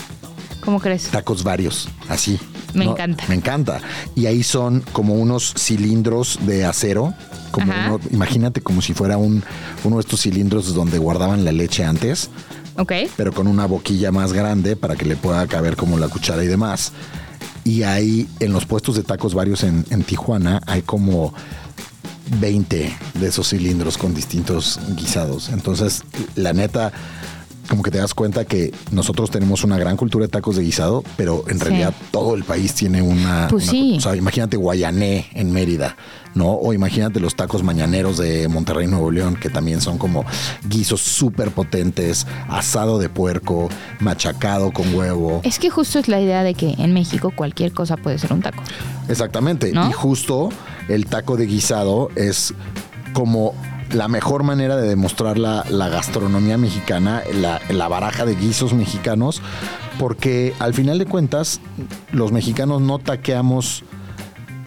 ¿Cómo 0.70 0.80
crees? 0.80 1.06
Tacos 1.06 1.44
varios, 1.44 1.90
así. 2.10 2.38
Me 2.76 2.86
encanta. 2.86 3.24
Me 3.28 3.34
encanta. 3.34 3.82
Y 4.14 4.28
ahí 4.28 4.44
son 4.44 4.82
como 4.92 5.16
unos 5.16 5.56
cilindros 5.58 6.38
de 6.46 6.64
acero. 6.64 7.12
Como 7.50 7.74
uno- 7.74 8.00
imagínate 8.12 8.62
como 8.62 8.80
si 8.84 8.94
fuera 8.94 9.18
un, 9.18 9.44
uno 9.84 9.96
de 9.96 10.02
estos 10.02 10.22
cilindros 10.22 10.72
donde 10.76 11.00
guardaban 11.00 11.44
la 11.44 11.52
leche 11.52 11.84
antes 11.84 12.30
Ok. 12.78 12.92
pero 13.18 13.34
con 13.34 13.48
una 13.48 13.66
boquilla 13.66 14.12
más 14.12 14.32
grande 14.32 14.76
para 14.76 14.96
que 14.96 15.06
le 15.06 15.16
pueda 15.16 15.48
caber 15.48 15.76
como 15.76 15.98
la 15.98 16.08
cuchara 16.08 16.44
y 16.44 16.48
demás. 16.48 16.92
Y 17.64 17.82
ahí 17.82 18.28
en 18.40 18.54
los 18.54 18.68
puestos 18.68 18.96
de 18.96 19.02
tacos 19.02 19.34
varios 19.34 19.64
en, 19.64 19.84
en 19.90 20.04
Tijuana 20.04 20.62
hay 20.68 20.84
como 20.84 21.34
20 22.40 22.96
de 23.16 23.28
esos 23.28 23.50
cilindros 23.50 23.98
con 23.98 24.14
distintos 24.14 24.80
guisados. 24.96 25.50
Entonces, 25.50 26.04
la 26.36 26.54
neta, 26.54 26.92
como 27.70 27.84
que 27.84 27.92
te 27.92 28.00
das 28.00 28.14
cuenta 28.14 28.46
que 28.46 28.74
nosotros 28.92 29.30
tenemos 29.32 29.64
una 29.64 29.78
gran 29.78 29.96
cultura 29.96 30.26
de 30.26 30.30
tacos 30.30 30.56
de 30.56 30.64
guisado, 30.64 31.04
pero 31.16 31.44
en 31.48 31.60
Sí. 31.60 31.64
realidad 31.66 31.94
todo 32.12 32.36
el 32.36 32.44
país 32.44 32.74
tiene 32.74 33.02
una... 33.02 33.48
Pues 33.50 33.66
una- 33.66 33.72
sí. 33.72 33.96
O 33.98 34.02
sea, 34.02 34.16
imagínate 34.16 34.58
Guayané 34.58 35.28
en 35.34 35.52
Mérida, 35.52 35.96
¿no? 36.34 36.52
O 36.54 36.74
imagínate 36.74 37.20
los 37.20 37.36
tacos 37.36 37.62
mañaneros 37.64 38.18
de 38.18 38.48
Monterrey, 38.48 38.88
Nuevo 38.88 39.12
León, 39.12 39.36
que 39.40 39.50
también 39.50 39.82
son 39.82 39.98
como 39.98 40.26
guisos 40.68 41.02
súper 41.02 41.52
potentes, 41.52 42.26
asado 42.50 42.98
de 42.98 43.08
puerco, 43.10 43.70
machacado 44.00 44.72
con 44.72 44.94
huevo. 44.96 45.42
Es 45.44 45.60
que 45.60 45.70
justo 45.70 46.00
es 46.00 46.08
la 46.08 46.20
idea 46.20 46.44
de 46.44 46.56
que 46.56 46.72
en 46.80 46.94
México 46.94 47.32
cualquier 47.36 47.72
cosa 47.72 47.98
puede 47.98 48.18
ser 48.18 48.34
un 48.34 48.42
taco. 48.42 48.64
Exactamente. 49.08 49.72
¿No? 49.72 49.90
Y 49.90 49.94
justo 49.94 50.50
el 50.88 51.06
taco 51.06 51.38
de 51.38 51.46
guisado 51.46 52.10
es 52.16 52.54
como 53.14 53.54
la 53.92 54.08
mejor 54.08 54.44
manera 54.44 54.76
de 54.78 54.88
demostrar 54.88 55.38
la, 55.38 55.66
la 55.70 55.90
gastronomía 55.90 56.58
mexicana, 56.58 57.24
la, 57.34 57.62
la 57.70 57.88
baraja 57.88 58.26
de 58.26 58.36
guisos 58.36 58.74
mexicanos, 58.74 59.42
porque 59.98 60.54
al 60.60 60.74
final 60.74 60.98
de 61.00 61.06
cuentas 61.06 61.60
los 62.12 62.32
mexicanos 62.32 62.82
no 62.82 63.00
taqueamos 63.00 63.84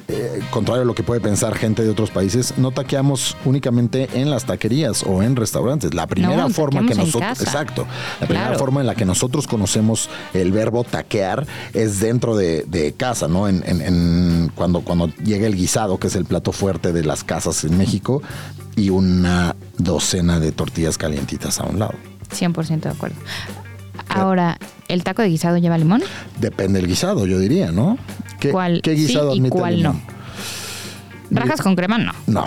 eh, 0.08 0.42
contrario 0.50 0.82
a 0.82 0.84
lo 0.84 0.94
que 0.94 1.02
puede 1.04 1.20
pensar 1.22 1.54
gente 1.54 1.82
de 1.84 1.88
otros 1.88 2.10
países, 2.10 2.54
no 2.58 2.70
taqueamos 2.70 3.34
únicamente 3.46 4.10
en 4.12 4.28
las 4.30 4.44
taquerías 4.44 5.04
o 5.04 5.22
en 5.22 5.36
restaurantes. 5.36 5.94
La 5.94 6.06
primera 6.06 6.36
No, 6.36 6.50
forma 6.50 6.84
que 6.86 6.94
nosotros, 6.94 7.40
exacto, 7.40 7.86
la 8.20 8.26
primera 8.26 8.48
Claro. 8.48 8.58
forma 8.58 8.80
en 8.82 8.88
la 8.88 8.94
que 8.94 9.06
nosotros 9.06 9.46
conocemos 9.46 10.10
el 10.34 10.52
verbo 10.52 10.84
taquear 10.84 11.46
es 11.72 12.00
dentro 12.00 12.36
de, 12.36 12.64
de 12.64 12.92
casa, 12.92 13.26
¿no? 13.28 13.48
En, 13.48 13.62
en- 13.66 13.80
en- 13.80 14.52
cuando, 14.54 14.80
cuando 14.82 15.06
llega 15.24 15.46
el 15.46 15.54
guisado, 15.56 15.98
que 15.98 16.08
es 16.08 16.16
el 16.16 16.26
plato 16.26 16.52
fuerte 16.52 16.92
de 16.92 17.04
las 17.04 17.24
casas 17.24 17.64
en 17.64 17.78
México, 17.78 18.20
y 18.76 18.90
una 18.90 19.54
docena 19.78 20.40
de 20.40 20.52
tortillas 20.52 20.98
calientitas 20.98 21.60
a 21.60 21.64
un 21.64 21.78
lado. 21.78 21.94
100% 22.30 22.80
de 22.80 22.88
acuerdo. 22.88 23.16
Ahora, 24.08 24.58
¿el 24.88 25.04
taco 25.04 25.22
de 25.22 25.28
guisado 25.28 25.58
lleva 25.58 25.78
limón? 25.78 26.02
Depende 26.38 26.80
del 26.80 26.88
guisado, 26.88 27.26
yo 27.26 27.38
diría, 27.38 27.72
¿no? 27.72 27.98
¿Qué, 28.40 28.50
¿Cuál 28.50 28.80
qué 28.82 28.92
guisado 28.92 29.32
sí 29.32 29.42
y 29.44 29.48
cuál 29.48 29.76
limón? 29.78 30.02
Rajas 31.30 31.62
con 31.62 31.76
crema 31.76 31.98
no. 31.98 32.12
No. 32.26 32.44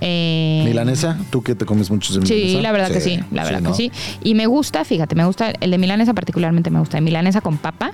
Eh, 0.00 0.62
¿Milanesa? 0.66 1.18
¿Tú 1.30 1.42
que 1.42 1.54
te 1.54 1.66
comes 1.66 1.90
muchos 1.90 2.14
de 2.14 2.20
milanesa? 2.20 2.56
Sí, 2.56 2.62
la 2.62 2.72
verdad 2.72 2.90
que 2.90 3.00
sí, 3.00 3.20
la 3.30 3.44
verdad 3.44 3.60
¿no? 3.60 3.70
que 3.70 3.76
sí. 3.76 3.92
Y 4.22 4.34
me 4.34 4.46
gusta, 4.46 4.84
fíjate, 4.84 5.14
me 5.14 5.26
gusta, 5.26 5.52
el 5.60 5.70
de 5.70 5.78
milanesa 5.78 6.14
particularmente 6.14 6.70
me 6.70 6.78
gusta, 6.78 6.98
el 6.98 7.04
milanesa 7.04 7.40
con 7.40 7.58
papa, 7.58 7.92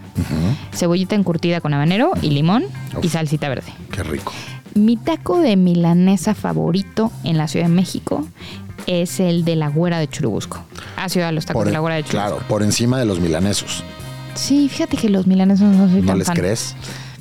cebollita 0.72 1.14
encurtida 1.14 1.60
con 1.60 1.74
habanero 1.74 2.12
y 2.22 2.30
limón 2.30 2.64
y 3.02 3.08
salsita 3.08 3.48
verde. 3.48 3.72
Qué 3.90 4.02
rico. 4.02 4.32
Mi 4.76 4.96
taco 4.96 5.40
de 5.40 5.56
milanesa 5.56 6.34
favorito 6.34 7.10
en 7.24 7.38
la 7.38 7.48
Ciudad 7.48 7.66
de 7.66 7.72
México 7.72 8.26
es 8.86 9.20
el 9.20 9.44
de 9.44 9.56
la 9.56 9.68
Güera 9.68 9.98
de 9.98 10.06
Churubusco. 10.08 10.62
¿Has 10.96 11.16
ido 11.16 11.26
a 11.26 11.32
los 11.32 11.46
tacos 11.46 11.60
Por 11.60 11.66
de 11.66 11.72
la 11.72 11.78
Güera 11.80 11.96
de 11.96 12.02
Churubusco? 12.04 12.36
claro, 12.36 12.48
por 12.48 12.62
encima 12.62 12.98
de 12.98 13.06
los 13.06 13.18
milanesos. 13.18 13.82
Sí, 14.34 14.68
fíjate 14.68 14.96
que 14.98 15.08
los 15.08 15.26
milanesos 15.26 15.74
no 15.74 15.88
soy 15.88 16.02
¿No 16.02 16.08
tan 16.08 16.18
les 16.18 16.26
fan. 16.26 16.36
crees? 16.36 16.76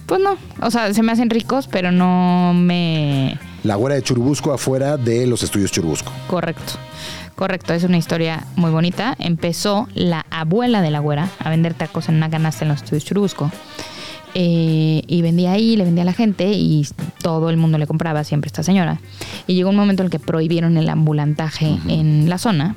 Pues 0.05 0.19
no, 0.21 0.37
o 0.61 0.69
sea, 0.69 0.93
se 0.93 1.01
me 1.01 1.11
hacen 1.13 1.29
ricos, 1.29 1.67
pero 1.67 1.91
no 1.91 2.53
me... 2.53 3.39
La 3.63 3.75
güera 3.75 3.95
de 3.95 4.03
Churubusco 4.03 4.53
afuera 4.53 4.97
de 4.97 5.25
los 5.25 5.41
estudios 5.41 5.71
Churubusco. 5.71 6.11
Correcto, 6.27 6.73
correcto, 7.35 7.73
es 7.73 7.83
una 7.83 7.97
historia 7.97 8.45
muy 8.57 8.69
bonita. 8.69 9.15
Empezó 9.17 9.87
la 9.95 10.25
abuela 10.29 10.81
de 10.81 10.91
la 10.91 10.99
güera 10.99 11.29
a 11.39 11.49
vender 11.49 11.73
tacos 11.73 12.09
en 12.09 12.15
una 12.15 12.29
canasta 12.29 12.65
en 12.65 12.69
los 12.69 12.83
estudios 12.83 13.05
Churubusco. 13.05 13.49
Eh, 14.37 15.01
y 15.07 15.21
vendía 15.21 15.53
ahí, 15.53 15.77
le 15.77 15.85
vendía 15.85 16.01
a 16.01 16.05
la 16.05 16.11
gente 16.13 16.51
y 16.51 16.85
todo 17.21 17.49
el 17.49 17.55
mundo 17.55 17.77
le 17.77 17.87
compraba 17.87 18.23
siempre 18.25 18.47
esta 18.47 18.63
señora. 18.63 18.99
Y 19.47 19.55
llegó 19.55 19.69
un 19.69 19.77
momento 19.77 20.03
en 20.03 20.07
el 20.07 20.11
que 20.11 20.19
prohibieron 20.19 20.75
el 20.77 20.89
ambulantaje 20.89 21.77
en 21.87 22.29
la 22.29 22.37
zona 22.37 22.75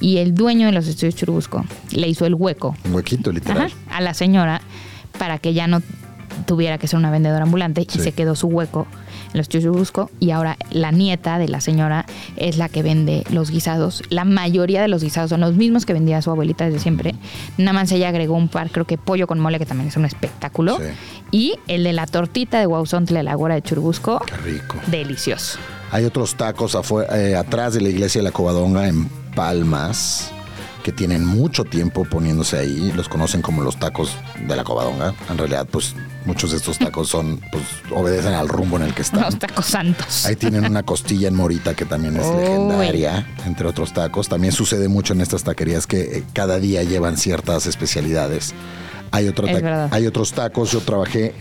y 0.00 0.16
el 0.18 0.34
dueño 0.34 0.66
de 0.66 0.72
los 0.72 0.88
estudios 0.88 1.14
Churubusco 1.14 1.64
le 1.92 2.08
hizo 2.08 2.24
el 2.24 2.34
hueco 2.34 2.74
Un 2.86 2.94
huequito, 2.94 3.30
literal. 3.30 3.70
Ajá, 3.88 3.96
a 3.96 4.00
la 4.00 4.14
señora 4.14 4.62
para 5.18 5.38
que 5.38 5.52
ya 5.54 5.66
no 5.66 5.82
tuviera 6.46 6.78
que 6.78 6.86
ser 6.88 6.98
una 6.98 7.10
vendedora 7.10 7.42
ambulante 7.44 7.86
Sí. 7.88 7.98
y 7.98 8.02
se 8.02 8.12
quedó 8.12 8.34
su 8.34 8.46
hueco 8.48 8.86
los 9.36 9.48
Churubusco 9.48 10.10
y 10.20 10.30
ahora 10.30 10.56
la 10.70 10.92
nieta 10.92 11.38
de 11.38 11.48
la 11.48 11.60
señora 11.60 12.06
es 12.36 12.56
la 12.56 12.68
que 12.68 12.82
vende 12.82 13.24
los 13.30 13.50
guisados. 13.50 14.02
La 14.10 14.24
mayoría 14.24 14.82
de 14.82 14.88
los 14.88 15.02
guisados 15.02 15.30
son 15.30 15.40
los 15.40 15.54
mismos 15.54 15.86
que 15.86 15.92
vendía 15.92 16.20
su 16.22 16.30
abuelita 16.30 16.64
desde 16.64 16.78
siempre. 16.78 17.14
Nada 17.58 17.72
más 17.72 17.92
ella 17.92 18.08
agregó 18.08 18.34
un 18.34 18.48
par, 18.48 18.70
creo 18.70 18.86
que 18.86 18.98
pollo 18.98 19.26
con 19.26 19.38
mole, 19.40 19.58
que 19.58 19.66
también 19.66 19.88
es 19.88 19.96
un 19.96 20.04
espectáculo. 20.04 20.78
Sí. 20.78 20.84
Y 21.30 21.54
el 21.68 21.84
de 21.84 21.92
la 21.92 22.06
tortita 22.06 22.58
de 22.58 22.66
Guauzontle, 22.66 23.22
la 23.22 23.34
güera 23.34 23.54
de 23.56 23.62
Churubusco, 23.62 24.20
Qué 24.26 24.36
rico. 24.36 24.76
delicioso. 24.88 25.58
Hay 25.90 26.04
otros 26.04 26.34
tacos 26.36 26.76
eh, 27.12 27.36
atrás 27.36 27.74
de 27.74 27.80
la 27.80 27.88
iglesia 27.88 28.20
de 28.20 28.24
la 28.24 28.32
Covadonga 28.32 28.88
en 28.88 29.08
Palmas 29.34 30.32
que 30.86 30.92
tienen 30.92 31.26
mucho 31.26 31.64
tiempo 31.64 32.04
poniéndose 32.04 32.56
ahí. 32.56 32.92
Los 32.94 33.08
conocen 33.08 33.42
como 33.42 33.60
los 33.60 33.76
tacos 33.76 34.12
de 34.46 34.54
la 34.54 34.62
Covadonga. 34.62 35.14
En 35.28 35.36
realidad, 35.36 35.66
pues 35.68 35.96
muchos 36.26 36.52
de 36.52 36.58
estos 36.58 36.78
tacos 36.78 37.08
son, 37.08 37.40
pues 37.50 37.64
obedecen 37.90 38.34
al 38.34 38.48
rumbo 38.48 38.76
en 38.76 38.84
el 38.84 38.94
que 38.94 39.02
están. 39.02 39.22
Los 39.22 39.36
tacos 39.36 39.66
santos. 39.66 40.24
Ahí 40.26 40.36
tienen 40.36 40.64
una 40.64 40.84
costilla 40.84 41.26
en 41.26 41.34
morita 41.34 41.74
que 41.74 41.86
también 41.86 42.16
es 42.16 42.26
Uy. 42.26 42.36
legendaria, 42.36 43.26
entre 43.46 43.66
otros 43.66 43.94
tacos. 43.94 44.28
También 44.28 44.52
sucede 44.52 44.86
mucho 44.86 45.12
en 45.12 45.22
estas 45.22 45.42
taquerías 45.42 45.88
que 45.88 46.18
eh, 46.18 46.24
cada 46.32 46.60
día 46.60 46.84
llevan 46.84 47.16
ciertas 47.16 47.66
especialidades. 47.66 48.54
Hay, 49.10 49.26
otro 49.26 49.48
Es 49.48 49.64
hay 49.64 50.06
otros 50.06 50.34
tacos. 50.34 50.70
Yo 50.70 50.78
trabajé 50.82 51.34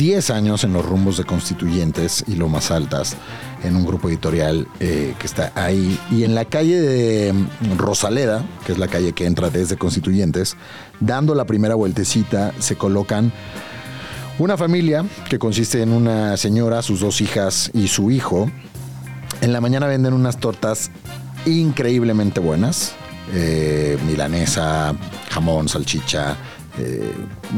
10 0.00 0.30
años 0.30 0.64
en 0.64 0.72
los 0.72 0.82
rumbos 0.82 1.18
de 1.18 1.24
Constituyentes 1.24 2.24
y 2.26 2.36
Lomas 2.36 2.70
Altas, 2.70 3.18
en 3.62 3.76
un 3.76 3.84
grupo 3.84 4.08
editorial 4.08 4.66
eh, 4.80 5.14
que 5.18 5.26
está 5.26 5.52
ahí. 5.54 6.00
Y 6.10 6.24
en 6.24 6.34
la 6.34 6.46
calle 6.46 6.80
de 6.80 7.34
mm, 7.34 7.76
Rosaleda, 7.76 8.42
que 8.64 8.72
es 8.72 8.78
la 8.78 8.88
calle 8.88 9.12
que 9.12 9.26
entra 9.26 9.50
desde 9.50 9.76
Constituyentes, 9.76 10.56
dando 11.00 11.34
la 11.34 11.44
primera 11.44 11.74
vueltecita, 11.74 12.54
se 12.60 12.76
colocan 12.76 13.30
una 14.38 14.56
familia 14.56 15.04
que 15.28 15.38
consiste 15.38 15.82
en 15.82 15.92
una 15.92 16.38
señora, 16.38 16.80
sus 16.80 17.00
dos 17.00 17.20
hijas 17.20 17.70
y 17.74 17.88
su 17.88 18.10
hijo. 18.10 18.50
En 19.42 19.52
la 19.52 19.60
mañana 19.60 19.86
venden 19.86 20.14
unas 20.14 20.40
tortas 20.40 20.90
increíblemente 21.44 22.40
buenas. 22.40 22.94
eh, 23.34 23.98
milanesa, 24.06 24.94
jamón, 25.30 25.68
salchicha, 25.68 26.36
eh, 26.78 27.12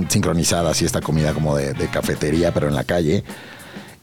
sincronizadas 0.09 0.81
y 0.83 0.85
esta 0.85 1.01
comida 1.01 1.33
como 1.35 1.57
de, 1.57 1.73
de 1.75 1.89
cafetería, 1.89 2.53
pero 2.53 2.69
en 2.69 2.75
la 2.75 2.85
calle. 2.85 3.25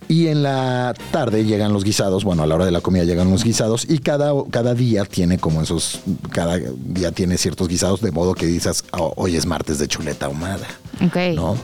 Y 0.08 0.26
en 0.28 0.42
la 0.42 0.96
tarde 1.12 1.46
llegan 1.46 1.72
los 1.72 1.84
guisados, 1.84 2.24
bueno, 2.24 2.42
a 2.42 2.48
la 2.48 2.56
hora 2.56 2.66
de 2.66 2.72
la 2.72 2.82
comida 2.82 3.04
llegan 3.04 3.30
los 3.30 3.44
guisados 3.44 3.86
y 3.88 4.00
cada, 4.00 4.32
cada 4.50 4.74
día 4.74 5.06
tiene 5.06 5.38
como 5.38 5.62
esos, 5.62 6.00
cada 6.32 6.58
día 6.58 7.12
tiene 7.12 7.38
ciertos 7.38 7.68
guisados 7.68 8.02
de 8.02 8.10
modo 8.12 8.34
que 8.34 8.48
dices, 8.48 8.86
"Oh, 8.92 9.14
hoy 9.18 9.36
es 9.36 9.46
martes 9.46 9.78
de 9.78 9.88
chuleta 9.88 10.26
ahumada. 10.26 10.66
Ok. 11.06 11.16
¿no? 11.36 11.56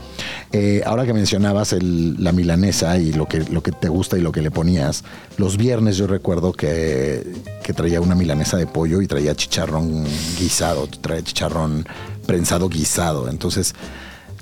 Eh, 0.52 0.84
ahora 0.86 1.06
que 1.08 1.14
mencionabas 1.14 1.74
el- 1.74 2.24
la 2.24 2.32
milanesa 2.34 3.00
y 3.00 3.14
lo 3.14 3.26
que, 3.28 3.40
lo 3.40 3.64
que 3.64 3.72
te 3.72 3.90
gusta 3.90 4.16
y 4.16 4.22
lo 4.22 4.32
que 4.32 4.42
le 4.44 4.52
ponías, 4.52 5.04
los 5.38 5.58
viernes 5.58 5.98
yo 5.98 6.06
recuerdo 6.06 6.54
que, 6.54 7.26
que 7.64 7.74
traía 7.74 8.00
una 8.00 8.14
milanesa 8.14 8.58
de 8.58 8.68
pollo 8.68 9.02
y 9.02 9.08
traía 9.08 9.34
chicharrón 9.36 10.06
guisado, 10.40 10.88
traía 11.02 11.24
chicharrón 11.24 11.86
prensado 12.26 12.68
guisado. 12.70 13.30
Entonces, 13.30 13.74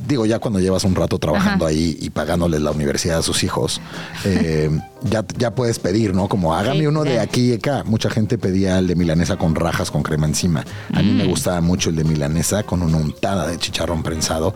digo, 0.08 0.26
ya 0.26 0.40
cuando 0.40 0.60
llevas 0.60 0.84
un 0.84 0.96
rato 0.96 1.20
trabajando 1.20 1.66
Ajá. 1.66 1.72
ahí 1.72 1.98
y 2.02 2.10
pagándoles 2.10 2.62
la 2.62 2.72
universidad 2.72 3.20
a 3.20 3.22
sus 3.22 3.44
hijos, 3.44 3.80
eh, 4.26 4.70
ya, 5.04 5.24
ya 5.38 5.54
puedes 5.56 5.80
pedir, 5.80 6.14
¿no? 6.14 6.28
Como 6.28 6.54
hágame 6.54 6.80
Sí, 6.82 6.88
uno 6.88 7.04
de 7.04 7.20
aquí 7.20 7.52
y 7.52 7.54
acá. 7.54 7.84
Mucha 7.86 8.10
gente 8.10 8.38
pedía 8.38 8.80
el 8.80 8.88
de 8.88 8.96
milanesa 8.96 9.38
con 9.38 9.56
rajas 9.56 9.92
con 9.92 10.04
crema 10.04 10.26
encima. 10.26 10.66
A 10.94 11.02
mí 11.02 11.12
Mm. 11.12 11.18
me 11.18 11.28
gustaba 11.28 11.62
mucho 11.62 11.90
el 11.90 11.96
de 11.96 12.04
milanesa 12.04 12.64
con 12.64 12.82
una 12.82 12.98
untada 12.98 13.48
de 13.48 13.58
chicharrón 13.58 14.04
prensado. 14.04 14.54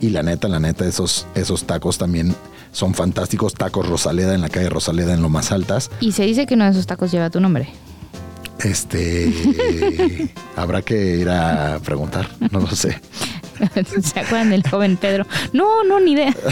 Y 0.00 0.10
la 0.10 0.22
neta, 0.22 0.46
la 0.48 0.60
neta, 0.60 0.86
esos, 0.86 1.26
esos 1.34 1.64
tacos 1.64 1.98
también 1.98 2.34
son 2.70 2.94
fantásticos. 2.94 3.54
Tacos 3.54 3.88
Rosaleda 3.88 4.34
en 4.34 4.40
la 4.40 4.48
calle 4.48 4.68
Rosaleda 4.68 5.12
en 5.12 5.22
lo 5.22 5.28
más 5.28 5.50
altas. 5.50 5.90
Y 6.00 6.12
se 6.12 6.22
dice 6.24 6.46
que 6.46 6.54
uno 6.54 6.64
de 6.66 6.70
esos 6.70 6.86
tacos 6.86 7.10
lleva 7.10 7.30
tu 7.30 7.40
nombre. 7.40 7.68
Este 8.64 10.30
habrá 10.56 10.82
que 10.82 11.16
ir 11.16 11.28
a 11.28 11.78
preguntar, 11.84 12.28
no 12.50 12.60
lo 12.60 12.68
sé. 12.68 13.00
¿Se 14.02 14.20
acuerdan 14.20 14.50
del 14.50 14.68
joven 14.68 14.96
Pedro? 14.96 15.26
No, 15.52 15.84
no, 15.84 16.00
ni 16.00 16.12
idea. 16.12 16.34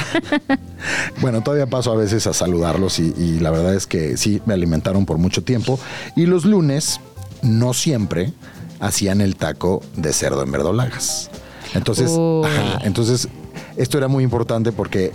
Bueno, 1.20 1.42
todavía 1.42 1.66
paso 1.66 1.90
a 1.90 1.96
veces 1.96 2.28
a 2.28 2.32
saludarlos 2.32 3.00
y, 3.00 3.12
y 3.16 3.40
la 3.40 3.50
verdad 3.50 3.74
es 3.74 3.88
que 3.88 4.16
sí, 4.16 4.40
me 4.46 4.54
alimentaron 4.54 5.04
por 5.04 5.18
mucho 5.18 5.42
tiempo. 5.42 5.80
Y 6.14 6.26
los 6.26 6.44
lunes, 6.44 7.00
no 7.42 7.74
siempre, 7.74 8.32
hacían 8.78 9.20
el 9.20 9.34
taco 9.34 9.82
de 9.96 10.12
cerdo 10.12 10.42
en 10.42 10.52
verdolagas. 10.52 11.30
Entonces, 11.74 12.10
ajá, 12.44 12.84
entonces, 12.84 13.28
esto 13.76 13.98
era 13.98 14.06
muy 14.06 14.22
importante 14.22 14.70
porque 14.70 15.12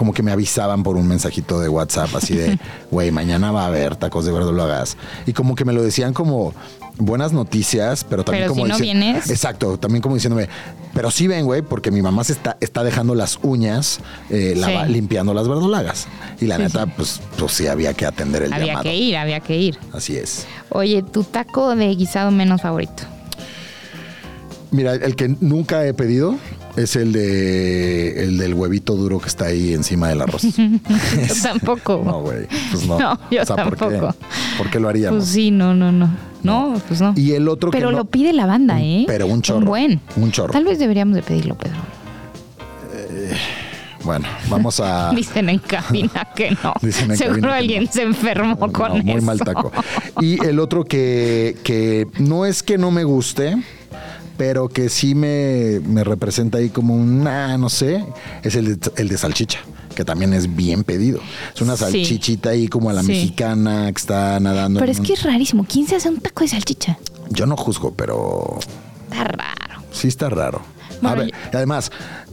como 0.00 0.14
que 0.14 0.22
me 0.22 0.32
avisaban 0.32 0.82
por 0.82 0.96
un 0.96 1.06
mensajito 1.06 1.60
de 1.60 1.68
WhatsApp 1.68 2.08
así 2.16 2.34
de, 2.34 2.58
güey, 2.90 3.10
mañana 3.10 3.52
va 3.52 3.64
a 3.64 3.66
haber 3.66 3.96
tacos 3.96 4.24
de 4.24 4.32
verdolagas. 4.32 4.96
Y 5.26 5.34
como 5.34 5.54
que 5.54 5.66
me 5.66 5.74
lo 5.74 5.82
decían 5.82 6.14
como 6.14 6.54
buenas 6.96 7.34
noticias, 7.34 8.02
pero 8.04 8.24
también 8.24 8.44
Pero 8.44 8.54
como 8.54 8.64
si 8.64 8.70
no 8.72 8.78
vienes. 8.78 9.28
Exacto, 9.28 9.76
también 9.78 10.00
como 10.00 10.14
diciéndome, 10.14 10.48
pero 10.94 11.10
sí 11.10 11.26
ven, 11.26 11.44
güey, 11.44 11.60
porque 11.60 11.90
mi 11.90 12.00
mamá 12.00 12.24
se 12.24 12.32
está, 12.32 12.56
está 12.60 12.82
dejando 12.82 13.14
las 13.14 13.38
uñas 13.42 14.00
eh, 14.30 14.58
limpiando 14.88 15.34
las 15.34 15.46
verdolagas. 15.46 16.08
Y 16.40 16.46
la 16.46 16.56
Sí, 16.56 16.62
neta, 16.62 16.86
sí. 16.86 16.92
pues, 16.96 17.20
pues 17.36 17.52
sí 17.52 17.66
había 17.66 17.92
que 17.92 18.06
atender 18.06 18.44
el 18.44 18.54
había 18.54 18.66
llamado. 18.68 18.84
que 18.84 18.96
ir, 18.96 19.18
había 19.18 19.40
que 19.40 19.58
ir. 19.58 19.78
Así 19.92 20.16
es. 20.16 20.46
Oye, 20.70 21.02
tu 21.02 21.24
taco 21.24 21.76
de 21.76 21.94
guisado 21.94 22.30
menos 22.30 22.62
favorito. 22.62 23.02
Mira, 24.70 24.94
el 24.94 25.14
que 25.14 25.28
nunca 25.40 25.84
he 25.84 25.92
pedido 25.92 26.36
es 26.76 26.96
el 26.96 27.12
de 27.12 28.24
el 28.24 28.38
del 28.38 28.54
huevito 28.54 28.94
duro 28.96 29.18
que 29.20 29.28
está 29.28 29.46
ahí 29.46 29.72
encima 29.74 30.08
del 30.08 30.22
arroz. 30.22 30.42
Yo 30.56 30.68
tampoco. 31.42 32.02
No, 32.04 32.20
güey. 32.22 32.46
Pues 32.70 32.86
no. 32.86 32.98
No, 33.00 33.18
yo 33.30 33.44
¿por 33.44 33.76
qué? 33.76 33.86
tampoco. 33.86 34.14
¿Por 34.58 34.70
qué 34.70 34.80
lo 34.80 34.88
haríamos? 34.88 35.18
Pues 35.20 35.30
sí, 35.30 35.50
no, 35.50 35.74
no, 35.74 35.90
no. 35.92 36.10
No, 36.42 36.80
pues 36.88 37.00
no. 37.00 37.12
Y 37.16 37.32
el 37.32 37.48
otro 37.48 37.70
que 37.70 37.76
Pero 37.78 37.90
no- 37.90 37.98
lo 37.98 38.04
pide 38.06 38.32
la 38.32 38.46
banda, 38.46 38.74
Un- 38.76 38.80
¿eh? 38.80 39.04
pero 39.06 39.26
un 39.26 39.42
chorro. 39.42 39.66
buen. 39.66 40.00
Un 40.16 40.32
chorro. 40.32 40.52
Tal 40.52 40.64
vez 40.64 40.78
deberíamos 40.78 41.14
de 41.16 41.22
pedirlo, 41.22 41.54
Pedro. 41.56 41.76
Bueno, 44.02 44.26
vamos 44.48 44.80
a. 44.80 45.10
Dicen 45.14 45.50
en 45.50 45.58
cabina 45.58 46.26
que 46.34 46.50
no. 46.62 46.72
Dicen 46.80 47.10
en 47.10 47.18
Seguro 47.18 47.40
cabina 47.42 47.52
que 47.52 47.58
alguien 47.58 47.84
no. 47.84 47.92
se 47.92 48.02
enfermó 48.02 48.72
con 48.72 49.04
muy 49.04 49.12
eso. 49.16 49.26
mal 49.26 49.38
taco. 49.40 49.70
Y 50.22 50.42
el 50.44 50.58
otro 50.58 50.84
que, 50.84 51.56
que 51.62 52.06
no 52.18 52.46
es 52.46 52.62
que 52.62 52.78
no 52.78 52.90
me 52.90 53.04
guste, 53.04 53.56
pero 54.40 54.70
que 54.70 54.88
sí 54.88 55.14
me, 55.14 55.80
me 55.86 56.02
representa 56.02 56.56
ahí 56.56 56.70
como 56.70 56.94
un, 56.96 57.22
no 57.24 57.68
sé, 57.68 58.02
es 58.42 58.54
el 58.54 58.80
de, 58.80 58.90
el 58.96 59.08
de 59.10 59.18
salchicha. 59.18 59.58
que 59.94 60.02
también 60.02 60.32
es 60.32 60.56
bien 60.56 60.82
pedido. 60.82 61.20
Es 61.54 61.60
una 61.60 61.76
Sí. 61.76 61.84
salchichita 61.84 62.50
ahí 62.50 62.68
como 62.68 62.88
a 62.88 62.94
la 62.94 63.02
Sí. 63.02 63.08
mexicana 63.08 63.92
que 63.92 63.98
está 64.00 64.40
nadando. 64.40 64.80
Pero 64.80 64.92
es 64.92 64.98
un- 65.00 65.04
que 65.04 65.12
es 65.12 65.22
rarísimo. 65.24 65.66
¿Quién 65.70 65.86
se 65.86 65.96
hace 65.96 66.08
un 66.08 66.20
taco 66.20 66.42
de 66.42 66.48
salchicha? 66.48 66.96
Yo 67.28 67.44
no 67.44 67.54
juzgo, 67.54 67.92
pero 67.92 68.58
Está 69.10 69.24
raro. 69.24 69.82
sí 69.92 70.08
está 70.08 70.30
raro. 70.30 70.62
a 71.02 71.14
ver, 71.16 71.32
además, 71.52 71.90
de- 71.90 72.29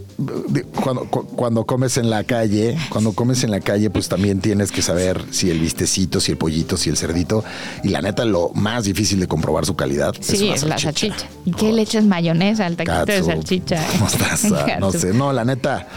cuando, 0.84 1.05
cu- 1.05 1.26
cuando 1.28 1.65
comes 1.65 1.97
en 1.97 2.09
la 2.09 2.24
calle, 2.24 2.76
cuando 2.89 3.13
comes 3.13 3.43
en 3.43 3.51
la 3.51 3.59
calle, 3.59 3.89
pues 3.89 4.09
también 4.09 4.39
tienes 4.41 4.72
que 4.72 4.82
saber 4.82 5.24
si 5.32 5.49
el 5.51 5.59
vistecito, 5.59 6.20
si 6.20 6.32
el 6.32 6.38
pollito, 6.38 6.76
si 6.76 6.89
el 6.89 6.97
cerdito. 6.97 7.43
Y 7.84 7.89
la 7.89 8.01
neta, 8.01 8.26
lo 8.26 8.49
más 8.55 8.86
difícil 8.86 9.20
de 9.20 9.28
comprobar 9.28 9.65
su 9.65 9.76
calidad 9.76 10.15
es 10.20 10.41
una 10.41 10.51
la 10.51 10.78
salchicha. 10.80 10.91
salchicha. 11.18 11.28
¿Y 11.45 11.51
qué 11.51 11.72
le 11.72 11.84
echas 11.84 12.03
mayonesa 12.05 12.65
al 12.65 12.76
taquito 12.76 13.05
de 13.05 13.24
salchicha? 13.24 13.86
mostaza, 13.99 14.65
no 14.80 14.91
sé. 14.91 15.13
No, 15.13 15.32
la 15.34 15.45
neta, 15.45 15.88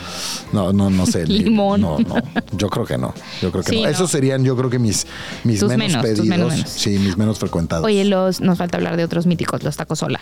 no, 0.53 0.73
no, 0.73 0.91
no 0.91 1.07
sé. 1.07 1.27
Limón. 1.27 1.81
No, 1.81 1.99
no. 1.99 2.17
Yo 2.57 2.69
creo 2.69 2.85
que 2.85 2.99
no. 2.99 3.15
Yo 3.41 3.51
creo 3.51 3.65
que 3.65 3.71
Sí, 3.71 3.77
no. 3.77 3.83
no. 3.85 3.89
Esos 3.89 4.11
serían, 4.11 4.45
yo 4.45 4.57
creo 4.57 4.69
que 4.69 4.79
mis, 4.79 5.07
mis 5.45 5.61
Tus 5.61 5.69
menos 5.71 6.03
pedidos. 6.03 6.27
menos, 6.27 6.53
menos. 6.53 6.69
Sí, 6.69 6.91
mis 6.99 7.17
menos 7.17 7.39
frecuentados. 7.39 7.85
Oye, 7.87 8.05
los, 8.05 8.41
nos 8.41 8.59
falta 8.59 8.77
hablar 8.77 8.97
de 8.97 9.05
otros 9.05 9.27
míticos, 9.27 9.63
los 9.63 9.77
tacos 9.77 9.99
sola. 10.01 10.21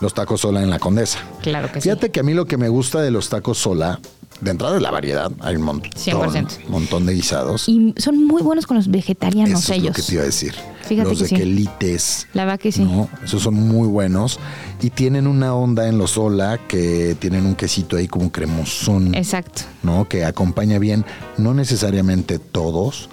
Los 0.00 0.14
tacos 0.14 0.40
sola 0.40 0.62
en 0.62 0.70
la 0.70 0.78
condesa. 0.78 1.18
Claro 1.42 1.70
que 1.70 1.80
Fíjate 1.80 2.06
sí. 2.06 2.12
que 2.12 2.20
a 2.20 2.22
mí 2.22 2.32
lo 2.34 2.46
que 2.46 2.56
me 2.56 2.68
gusta 2.68 3.00
de 3.02 3.10
los 3.10 3.28
tacos 3.28 3.58
sola, 3.58 4.00
de 4.40 4.50
entrada 4.50 4.76
es 4.76 4.82
la 4.82 4.90
variedad. 4.90 5.30
Hay 5.40 5.56
un 5.56 5.62
montón, 5.62 5.90
100%. 5.90 6.68
montón 6.68 7.04
de 7.04 7.12
guisados. 7.12 7.68
Y 7.68 7.94
son 7.98 8.24
muy 8.24 8.40
buenos 8.42 8.66
con 8.66 8.78
los 8.78 8.88
vegetarianos 8.88 9.64
Eso 9.64 9.72
es 9.74 9.78
ellos. 9.78 9.88
lo 9.88 9.92
que 9.94 10.02
te 10.02 10.14
iba 10.14 10.22
a 10.22 10.26
decir. 10.26 10.54
Fíjate 10.82 11.10
los 11.10 11.18
que 11.18 11.24
de 11.24 11.28
sí. 11.28 11.36
quelites. 11.36 12.26
La 12.32 12.44
verdad 12.46 12.58
que 12.58 12.72
sí. 12.72 12.82
¿no? 12.84 13.10
Esos 13.22 13.42
son 13.42 13.54
muy 13.54 13.86
buenos. 13.86 14.38
Y 14.80 14.88
tienen 14.88 15.26
una 15.26 15.54
onda 15.54 15.86
en 15.88 15.98
los 15.98 16.12
sola 16.12 16.58
que 16.66 17.14
tienen 17.20 17.44
un 17.44 17.54
quesito 17.54 17.96
ahí 17.98 18.08
como 18.08 18.32
cremosón. 18.32 19.14
Exacto. 19.14 19.62
¿no? 19.82 20.08
Que 20.08 20.24
acompaña 20.24 20.78
bien, 20.78 21.04
no 21.36 21.52
necesariamente 21.52 22.38
todos, 22.38 23.10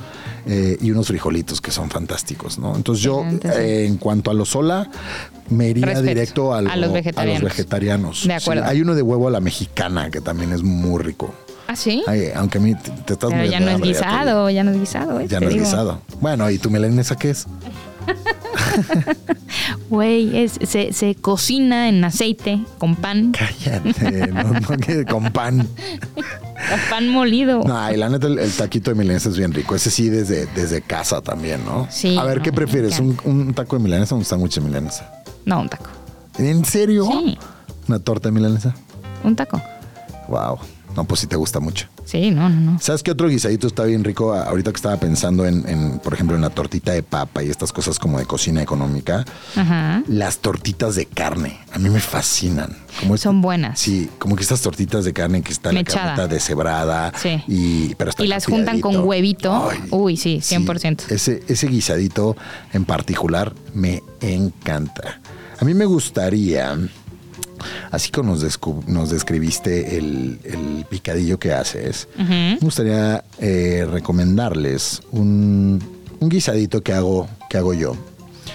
eh, 0.47 0.77
y 0.81 0.91
unos 0.91 1.07
frijolitos 1.07 1.61
que 1.61 1.71
son 1.71 1.89
fantásticos, 1.89 2.57
¿no? 2.59 2.75
Entonces 2.75 3.03
yo, 3.03 3.23
eh, 3.43 3.85
en 3.87 3.97
cuanto 3.97 4.31
a 4.31 4.33
lo 4.33 4.45
sola, 4.45 4.89
me 5.49 5.69
iría 5.69 5.85
Respeto 5.85 6.07
directo 6.07 6.53
a, 6.53 6.61
lo- 6.61 6.71
a 6.71 6.75
los 6.75 6.91
vegetarianos. 6.93 7.43
vegetarianos. 7.43 8.27
De 8.27 8.33
acuerdo. 8.33 8.63
Sí, 8.63 8.69
hay 8.69 8.81
uno 8.81 8.95
de 8.95 9.01
huevo 9.01 9.27
a 9.27 9.31
la 9.31 9.39
mexicana 9.39 10.09
que 10.09 10.21
también 10.21 10.51
es 10.53 10.63
muy 10.63 11.01
rico. 11.03 11.33
¿Ah, 11.69 11.75
sí? 11.75 12.01
Ay, 12.07 12.29
aunque 12.33 12.59
a 12.59 12.61
mí 12.61 12.75
te, 12.75 12.91
te 12.91 13.13
estás 13.13 13.29
Pero 13.29 13.43
ya 13.45 13.59
no 13.59 13.67
es 13.67 13.73
ya 13.77 13.81
te 13.81 13.87
guisado, 13.89 14.49
ya 14.49 14.63
no 14.63 14.71
es 14.71 14.79
guisado. 14.79 15.19
¿eh? 15.19 15.27
Ya 15.27 15.39
no 15.41 15.47
es 15.47 15.53
digo. 15.53 15.65
guisado. 15.65 16.01
Bueno, 16.21 16.49
¿y 16.49 16.57
tu 16.59 16.69
melanesa 16.69 17.17
qué 17.17 17.31
es? 17.31 17.45
Güey, 19.89 20.47
se, 20.49 20.91
se 20.93 21.15
cocina 21.15 21.89
en 21.89 22.03
aceite 22.03 22.59
con 22.77 22.95
pan, 22.95 23.31
Cállate, 23.31 24.27
no, 24.33 24.43
no, 24.43 24.77
que 24.77 25.05
con 25.05 25.31
pan. 25.31 25.67
con 26.15 26.79
pan 26.89 27.09
molido. 27.09 27.63
No, 27.63 27.91
y 27.91 27.97
la 27.97 28.09
neta, 28.09 28.27
el, 28.27 28.39
el 28.39 28.51
taquito 28.51 28.91
de 28.91 28.95
milanesa 28.95 29.29
es 29.29 29.37
bien 29.37 29.53
rico. 29.53 29.75
Ese 29.75 29.89
sí, 29.89 30.09
desde, 30.09 30.45
desde 30.47 30.81
casa 30.81 31.21
también, 31.21 31.63
¿no? 31.65 31.87
Sí, 31.89 32.17
A 32.17 32.23
ver, 32.23 32.37
no, 32.37 32.43
¿qué 32.43 32.51
prefieres? 32.51 32.99
¿Un, 32.99 33.11
encanta. 33.11 33.29
un 33.29 33.53
taco 33.53 33.77
de 33.77 33.83
milanesa 33.83 34.15
o 34.15 34.17
un 34.17 34.25
sándwich 34.25 34.55
de 34.55 34.61
milanesa? 34.61 35.11
No, 35.45 35.61
un 35.61 35.69
taco. 35.69 35.89
¿En 36.37 36.65
serio? 36.65 37.07
Sí. 37.09 37.37
¿Una 37.87 37.99
torta 37.99 38.29
de 38.29 38.33
milanesa? 38.33 38.75
Un 39.23 39.35
taco. 39.35 39.61
Wow. 40.27 40.57
No, 40.95 41.05
pues 41.05 41.21
sí 41.21 41.27
te 41.27 41.35
gusta 41.35 41.59
mucho. 41.59 41.87
Sí, 42.07 42.31
no, 42.31 42.47
no, 42.49 42.71
no. 42.73 42.79
¿Sabes 42.79 43.03
qué 43.03 43.11
otro 43.11 43.27
guisadito 43.27 43.67
está 43.67 43.83
bien 43.83 44.03
rico? 44.03 44.33
Ah, 44.33 44.43
Ahorita 44.47 44.71
que 44.71 44.77
estaba 44.77 44.95
pensando 44.97 45.45
en, 45.45 45.67
en, 45.67 45.99
por 45.99 46.13
ejemplo, 46.13 46.35
en 46.37 46.41
la 46.41 46.49
tortita 46.49 46.93
de 46.93 47.03
papa 47.03 47.43
y 47.43 47.49
estas 47.49 47.73
cosas 47.73 47.99
como 47.99 48.17
de 48.17 48.25
cocina 48.25 48.61
económica. 48.61 49.25
Ajá. 49.57 50.03
Las 50.07 50.37
tortitas 50.39 50.95
de 50.95 51.05
carne. 51.05 51.59
A 51.73 51.79
mí 51.79 51.89
me 51.89 51.99
fascinan. 51.99 52.77
Como 53.01 53.15
este- 53.15 53.23
Son 53.25 53.41
buenas. 53.41 53.79
Sí, 53.79 54.09
como 54.19 54.37
que 54.37 54.43
estas 54.43 54.61
tortitas 54.61 55.03
de 55.03 55.11
carne 55.11 55.41
que 55.41 55.51
está 55.51 55.73
la 55.73 55.79
Mechada. 55.79 56.15
carnita 56.15 56.27
deshebrada. 56.33 57.11
Sí. 57.21 57.43
Y, 57.47 57.95
pero 57.95 58.11
está 58.11 58.23
Y 58.23 58.27
las 58.27 58.45
juntan 58.45 58.79
con 58.79 58.99
huevito. 59.05 59.69
Ay, 59.69 59.79
Uy, 59.91 60.15
sí, 60.15 60.37
100%. 60.41 61.11
ese, 61.11 61.43
ese 61.49 61.67
guisadito 61.67 62.37
en 62.71 62.85
particular 62.85 63.53
me 63.73 64.01
encanta. 64.21 65.19
A 65.59 65.65
mí 65.65 65.73
me 65.73 65.85
gustaría, 65.85 66.77
así 67.91 68.11
como 68.11 68.35
nos, 68.87 69.09
describiste 69.09 69.97
el, 69.97 70.39
el 70.43 70.85
picadillo 70.89 71.39
que 71.39 71.53
haces, 71.53 72.07
me 72.17 72.57
gustaría 72.61 73.23
eh, 73.39 73.87
recomendarles 73.89 75.01
un, 75.11 75.81
un 76.19 76.29
guisadito 76.29 76.81
que 76.81 76.93
hago, 76.93 77.27
que 77.49 77.57
hago 77.57 77.73
yo. 77.73 77.95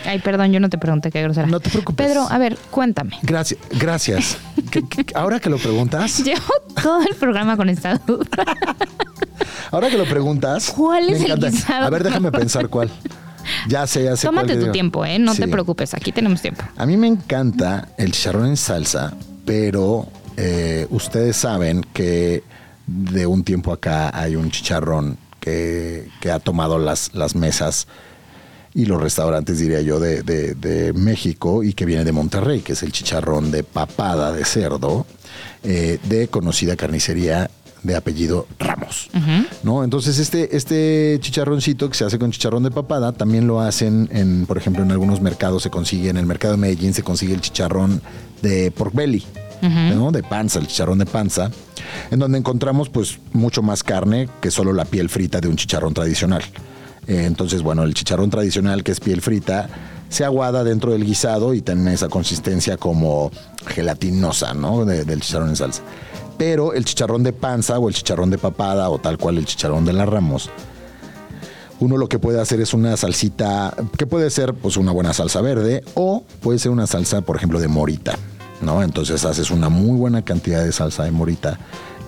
Ay, 0.04 0.18
perdón, 0.18 0.52
yo 0.52 0.60
no 0.60 0.68
te 0.68 0.78
pregunté 0.78 1.10
qué 1.10 1.22
grosera. 1.22 1.46
No 1.46 1.60
te 1.60 1.70
preocupes. 1.70 2.06
Pedro, 2.06 2.26
a 2.28 2.38
ver, 2.38 2.58
cuéntame. 2.70 3.16
Gracias, 3.22 3.60
gracias. 3.78 4.38
Ahora 5.14 5.38
que 5.38 5.48
lo 5.50 5.58
preguntas, 5.58 6.24
Llevo 6.24 6.40
todo 6.82 7.02
el 7.02 7.14
programa 7.14 7.56
con 7.56 7.68
esta 7.68 7.98
duda. 7.98 8.26
ahora 9.70 9.90
que 9.90 9.98
lo 9.98 10.04
preguntas, 10.04 10.72
¿Cuál 10.76 11.06
me 11.06 11.16
es 11.16 11.24
el 11.24 11.38
guisado? 11.38 11.86
A 11.86 11.90
ver, 11.90 12.02
déjame 12.02 12.32
pensar 12.32 12.68
cuál. 12.68 12.90
Ya 13.68 13.86
sé, 13.86 14.04
ya 14.04 14.16
sé. 14.16 14.26
Tómate 14.26 14.56
tu 14.56 14.72
tiempo, 14.72 15.04
¿eh? 15.04 15.18
No 15.18 15.34
te 15.34 15.48
preocupes, 15.48 15.94
aquí 15.94 16.12
tenemos 16.12 16.40
tiempo. 16.42 16.62
A 16.76 16.86
mí 16.86 16.96
me 16.96 17.06
encanta 17.08 17.88
el 17.98 18.12
chicharrón 18.12 18.46
en 18.46 18.56
salsa, 18.56 19.14
pero 19.44 20.08
eh, 20.36 20.86
ustedes 20.90 21.36
saben 21.36 21.84
que 21.92 22.42
de 22.86 23.26
un 23.26 23.44
tiempo 23.44 23.72
acá 23.72 24.10
hay 24.18 24.36
un 24.36 24.50
chicharrón 24.50 25.16
que, 25.40 26.08
que 26.20 26.30
ha 26.30 26.38
tomado 26.38 26.78
las, 26.78 27.14
las 27.14 27.34
mesas 27.34 27.86
y 28.74 28.86
los 28.86 29.02
restaurantes, 29.02 29.58
diría 29.58 29.82
yo, 29.82 30.00
de, 30.00 30.22
de- 30.22 30.54
de 30.54 30.92
México 30.94 31.62
y 31.62 31.74
que 31.74 31.84
viene 31.84 32.04
de 32.04 32.12
Monterrey, 32.12 32.60
que 32.60 32.72
es 32.72 32.82
el 32.82 32.90
chicharrón 32.92 33.50
de 33.50 33.64
papada 33.64 34.32
de 34.32 34.44
cerdo 34.46 35.06
eh, 35.62 35.98
de 36.04 36.28
conocida 36.28 36.74
carnicería 36.76 37.50
de 37.82 37.96
apellido 37.96 38.46
Ramos. 38.58 39.08
¿no? 39.62 39.82
Entonces, 39.84 40.18
este, 40.18 40.56
este 40.56 41.18
chicharroncito 41.20 41.88
que 41.90 41.96
se 41.96 42.04
hace 42.04 42.18
con 42.18 42.30
chicharrón 42.30 42.62
de 42.62 42.70
papada, 42.70 43.12
también 43.12 43.46
lo 43.46 43.60
hacen 43.60 44.08
en, 44.12 44.46
por 44.46 44.56
ejemplo, 44.58 44.82
en 44.82 44.90
algunos 44.92 45.20
mercados 45.20 45.62
se 45.64 45.70
consigue, 45.70 46.08
en 46.10 46.16
el 46.16 46.26
mercado 46.26 46.54
de 46.54 46.58
Medellín 46.58 46.94
se 46.94 47.02
consigue 47.02 47.34
el 47.34 47.40
chicharrón 47.40 48.00
de 48.42 48.70
pork 48.70 48.94
belly, 48.94 49.24
¿no? 49.62 50.10
De 50.12 50.22
panza, 50.22 50.58
el 50.58 50.66
chicharrón 50.66 50.98
de 50.98 51.06
panza, 51.06 51.50
en 52.10 52.18
donde 52.18 52.38
encontramos 52.38 52.88
pues 52.88 53.18
mucho 53.32 53.62
más 53.62 53.82
carne 53.82 54.28
que 54.40 54.50
solo 54.50 54.72
la 54.72 54.84
piel 54.84 55.08
frita 55.08 55.40
de 55.40 55.48
un 55.48 55.56
chicharrón 55.56 55.94
tradicional. 55.94 56.42
Eh, 57.06 57.24
entonces, 57.26 57.62
bueno, 57.62 57.82
el 57.84 57.94
chicharrón 57.94 58.30
tradicional, 58.30 58.82
que 58.84 58.92
es 58.92 59.00
piel 59.00 59.20
frita, 59.22 59.68
se 60.08 60.24
aguada 60.24 60.62
dentro 60.62 60.92
del 60.92 61.04
guisado 61.04 61.54
y 61.54 61.62
tiene 61.62 61.94
esa 61.94 62.08
consistencia 62.08 62.76
como 62.76 63.30
gelatinosa, 63.66 64.54
¿no? 64.54 64.84
De- 64.84 65.04
del 65.04 65.20
chicharrón 65.20 65.48
en 65.50 65.56
salsa. 65.56 65.82
Pero 66.38 66.72
el 66.72 66.84
chicharrón 66.84 67.22
de 67.22 67.32
panza 67.32 67.78
o 67.78 67.88
el 67.88 67.94
chicharrón 67.94 68.30
de 68.30 68.38
papada 68.38 68.88
o 68.90 68.98
tal 68.98 69.18
cual 69.18 69.38
el 69.38 69.46
chicharrón 69.46 69.84
de 69.84 69.92
la 69.92 70.06
Ramos, 70.06 70.50
uno 71.80 71.96
lo 71.96 72.08
que 72.08 72.18
puede 72.18 72.40
hacer 72.40 72.60
es 72.60 72.74
una 72.74 72.96
salsita, 72.96 73.74
que 73.98 74.06
puede 74.06 74.30
ser 74.30 74.54
pues 74.54 74.76
una 74.76 74.92
buena 74.92 75.12
salsa 75.12 75.40
verde 75.40 75.82
o 75.94 76.24
puede 76.40 76.58
ser 76.58 76.70
una 76.70 76.86
salsa, 76.86 77.22
por 77.22 77.36
ejemplo, 77.36 77.58
de 77.60 77.68
morita, 77.68 78.16
¿no? 78.60 78.82
Entonces 78.82 79.24
haces 79.24 79.50
una 79.50 79.68
muy 79.68 79.98
buena 79.98 80.22
cantidad 80.22 80.64
de 80.64 80.72
salsa 80.72 81.04
de 81.04 81.10
morita, 81.10 81.58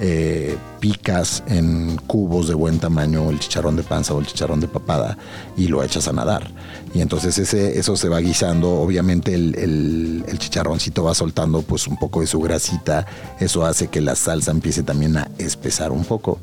eh, 0.01 0.57
picas 0.80 1.42
en 1.47 1.97
cubos 2.07 2.49
de 2.49 2.55
buen 2.55 2.78
tamaño 2.78 3.30
el 3.30 3.38
chicharrón 3.38 3.76
de 3.76 3.82
panza 3.82 4.12
o 4.14 4.20
el 4.20 4.26
chicharrón 4.26 4.61
de 4.61 4.68
papada 4.68 5.16
y 5.57 5.68
lo 5.68 5.82
echas 5.82 6.09
a 6.09 6.12
nadar. 6.12 6.51
Y 6.95 7.01
entonces 7.01 7.38
ese, 7.38 7.78
eso 7.78 7.97
se 7.97 8.09
va 8.09 8.18
guisando, 8.20 8.70
obviamente 8.80 9.34
el, 9.34 9.55
el- 9.57 10.24
el 10.28 10.38
chicharroncito 10.38 11.05
va 11.05 11.14
soltando 11.14 11.62
pues 11.62 11.86
un 11.86 11.97
poco 11.97 12.20
de 12.20 12.26
su 12.26 12.40
grasita, 12.40 13.07
eso 13.40 13.64
hace 13.64 13.88
que 13.88 14.01
la 14.01 14.14
salsa 14.16 14.51
empiece 14.51 14.82
también 14.82 15.16
a 15.16 15.28
espesar 15.38 15.92
un 15.92 16.05
poco. 16.05 16.38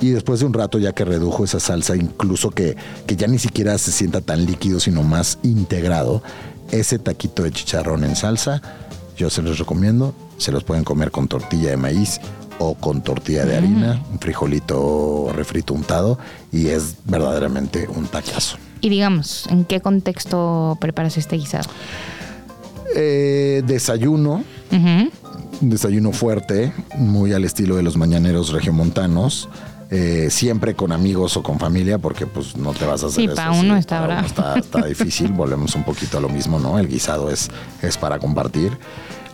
Y 0.00 0.10
después 0.10 0.40
de 0.40 0.46
un 0.46 0.54
rato, 0.54 0.78
ya 0.78 0.92
que 0.92 1.04
redujo 1.04 1.44
esa 1.44 1.60
salsa, 1.60 1.94
incluso 1.94 2.50
que, 2.50 2.76
que 3.06 3.16
ya 3.16 3.26
ni 3.26 3.38
siquiera 3.38 3.76
se 3.76 3.92
sienta 3.92 4.20
tan 4.22 4.46
líquido, 4.46 4.80
sino 4.80 5.02
más 5.02 5.38
integrado, 5.42 6.22
ese 6.70 6.98
taquito 6.98 7.42
de 7.42 7.50
chicharrón 7.50 8.04
en 8.04 8.16
salsa, 8.16 8.62
yo 9.16 9.28
se 9.28 9.42
los 9.42 9.58
recomiendo. 9.58 10.14
Se 10.38 10.50
los 10.52 10.64
pueden 10.64 10.84
comer 10.84 11.10
con 11.10 11.28
tortilla 11.28 11.68
de 11.68 11.76
maíz 11.76 12.18
o 12.62 12.74
con 12.74 13.02
tortilla 13.02 13.44
de 13.46 13.56
harina, 13.56 14.02
un 14.12 14.18
frijolito 14.20 15.30
refrito 15.34 15.72
untado, 15.74 16.18
y 16.52 16.66
es 16.68 16.96
verdaderamente 17.06 17.88
un 17.88 18.06
tacazo. 18.06 18.58
Y 18.82 18.90
digamos, 18.90 19.46
¿en 19.48 19.64
qué 19.64 19.80
contexto 19.80 20.76
preparas 20.80 21.16
este 21.16 21.36
guisado? 21.36 21.68
Eh, 22.94 23.62
desayuno, 23.66 24.44
desayuno 25.60 26.12
fuerte, 26.12 26.72
muy 26.96 27.32
al 27.32 27.44
estilo 27.44 27.76
de 27.76 27.82
los 27.82 27.96
mañaneros 27.96 28.52
regiomontanos. 28.52 29.48
eh, 29.92 30.28
siempre 30.30 30.74
con 30.76 30.92
amigos 30.92 31.36
o 31.36 31.42
con 31.42 31.58
familia, 31.58 31.98
porque 31.98 32.24
pues 32.24 32.56
no 32.56 32.72
te 32.74 32.86
vas 32.86 33.02
a 33.02 33.06
hacer 33.06 33.16
Sí, 33.16 33.24
eso 33.24 33.34
pa' 33.34 33.48
así, 33.50 33.58
uno 33.58 33.76
está 33.76 33.96
para 34.00 34.06
bravo. 34.20 34.26
está, 34.28 34.56
está 34.56 34.86
difícil. 34.86 35.32
Volvemos 35.32 35.74
un 35.74 35.82
poquito 35.82 36.18
a 36.18 36.20
lo 36.20 36.28
mismo, 36.28 36.60
¿no? 36.60 36.78
El 36.78 36.86
guisado 36.86 37.28
es, 37.28 37.50
es 37.82 37.96
para 37.98 38.20
compartir. 38.20 38.78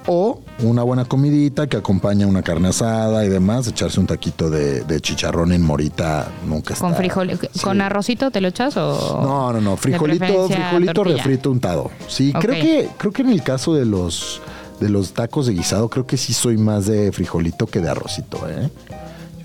O 0.06 0.40
una 0.62 0.82
buena 0.82 1.04
comidita 1.04 1.66
que 1.66 1.76
acompaña 1.76 2.26
una 2.26 2.42
carne 2.42 2.68
asada 2.68 3.24
y 3.24 3.28
demás. 3.28 3.66
Echarse 3.66 3.98
un 3.98 4.06
taquito 4.06 4.50
de, 4.50 4.82
de 4.84 5.00
chicharrón 5.00 5.52
en 5.52 5.62
morita 5.62 6.28
nunca 6.46 6.74
está. 6.74 6.86
¿Con 6.86 6.94
frijol, 6.94 7.38
sí. 7.52 7.60
con 7.60 7.80
arrocito 7.80 8.30
te 8.30 8.40
lo 8.40 8.48
echas 8.48 8.76
o...? 8.76 9.20
No, 9.22 9.52
no, 9.52 9.60
no. 9.60 9.76
Frijolito, 9.76 10.48
frijolito 10.48 10.92
tortilla? 10.92 11.16
refrito 11.16 11.50
untado. 11.50 11.90
Sí, 12.08 12.32
creo 12.32 12.54
que, 12.54 12.88
creo 12.96 13.12
que 13.12 13.22
en 13.22 13.30
el 13.30 13.42
caso 13.42 13.74
de 13.74 13.84
los 13.84 14.40
de 14.80 14.90
los 14.90 15.12
tacos 15.12 15.46
de 15.46 15.54
guisado, 15.54 15.88
creo 15.88 16.06
que 16.06 16.16
sí 16.16 16.34
soy 16.34 16.58
más 16.58 16.86
de 16.86 17.10
frijolito 17.10 17.66
que 17.66 17.80
de 17.80 17.88
arrocito, 17.88 18.46
¿eh? 18.48 18.70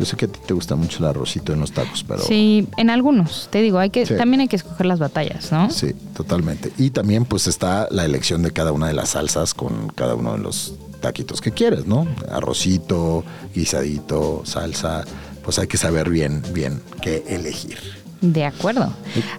Yo 0.01 0.05
sé 0.07 0.17
que 0.17 0.25
a 0.25 0.27
ti 0.29 0.39
te 0.47 0.55
gusta 0.55 0.75
mucho 0.75 0.97
el 0.97 1.05
arrocito 1.05 1.53
en 1.53 1.59
los 1.59 1.73
tacos, 1.73 2.03
pero... 2.07 2.23
Sí, 2.23 2.67
en 2.77 2.89
algunos, 2.89 3.49
te 3.51 3.61
digo, 3.61 3.77
hay 3.77 3.91
que, 3.91 4.07
Sí. 4.07 4.15
también 4.17 4.41
hay 4.41 4.47
que 4.47 4.55
escoger 4.55 4.87
las 4.87 4.97
batallas, 4.97 5.51
¿no? 5.51 5.69
Sí, 5.69 5.93
totalmente. 6.15 6.71
Y 6.79 6.89
también 6.89 7.23
pues 7.23 7.45
está 7.45 7.87
la 7.91 8.03
elección 8.03 8.41
de 8.41 8.49
cada 8.49 8.71
una 8.71 8.87
de 8.87 8.93
las 8.93 9.09
salsas 9.09 9.53
con 9.53 9.89
cada 9.93 10.15
uno 10.15 10.31
de 10.31 10.39
los 10.39 10.73
taquitos 11.01 11.39
que 11.39 11.51
quieres, 11.51 11.85
¿no? 11.85 12.07
Arrocito, 12.31 13.23
guisadito, 13.53 14.41
salsa, 14.43 15.03
pues 15.43 15.59
hay 15.59 15.67
que 15.67 15.77
saber 15.77 16.09
bien, 16.09 16.41
bien 16.51 16.81
qué 17.03 17.23
elegir. 17.27 17.77
De 18.21 18.43
acuerdo. 18.45 18.91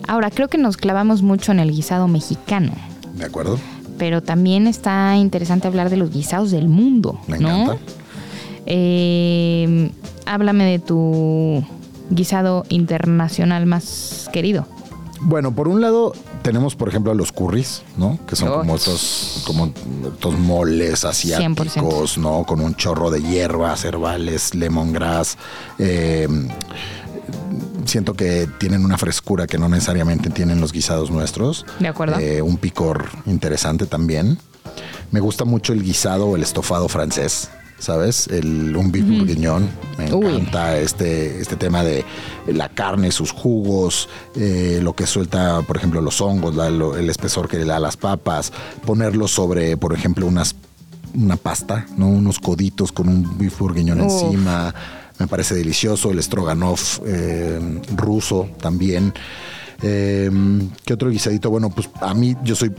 Ahora, 0.07 0.31
creo 0.31 0.47
que 0.47 0.59
nos 0.59 0.77
clavamos 0.77 1.23
mucho 1.23 1.51
en 1.51 1.59
el 1.59 1.73
guisado 1.73 2.07
mexicano, 2.07 2.73
¿De 3.17 3.25
acuerdo? 3.25 3.59
pero 3.99 4.23
también 4.23 4.69
está 4.69 5.17
interesante 5.17 5.67
hablar 5.67 5.91
de 5.91 5.97
los 5.97 6.13
guisados 6.13 6.53
del 6.53 6.69
mundo, 6.69 7.21
Me 7.27 7.41
¿no? 7.41 7.63
encanta. 7.65 7.83
Eh, 8.67 9.91
háblame 10.27 10.65
de 10.65 10.79
tu 10.79 11.65
guisado 12.11 12.65
internacional 12.69 13.67
más 13.67 14.29
querido. 14.33 14.67
Bueno, 15.25 15.55
por 15.55 15.69
un 15.69 15.81
lado 15.81 16.13
tenemos, 16.43 16.75
por 16.75 16.89
ejemplo, 16.89 17.13
a 17.13 17.15
los 17.15 17.31
curries, 17.31 17.83
¿no? 17.97 18.19
Que 18.27 18.35
son 18.35 18.49
Oh. 18.49 18.59
como 18.59 18.75
estos, 18.75 19.45
como 19.47 19.73
estos 20.13 20.37
moles 20.39 21.05
asiáticos, 21.05 21.69
100%. 21.77 22.17
¿no? 22.19 22.45
Con 22.45 22.61
un 22.61 22.75
chorro 22.75 23.11
de 23.11 23.23
hierbas, 23.23 23.85
herbales, 23.85 24.55
lemongrass. 24.55 25.37
eh, 25.79 26.27
siento 27.85 28.15
que 28.15 28.49
tienen 28.59 28.85
una 28.85 28.97
frescura 28.99 29.47
que 29.47 29.59
no 29.59 29.69
necesariamente 29.69 30.31
tienen 30.31 30.61
los 30.61 30.73
guisados 30.73 31.11
nuestros. 31.11 31.67
De 31.79 31.89
acuerdo. 31.89 32.19
Eh, 32.19 32.43
un 32.43 32.57
picor 32.57 33.07
interesante 33.27 33.87
también. 33.87 34.39
Me 35.11 35.21
gusta 35.21 35.45
mucho 35.45 35.73
el 35.73 35.83
guisado 35.83 36.27
o 36.27 36.37
el 36.37 36.43
estofado 36.43 36.89
francés. 36.89 37.49
¿Sabes? 37.83 38.29
El, 38.29 38.77
un 38.77 38.93
beef. 38.93 39.05
Me 39.99 40.15
Uy. 40.15 40.37
encanta 40.37 40.79
este, 40.79 41.41
este 41.41 41.57
tema 41.57 41.83
de 41.83 42.05
la 42.47 42.69
carne, 42.69 43.11
sus 43.11 43.33
jugos, 43.33 44.09
eh, 44.37 44.79
lo 44.81 44.95
que 44.95 45.05
suelta, 45.05 45.63
por 45.63 45.79
ejemplo, 45.79 46.01
los 46.01 46.21
hongos, 46.21 46.55
la- 46.55 46.71
lo- 46.71 46.97
el 46.97 47.11
espesor 47.11 47.49
que 47.49 47.59
le 47.59 47.65
da 47.65 47.79
a 47.79 47.81
las 47.81 47.97
papas, 47.97 48.53
ponerlo 48.87 49.27
sobre, 49.27 49.77
por 49.77 49.93
ejemplo, 49.95 50.29
unas, 50.29 50.55
una 51.13 51.35
pasta, 51.37 51.87
¿no? 51.97 52.09
Unos 52.09 52.39
coditos 52.39 52.93
con 52.93 53.09
un 53.09 53.37
beef 53.37 53.61
Uf. 53.61 54.23
encima. 54.23 54.73
Me 55.19 55.27
parece 55.27 55.57
delicioso. 55.57 56.13
El 56.13 56.23
stroganoff 56.23 57.01
eh, 57.05 57.81
ruso 57.97 58.49
también. 58.61 59.13
Eh, 59.83 60.31
¿Qué 60.85 60.95
otro 60.95 61.11
guisadito? 61.11 61.51
Bueno, 61.51 61.69
pues 61.71 61.91
a 62.01 62.15
mí 62.15 62.37
yo 62.45 62.55
soy 62.55 62.73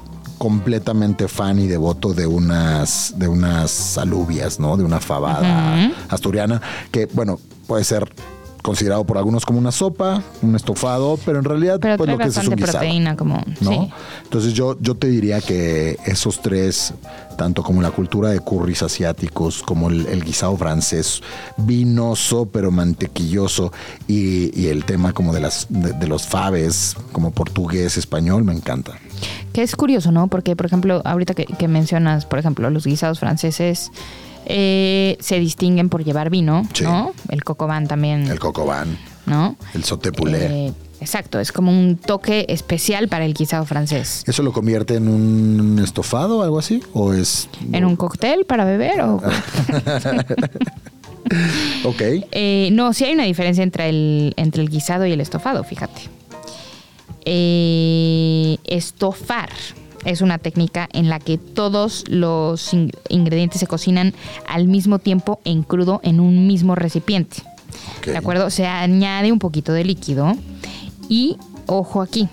completamente 0.44 1.30
fan 1.30 1.58
y 1.58 1.68
devoto 1.68 2.14
de 2.14 2.28
unas 2.28 3.14
de 3.16 3.30
unas 3.30 3.98
alubias, 3.98 4.60
¿no? 4.60 4.76
De 4.76 4.84
una 4.84 5.00
fabada 5.00 5.90
asturiana 6.10 6.62
que 6.92 7.06
bueno, 7.06 7.40
puede 7.66 7.86
ser 7.86 8.14
considerado 8.64 9.04
por 9.06 9.20
algunos 9.20 9.46
como 9.46 9.60
una 9.60 9.72
sopa, 9.72 10.24
un 10.42 10.56
estofado, 10.56 11.20
pero 11.24 11.38
en 11.38 11.46
realidad 11.46 11.78
Pero 11.80 11.98
pues 11.98 12.10
lo 12.10 12.18
que 12.18 12.24
es 12.24 12.38
es 12.38 12.48
un 12.48 12.56
guisado. 12.56 12.80
proteína, 12.80 13.16
como. 13.16 13.44
¿no? 13.62 13.72
Sí. 13.72 13.92
Entonces 14.24 14.54
yo, 14.54 14.76
yo 14.80 14.96
te 14.96 15.08
diría 15.08 15.40
que 15.42 16.00
esos 16.06 16.42
tres, 16.42 16.94
tanto 17.38 17.62
como 17.62 17.82
la 17.82 17.92
cultura 17.92 18.30
de 18.30 18.40
curris 18.40 18.82
asiáticos, 18.82 19.62
como 19.62 19.90
el, 19.90 20.08
el 20.08 20.24
guisado 20.24 20.58
francés, 20.58 21.22
vinoso 21.58 22.48
pero 22.48 22.72
mantequilloso, 22.72 23.72
y, 24.08 24.58
y 24.60 24.68
el 24.70 24.86
tema 24.86 25.14
como 25.14 25.34
de, 25.34 25.42
las, 25.42 25.68
de, 25.70 25.92
de 25.94 26.08
los 26.08 26.26
faves, 26.26 26.96
como 27.12 27.32
portugués, 27.32 27.98
español, 27.98 28.44
me 28.44 28.54
encanta. 28.54 28.94
Que 29.52 29.62
es 29.62 29.76
curioso, 29.76 30.12
¿no? 30.12 30.30
Porque, 30.30 30.56
por 30.56 30.66
ejemplo, 30.66 31.02
ahorita 31.06 31.34
que, 31.34 31.46
que 31.46 31.68
mencionas, 31.68 32.26
por 32.26 32.40
ejemplo, 32.40 32.70
los 32.70 32.86
guisados 32.86 33.20
franceses 33.20 33.92
eh, 34.46 35.18
se 35.20 35.40
distinguen 35.40 35.90
por 35.90 36.04
llevar 36.04 36.30
vino, 36.30 36.68
Sí. 36.74 36.84
¿no? 36.84 37.14
El 37.30 37.44
cocobán 37.44 37.88
también, 37.88 38.28
El 38.28 38.40
cocobán, 38.40 38.98
¿no? 39.26 39.56
el 39.74 39.84
poulet. 40.14 40.42
Eh, 40.52 40.74
exacto, 41.02 41.40
es 41.40 41.52
como 41.52 41.72
un 41.72 41.98
toque 41.98 42.46
especial 42.50 43.08
para 43.08 43.26
el 43.26 43.34
guisado 43.34 43.66
francés. 43.66 44.24
¿Eso 44.28 44.44
lo 44.44 44.52
convierte 44.54 44.96
en 44.96 45.08
un 45.08 45.80
estofado 45.84 46.40
o 46.40 46.44
algo 46.44 46.60
así? 46.60 46.82
¿O 46.94 47.14
es...? 47.14 47.50
¿En 47.72 47.86
un 47.86 47.96
cóctel 47.96 48.46
para 48.46 48.66
beber 48.66 49.02
o...? 49.02 49.22
Ok. 51.86 52.02
Eh, 52.32 52.70
no, 52.74 52.94
sí 52.94 53.06
hay 53.06 53.14
una 53.14 53.24
diferencia 53.24 53.64
entre 53.64 53.90
el, 53.90 54.34
entre 54.38 54.62
el 54.62 54.70
guisado 54.70 55.06
y 55.06 55.12
el 55.14 55.22
estofado, 55.22 55.64
fíjate. 55.64 56.02
Eh, 57.26 58.58
estofar 58.66 59.50
es 60.06 60.22
una 60.22 60.38
técnica 60.38 60.88
en 60.94 61.10
la 61.10 61.20
que 61.20 61.38
todos 61.38 62.04
los 62.08 62.74
in- 62.74 62.92
ingredientes 63.10 63.60
se 63.60 63.68
cocinan 63.68 64.14
al 64.48 64.68
mismo 64.68 65.00
tiempo 65.00 65.40
en 65.46 65.64
crudo 65.64 66.00
en 66.04 66.20
un 66.20 66.48
mismo 66.48 66.76
recipiente. 66.76 67.38
¿De 68.06 68.18
acuerdo? 68.18 68.50
Se 68.50 68.66
añade 68.68 69.32
un 69.32 69.40
poquito 69.40 69.74
de 69.74 69.84
líquido 69.84 70.36
y, 71.10 71.38
ojo 71.66 72.02
aquí, 72.02 72.28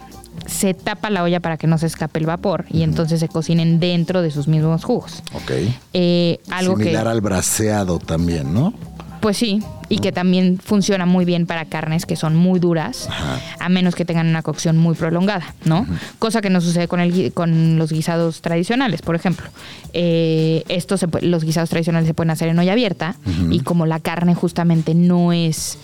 se 0.46 0.74
tapa 0.74 1.10
la 1.10 1.22
olla 1.22 1.40
para 1.40 1.56
que 1.56 1.66
no 1.66 1.78
se 1.78 1.86
escape 1.86 2.18
el 2.18 2.26
vapor 2.26 2.64
y 2.70 2.82
entonces 2.82 3.20
se 3.20 3.28
cocinen 3.28 3.78
dentro 3.78 4.20
de 4.22 4.30
sus 4.30 4.48
mismos 4.48 4.84
jugos. 4.84 5.22
Ok. 5.34 5.52
Eh, 5.92 6.38
algo 6.50 6.76
que... 6.76 6.84
Similar 6.84 7.06
al 7.08 7.20
braseado 7.20 7.98
también, 7.98 8.52
¿no? 8.52 8.74
Pues 9.20 9.36
sí, 9.36 9.62
y 9.90 9.98
que 9.98 10.12
también 10.12 10.58
funciona 10.58 11.04
muy 11.04 11.24
bien 11.26 11.46
para 11.46 11.66
carnes 11.66 12.06
que 12.06 12.16
son 12.16 12.36
muy 12.36 12.58
duras, 12.58 13.06
Ajá. 13.10 13.38
a 13.58 13.68
menos 13.68 13.94
que 13.94 14.04
tengan 14.06 14.26
una 14.28 14.42
cocción 14.42 14.78
muy 14.78 14.94
prolongada, 14.94 15.54
¿no? 15.66 15.86
Cosa 16.18 16.40
que 16.40 16.48
no 16.48 16.60
sucede 16.62 16.88
con, 16.88 17.00
el, 17.00 17.32
con 17.34 17.76
los 17.78 17.92
guisados 17.92 18.40
tradicionales, 18.40 19.02
por 19.02 19.14
ejemplo. 19.16 19.46
Eh, 19.92 20.64
estos 20.68 21.00
se 21.00 21.08
los 21.20 21.44
guisados 21.44 21.68
tradicionales 21.68 22.06
se 22.06 22.14
pueden 22.14 22.30
hacer 22.30 22.48
en 22.48 22.58
olla 22.58 22.72
abierta 22.72 23.16
y 23.50 23.60
como 23.60 23.84
la 23.84 24.00
carne 24.00 24.34
justamente 24.34 24.94
no 24.94 25.32
es 25.32 25.78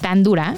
tan 0.00 0.22
dura, 0.22 0.56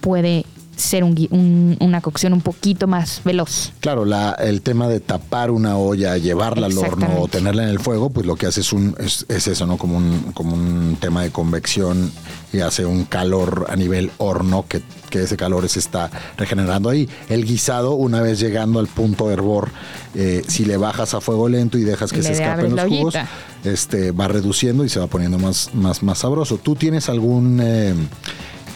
puede 0.00 0.44
ser 0.78 1.02
un 1.04 1.14
un- 1.30 1.76
una 1.80 2.00
cocción 2.00 2.32
un 2.32 2.40
poquito 2.40 2.86
más 2.86 3.20
veloz. 3.24 3.72
Claro, 3.80 4.04
la, 4.04 4.30
el 4.32 4.62
tema 4.62 4.88
de 4.88 5.00
tapar 5.00 5.50
una 5.50 5.76
olla, 5.76 6.16
llevarla 6.16 6.66
al 6.66 6.78
horno 6.78 7.20
o 7.20 7.28
tenerla 7.28 7.64
en 7.64 7.68
el 7.70 7.80
fuego, 7.80 8.10
pues 8.10 8.24
lo 8.26 8.36
que 8.36 8.46
hace 8.46 8.60
es, 8.60 8.72
un, 8.72 8.94
es, 8.98 9.26
es 9.28 9.48
eso, 9.48 9.66
¿no? 9.66 9.76
Como 9.76 9.98
un, 9.98 10.30
como 10.34 10.54
un 10.54 10.96
tema 11.00 11.22
de 11.22 11.30
convección 11.30 12.10
y 12.52 12.60
hace 12.60 12.86
un 12.86 13.04
calor 13.04 13.66
a 13.68 13.76
nivel 13.76 14.10
horno 14.18 14.64
que, 14.68 14.80
que 15.10 15.24
ese 15.24 15.36
calor 15.36 15.68
se 15.68 15.80
está 15.80 16.10
regenerando 16.36 16.88
ahí. 16.88 17.08
El 17.28 17.44
guisado, 17.44 17.94
una 17.94 18.22
vez 18.22 18.38
llegando 18.38 18.78
al 18.78 18.86
punto 18.86 19.26
de 19.26 19.34
hervor, 19.34 19.70
eh, 20.14 20.42
si 20.46 20.64
le 20.64 20.76
bajas 20.76 21.12
a 21.14 21.20
fuego 21.20 21.48
lento 21.48 21.76
y 21.76 21.82
dejas 21.82 22.10
que 22.12 22.18
Le 22.18 22.22
se 22.22 22.32
escapen 22.34 22.76
los 22.76 22.86
jugos, 22.86 23.14
este, 23.64 24.12
va 24.12 24.28
reduciendo 24.28 24.84
y 24.84 24.88
se 24.88 25.00
va 25.00 25.08
poniendo 25.08 25.38
más, 25.38 25.70
más, 25.74 26.02
más 26.04 26.18
sabroso. 26.18 26.56
¿Tú 26.58 26.76
tienes 26.76 27.08
algún... 27.08 27.58
eh, 27.60 27.94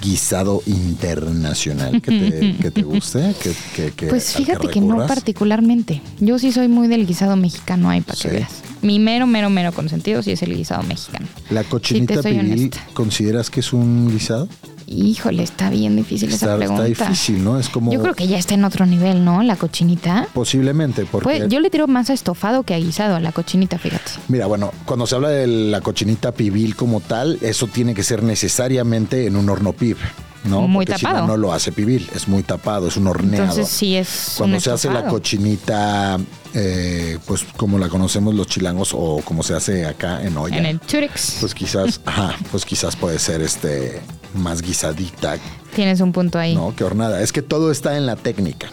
guisado 0.03 0.63
internacional 0.67 2.03
que 2.03 2.11
te, 2.11 2.57
que 2.61 2.71
te 2.71 2.83
guste? 2.83 3.35
Que, 3.43 3.53
que- 3.77 3.93
que- 3.93 4.07
Pues 4.09 4.35
fíjate 4.35 4.69
que, 4.69 4.81
no 4.81 5.07
particularmente. 5.07 6.03
Yo 6.21 6.39
sí 6.39 6.53
soy 6.53 6.69
muy 6.69 6.89
del 6.89 7.07
guisado 7.07 7.37
mexicano 7.37 7.89
ahí 7.91 8.01
para 8.01 8.17
Sí. 8.17 8.29
que 8.29 8.35
veas. 8.35 8.51
Mi 8.83 8.99
mero, 8.99 9.27
mero, 9.29 9.49
mero 9.49 9.73
consentido 9.73 10.23
sí 10.25 10.33
es 10.33 10.43
el 10.43 10.57
guisado 10.57 10.83
mexicano. 10.83 11.27
La 11.51 11.63
cochinita 11.63 12.21
soy 12.21 12.39
pibil. 12.39 12.71
¿consideras 12.95 13.49
que 13.49 13.61
es 13.61 13.73
un 13.73 14.11
guisado? 14.11 14.49
Híjole, 14.87 15.43
está 15.43 15.71
bien 15.71 15.97
difícil 15.97 16.29
esa 16.29 16.47
Está, 16.47 16.57
pregunta. 16.59 16.87
está 16.87 17.05
difícil, 17.07 17.43
¿no? 17.45 17.59
Es 17.59 17.69
como 17.69 17.93
Yo 17.93 18.01
creo 18.03 18.15
que 18.15 18.27
ya 18.27 18.39
está 18.39 18.55
en 18.55 18.65
otro 18.65 18.85
nivel, 18.87 19.25
¿no? 19.25 19.43
La 19.43 19.57
cochinita. 19.57 20.29
posiblemente, 20.35 21.05
porque 21.11 21.25
Pues 21.39 21.49
yo 21.49 21.61
le 21.61 21.71
tiro 21.71 21.87
más 21.87 22.11
a 22.11 22.13
estofado 22.13 22.63
que 22.63 22.75
a 22.75 22.79
guisado 22.79 23.17
a 23.17 23.21
la 23.21 23.33
cochinita, 23.33 23.79
fíjate. 23.79 24.13
mira, 24.29 24.47
bueno, 24.47 24.73
cuando 24.85 25.07
se 25.07 25.15
habla 25.15 25.29
de 25.31 25.47
la 25.47 25.81
cochinita 25.81 26.33
pibil 26.33 26.77
como 26.77 27.01
tal, 27.01 27.39
eso 27.43 27.67
tiene 27.67 27.95
que 27.95 28.03
ser 28.03 28.23
necesariamente 28.23 29.27
en 29.27 29.37
un 29.37 29.49
horno 29.49 29.73
pib, 29.73 29.97
¿no? 30.45 30.67
Muy 30.69 30.85
Porque 30.87 30.99
si 30.99 31.05
tapado. 31.07 31.27
no, 31.27 31.33
no 31.33 31.37
lo 31.37 31.53
hace 31.53 31.73
pibil, 31.73 32.09
es 32.15 32.29
muy 32.29 32.43
tapado, 32.43 32.89
es 32.89 32.97
un 32.97 33.07
horneado. 33.07 33.45
Entonces 33.45 33.69
sí 33.69 33.97
es. 33.97 34.35
Cuando 34.37 34.59
se 34.61 34.71
hace 34.71 34.91
la 34.91 35.07
cochinita, 35.07 36.19
eh, 36.55 37.19
pues 37.27 37.45
como 37.57 37.79
la 37.79 37.89
conocemos 37.89 38.35
los 38.35 38.47
chilangos 38.47 38.91
o 38.95 39.21
como 39.25 39.43
se 39.43 39.55
hace 39.55 39.87
acá 39.87 40.23
en 40.23 40.37
olla. 40.37 40.57
En 40.59 40.67
el 40.67 40.81
Turix. 40.81 41.37
Pues 41.41 41.55
quizás, 41.55 42.01
ajá, 42.07 42.37
pues 42.51 42.65
quizás 42.65 42.97
puede 42.97 43.19
ser 43.19 43.41
este 43.41 44.01
más 44.35 44.63
guisadita, 44.63 45.39
Tienes 45.75 46.01
un 46.01 46.13
punto 46.13 46.39
ahí. 46.39 46.55
¿no? 46.55 46.75
Que 46.77 46.85
hornada. 46.85 47.23
Es 47.23 47.33
que 47.33 47.41
todo 47.43 47.71
está 47.71 47.97
en 47.97 48.05
la 48.07 48.17
técnica, 48.17 48.69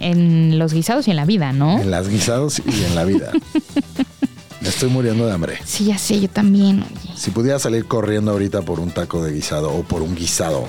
En 0.00 0.58
los 0.58 0.72
guisados 0.72 1.06
y 1.08 1.10
en 1.10 1.16
la 1.16 1.24
vida, 1.26 1.52
¿no? 1.52 1.78
en 1.78 1.90
las 1.90 2.08
guisados 2.08 2.60
y 2.64 2.84
en 2.84 2.94
la 2.94 3.04
vida. 3.04 3.30
Me 4.60 4.68
estoy 4.68 4.90
muriendo 4.90 5.26
de 5.26 5.32
hambre. 5.32 5.58
Sí, 5.64 5.86
ya 5.86 5.98
sé, 5.98 6.20
yo 6.20 6.28
también. 6.28 6.84
oye. 6.84 7.16
Si 7.16 7.32
pudiera 7.32 7.58
salir 7.58 7.86
corriendo 7.86 8.30
ahorita 8.30 8.62
por 8.62 8.78
un 8.78 8.92
taco 8.92 9.22
de 9.22 9.32
guisado 9.32 9.72
o 9.72 9.82
por 9.82 10.02
un 10.02 10.14
guisado, 10.14 10.66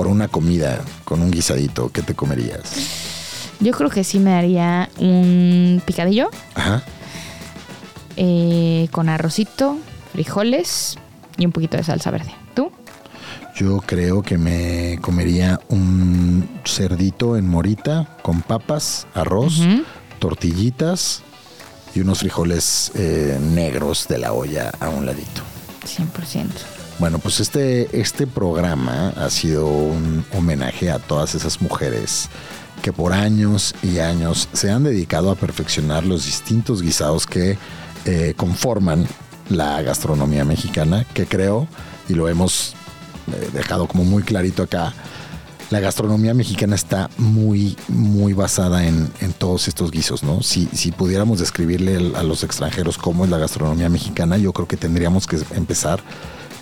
por 0.00 0.06
una 0.06 0.28
comida 0.28 0.80
con 1.04 1.20
un 1.20 1.30
guisadito, 1.30 1.92
¿qué 1.92 2.00
te 2.00 2.14
comerías? 2.14 2.62
Yo 3.60 3.70
creo 3.72 3.90
que 3.90 4.02
sí 4.02 4.18
me 4.18 4.30
daría 4.30 4.88
un 4.96 5.82
picadillo 5.84 6.30
Ajá. 6.54 6.82
eh, 8.16 8.88
con 8.92 9.10
arrocito, 9.10 9.76
frijoles 10.14 10.96
y 11.36 11.44
un 11.44 11.52
poquito 11.52 11.76
de 11.76 11.82
salsa 11.84 12.10
verde. 12.10 12.32
¿Tú? 12.54 12.72
Yo 13.54 13.82
creo 13.84 14.22
que 14.22 14.38
me 14.38 14.98
comería 15.02 15.60
un 15.68 16.48
cerdito 16.64 17.36
en 17.36 17.46
morita 17.46 18.16
con 18.22 18.40
papas, 18.40 19.06
arroz, 19.12 19.60
tortillitas 20.18 21.20
y 21.94 22.00
unos 22.00 22.20
frijoles 22.20 22.90
eh, 22.94 23.38
negros 23.38 24.08
de 24.08 24.16
la 24.16 24.32
olla 24.32 24.72
a 24.80 24.88
un 24.88 25.04
ladito. 25.04 25.42
100%. 25.84 26.79
Bueno, 27.00 27.18
pues 27.18 27.40
este, 27.40 27.98
este 27.98 28.26
programa 28.26 29.14
ha 29.16 29.30
sido 29.30 29.66
un 29.66 30.22
homenaje 30.36 30.90
a 30.90 30.98
todas 30.98 31.34
esas 31.34 31.62
mujeres 31.62 32.28
que 32.82 32.92
por 32.92 33.14
años 33.14 33.74
y 33.82 34.00
años 34.00 34.50
se 34.52 34.70
han 34.70 34.84
dedicado 34.84 35.30
a 35.30 35.34
perfeccionar 35.34 36.04
los 36.04 36.26
distintos 36.26 36.82
guisados 36.82 37.26
que 37.26 37.56
eh, 38.04 38.34
conforman 38.36 39.06
la 39.48 39.80
gastronomía 39.80 40.44
mexicana, 40.44 41.06
que 41.14 41.24
creo, 41.24 41.66
y 42.06 42.12
lo 42.12 42.28
hemos 42.28 42.74
eh, 43.32 43.48
dejado 43.54 43.88
como 43.88 44.04
muy 44.04 44.22
clarito 44.22 44.62
acá, 44.62 44.92
la 45.70 45.80
gastronomía 45.80 46.34
mexicana 46.34 46.74
está 46.74 47.08
muy, 47.16 47.78
muy 47.88 48.34
basada 48.34 48.86
en, 48.86 49.08
todos 49.38 49.68
estos 49.68 49.90
guisos, 49.90 50.22
¿no? 50.22 50.42
Si, 50.42 50.68
si 50.74 50.92
pudiéramos 50.92 51.38
describirle 51.38 52.12
a 52.14 52.22
los 52.22 52.44
extranjeros 52.44 52.98
cómo 52.98 53.24
es 53.24 53.30
la 53.30 53.38
gastronomía 53.38 53.88
mexicana, 53.88 54.36
yo 54.36 54.52
creo 54.52 54.68
que 54.68 54.76
tendríamos 54.76 55.26
que 55.26 55.38
empezar 55.54 56.02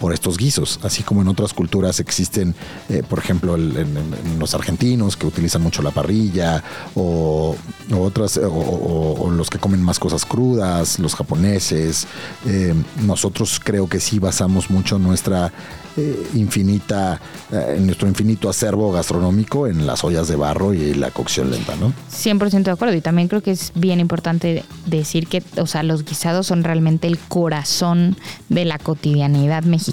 por 0.00 0.12
estos 0.12 0.36
guisos, 0.36 0.80
así 0.82 1.02
como 1.02 1.22
en 1.22 1.28
otras 1.28 1.52
culturas 1.52 2.00
existen, 2.00 2.54
eh, 2.88 3.02
por 3.08 3.18
ejemplo, 3.18 3.56
en, 3.56 4.38
los 4.38 4.54
argentinos 4.54 5.16
que 5.16 5.26
utilizan 5.26 5.62
mucho 5.62 5.82
la 5.82 5.90
parrilla, 5.90 6.62
o, 6.94 7.56
otras, 7.92 8.38
o, 8.42 9.30
los 9.30 9.50
que 9.50 9.58
comen 9.58 9.82
más 9.82 9.98
cosas 9.98 10.24
crudas, 10.24 10.98
los 10.98 11.14
japoneses. 11.14 12.06
Eh, 12.46 12.74
nosotros 13.02 13.60
creo 13.62 13.88
que 13.88 14.00
sí 14.00 14.18
basamos 14.18 14.70
mucho 14.70 14.98
nuestra 14.98 15.52
eh, 15.98 16.28
infinita, 16.34 17.20
en 17.50 17.86
nuestro 17.86 18.08
infinito 18.08 18.48
acervo 18.48 18.92
gastronómico 18.92 19.66
en 19.66 19.86
las 19.86 20.04
ollas 20.04 20.28
de 20.28 20.36
barro 20.36 20.74
y 20.74 20.94
la 20.94 21.10
cocción 21.10 21.50
lenta, 21.50 21.76
¿no? 21.76 21.92
100% 22.12 22.62
de 22.62 22.70
acuerdo. 22.70 22.94
Y 22.94 23.00
también 23.00 23.28
creo 23.28 23.42
que 23.42 23.50
es 23.50 23.72
bien 23.74 24.00
importante 24.00 24.64
decir 24.86 25.26
que, 25.26 25.42
o 25.56 25.66
sea, 25.66 25.82
los 25.82 26.04
guisados 26.04 26.46
son 26.46 26.64
realmente 26.64 27.06
el 27.06 27.18
corazón 27.18 28.16
de 28.48 28.64
la 28.64 28.78
cotidianidad 28.78 29.64
mexicana 29.64 29.88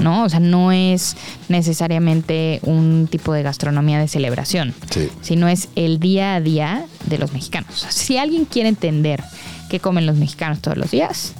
¿no? 0.00 0.24
O 0.24 0.28
sea, 0.28 0.40
no 0.40 0.72
es 0.72 1.16
necesariamente 1.48 2.60
un 2.62 3.08
tipo 3.10 3.32
de 3.32 3.42
gastronomía 3.42 3.98
de 3.98 4.08
celebración, 4.08 4.74
sino 5.20 5.48
es 5.48 5.68
el 5.74 5.98
día 5.98 6.34
a 6.34 6.40
día 6.40 6.86
de 7.06 7.18
los 7.18 7.32
mexicanos. 7.32 7.86
si 7.90 8.18
alguien 8.18 8.44
quiere 8.44 8.68
entender 8.68 9.22
qué 9.70 9.80
comen 9.80 10.06
los 10.06 10.16
mexicanos 10.16 10.60
todos 10.60 10.76
los 10.76 10.90
días, 10.90 11.32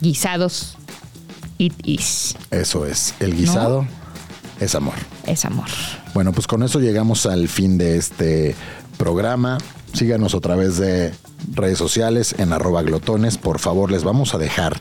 guisados, 0.00 0.76
it 1.58 1.74
is. 1.84 2.36
Eso 2.50 2.86
es, 2.86 3.14
el 3.20 3.36
guisado 3.36 3.86
es 4.60 4.74
amor. 4.74 4.94
Es 5.26 5.44
amor. 5.44 5.68
Bueno, 6.14 6.32
pues 6.32 6.46
con 6.46 6.62
eso 6.62 6.80
llegamos 6.80 7.26
al 7.26 7.48
fin 7.48 7.78
de 7.78 7.96
este 7.96 8.54
programa. 8.96 9.58
Síganos 9.94 10.34
a 10.34 10.40
través 10.40 10.76
de 10.78 11.12
redes 11.52 11.78
sociales 11.78 12.34
en 12.38 12.52
arroba 12.52 12.82
glotones. 12.82 13.38
Por 13.38 13.60
favor, 13.60 13.92
les 13.92 14.02
vamos 14.02 14.34
a 14.34 14.38
dejar 14.38 14.80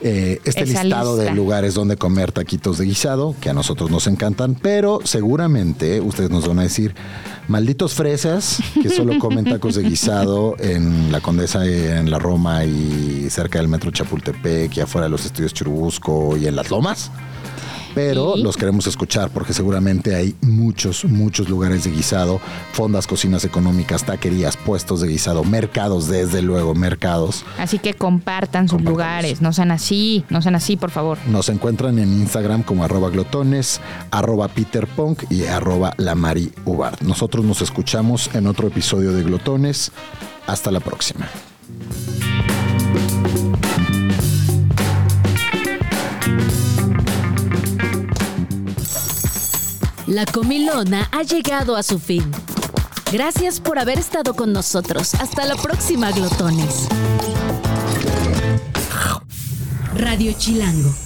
eh, 0.00 0.40
este 0.44 0.64
listado 0.64 1.16
de 1.16 1.32
lugares 1.32 1.74
donde 1.74 1.96
comer 1.96 2.30
taquitos 2.30 2.78
de 2.78 2.84
guisado, 2.84 3.34
que 3.40 3.50
a 3.50 3.54
nosotros 3.54 3.90
nos 3.90 4.06
encantan, 4.06 4.54
pero 4.54 5.00
seguramente 5.02 6.00
ustedes 6.00 6.30
nos 6.30 6.46
van 6.46 6.60
a 6.60 6.62
decir, 6.62 6.94
malditos 7.48 7.94
fresas, 7.94 8.58
que 8.80 8.88
solo 8.88 9.18
comen 9.18 9.44
tacos 9.44 9.74
de 9.74 9.82
guisado 9.82 10.54
en 10.60 11.10
la 11.10 11.20
Condesa, 11.20 11.66
en 11.66 12.08
la 12.08 12.20
Roma 12.20 12.64
y 12.64 13.28
cerca 13.30 13.58
del 13.58 13.66
metro 13.66 13.90
Chapultepec 13.90 14.76
y 14.76 14.80
afuera 14.80 15.06
de 15.06 15.10
los 15.10 15.24
estudios 15.24 15.52
Churubusco 15.54 16.36
y 16.36 16.46
en 16.46 16.54
las 16.54 16.70
Lomas 16.70 17.10
pero 17.96 18.36
los 18.36 18.58
queremos 18.58 18.86
escuchar 18.86 19.30
porque 19.30 19.54
seguramente 19.54 20.14
hay 20.14 20.34
muchos, 20.42 21.06
muchos 21.06 21.48
lugares 21.48 21.84
de 21.84 21.90
guisado, 21.90 22.42
fondas, 22.72 23.06
cocinas 23.06 23.46
económicas, 23.46 24.04
taquerías, 24.04 24.58
puestos 24.58 25.00
de 25.00 25.08
guisado, 25.08 25.44
mercados, 25.44 26.06
desde 26.06 26.42
luego, 26.42 26.74
mercados. 26.74 27.42
Así 27.58 27.78
que 27.78 27.94
compartan 27.94 28.68
sus 28.68 28.82
lugares, 28.82 29.40
no 29.40 29.54
sean 29.54 29.70
así, 29.70 30.26
no 30.28 30.42
sean 30.42 30.56
así, 30.56 30.76
por 30.76 30.90
favor. 30.90 31.16
Nos 31.26 31.48
encuentran 31.48 31.98
en 31.98 32.12
Instagram 32.12 32.64
como 32.64 32.84
arroba 32.84 33.08
glotones, 33.08 33.80
arroba 34.10 34.48
peterpunk 34.48 35.22
y 35.30 35.46
arroba 35.46 35.94
Nosotros 37.00 37.46
nos 37.46 37.62
escuchamos 37.62 38.28
en 38.34 38.46
otro 38.46 38.68
episodio 38.68 39.12
de 39.12 39.22
Glotones. 39.22 39.90
Hasta 40.46 40.70
la 40.70 40.80
próxima. 40.80 41.26
La 50.06 50.24
comilona 50.24 51.08
ha 51.10 51.22
llegado 51.24 51.74
a 51.74 51.82
su 51.82 51.98
fin. 51.98 52.30
Gracias 53.12 53.60
por 53.60 53.78
haber 53.78 53.98
estado 53.98 54.34
con 54.34 54.52
nosotros. 54.52 55.14
Hasta 55.14 55.44
la 55.44 55.56
próxima, 55.56 56.12
glotones. 56.12 56.86
Radio 59.96 60.32
Chilango 60.32 61.05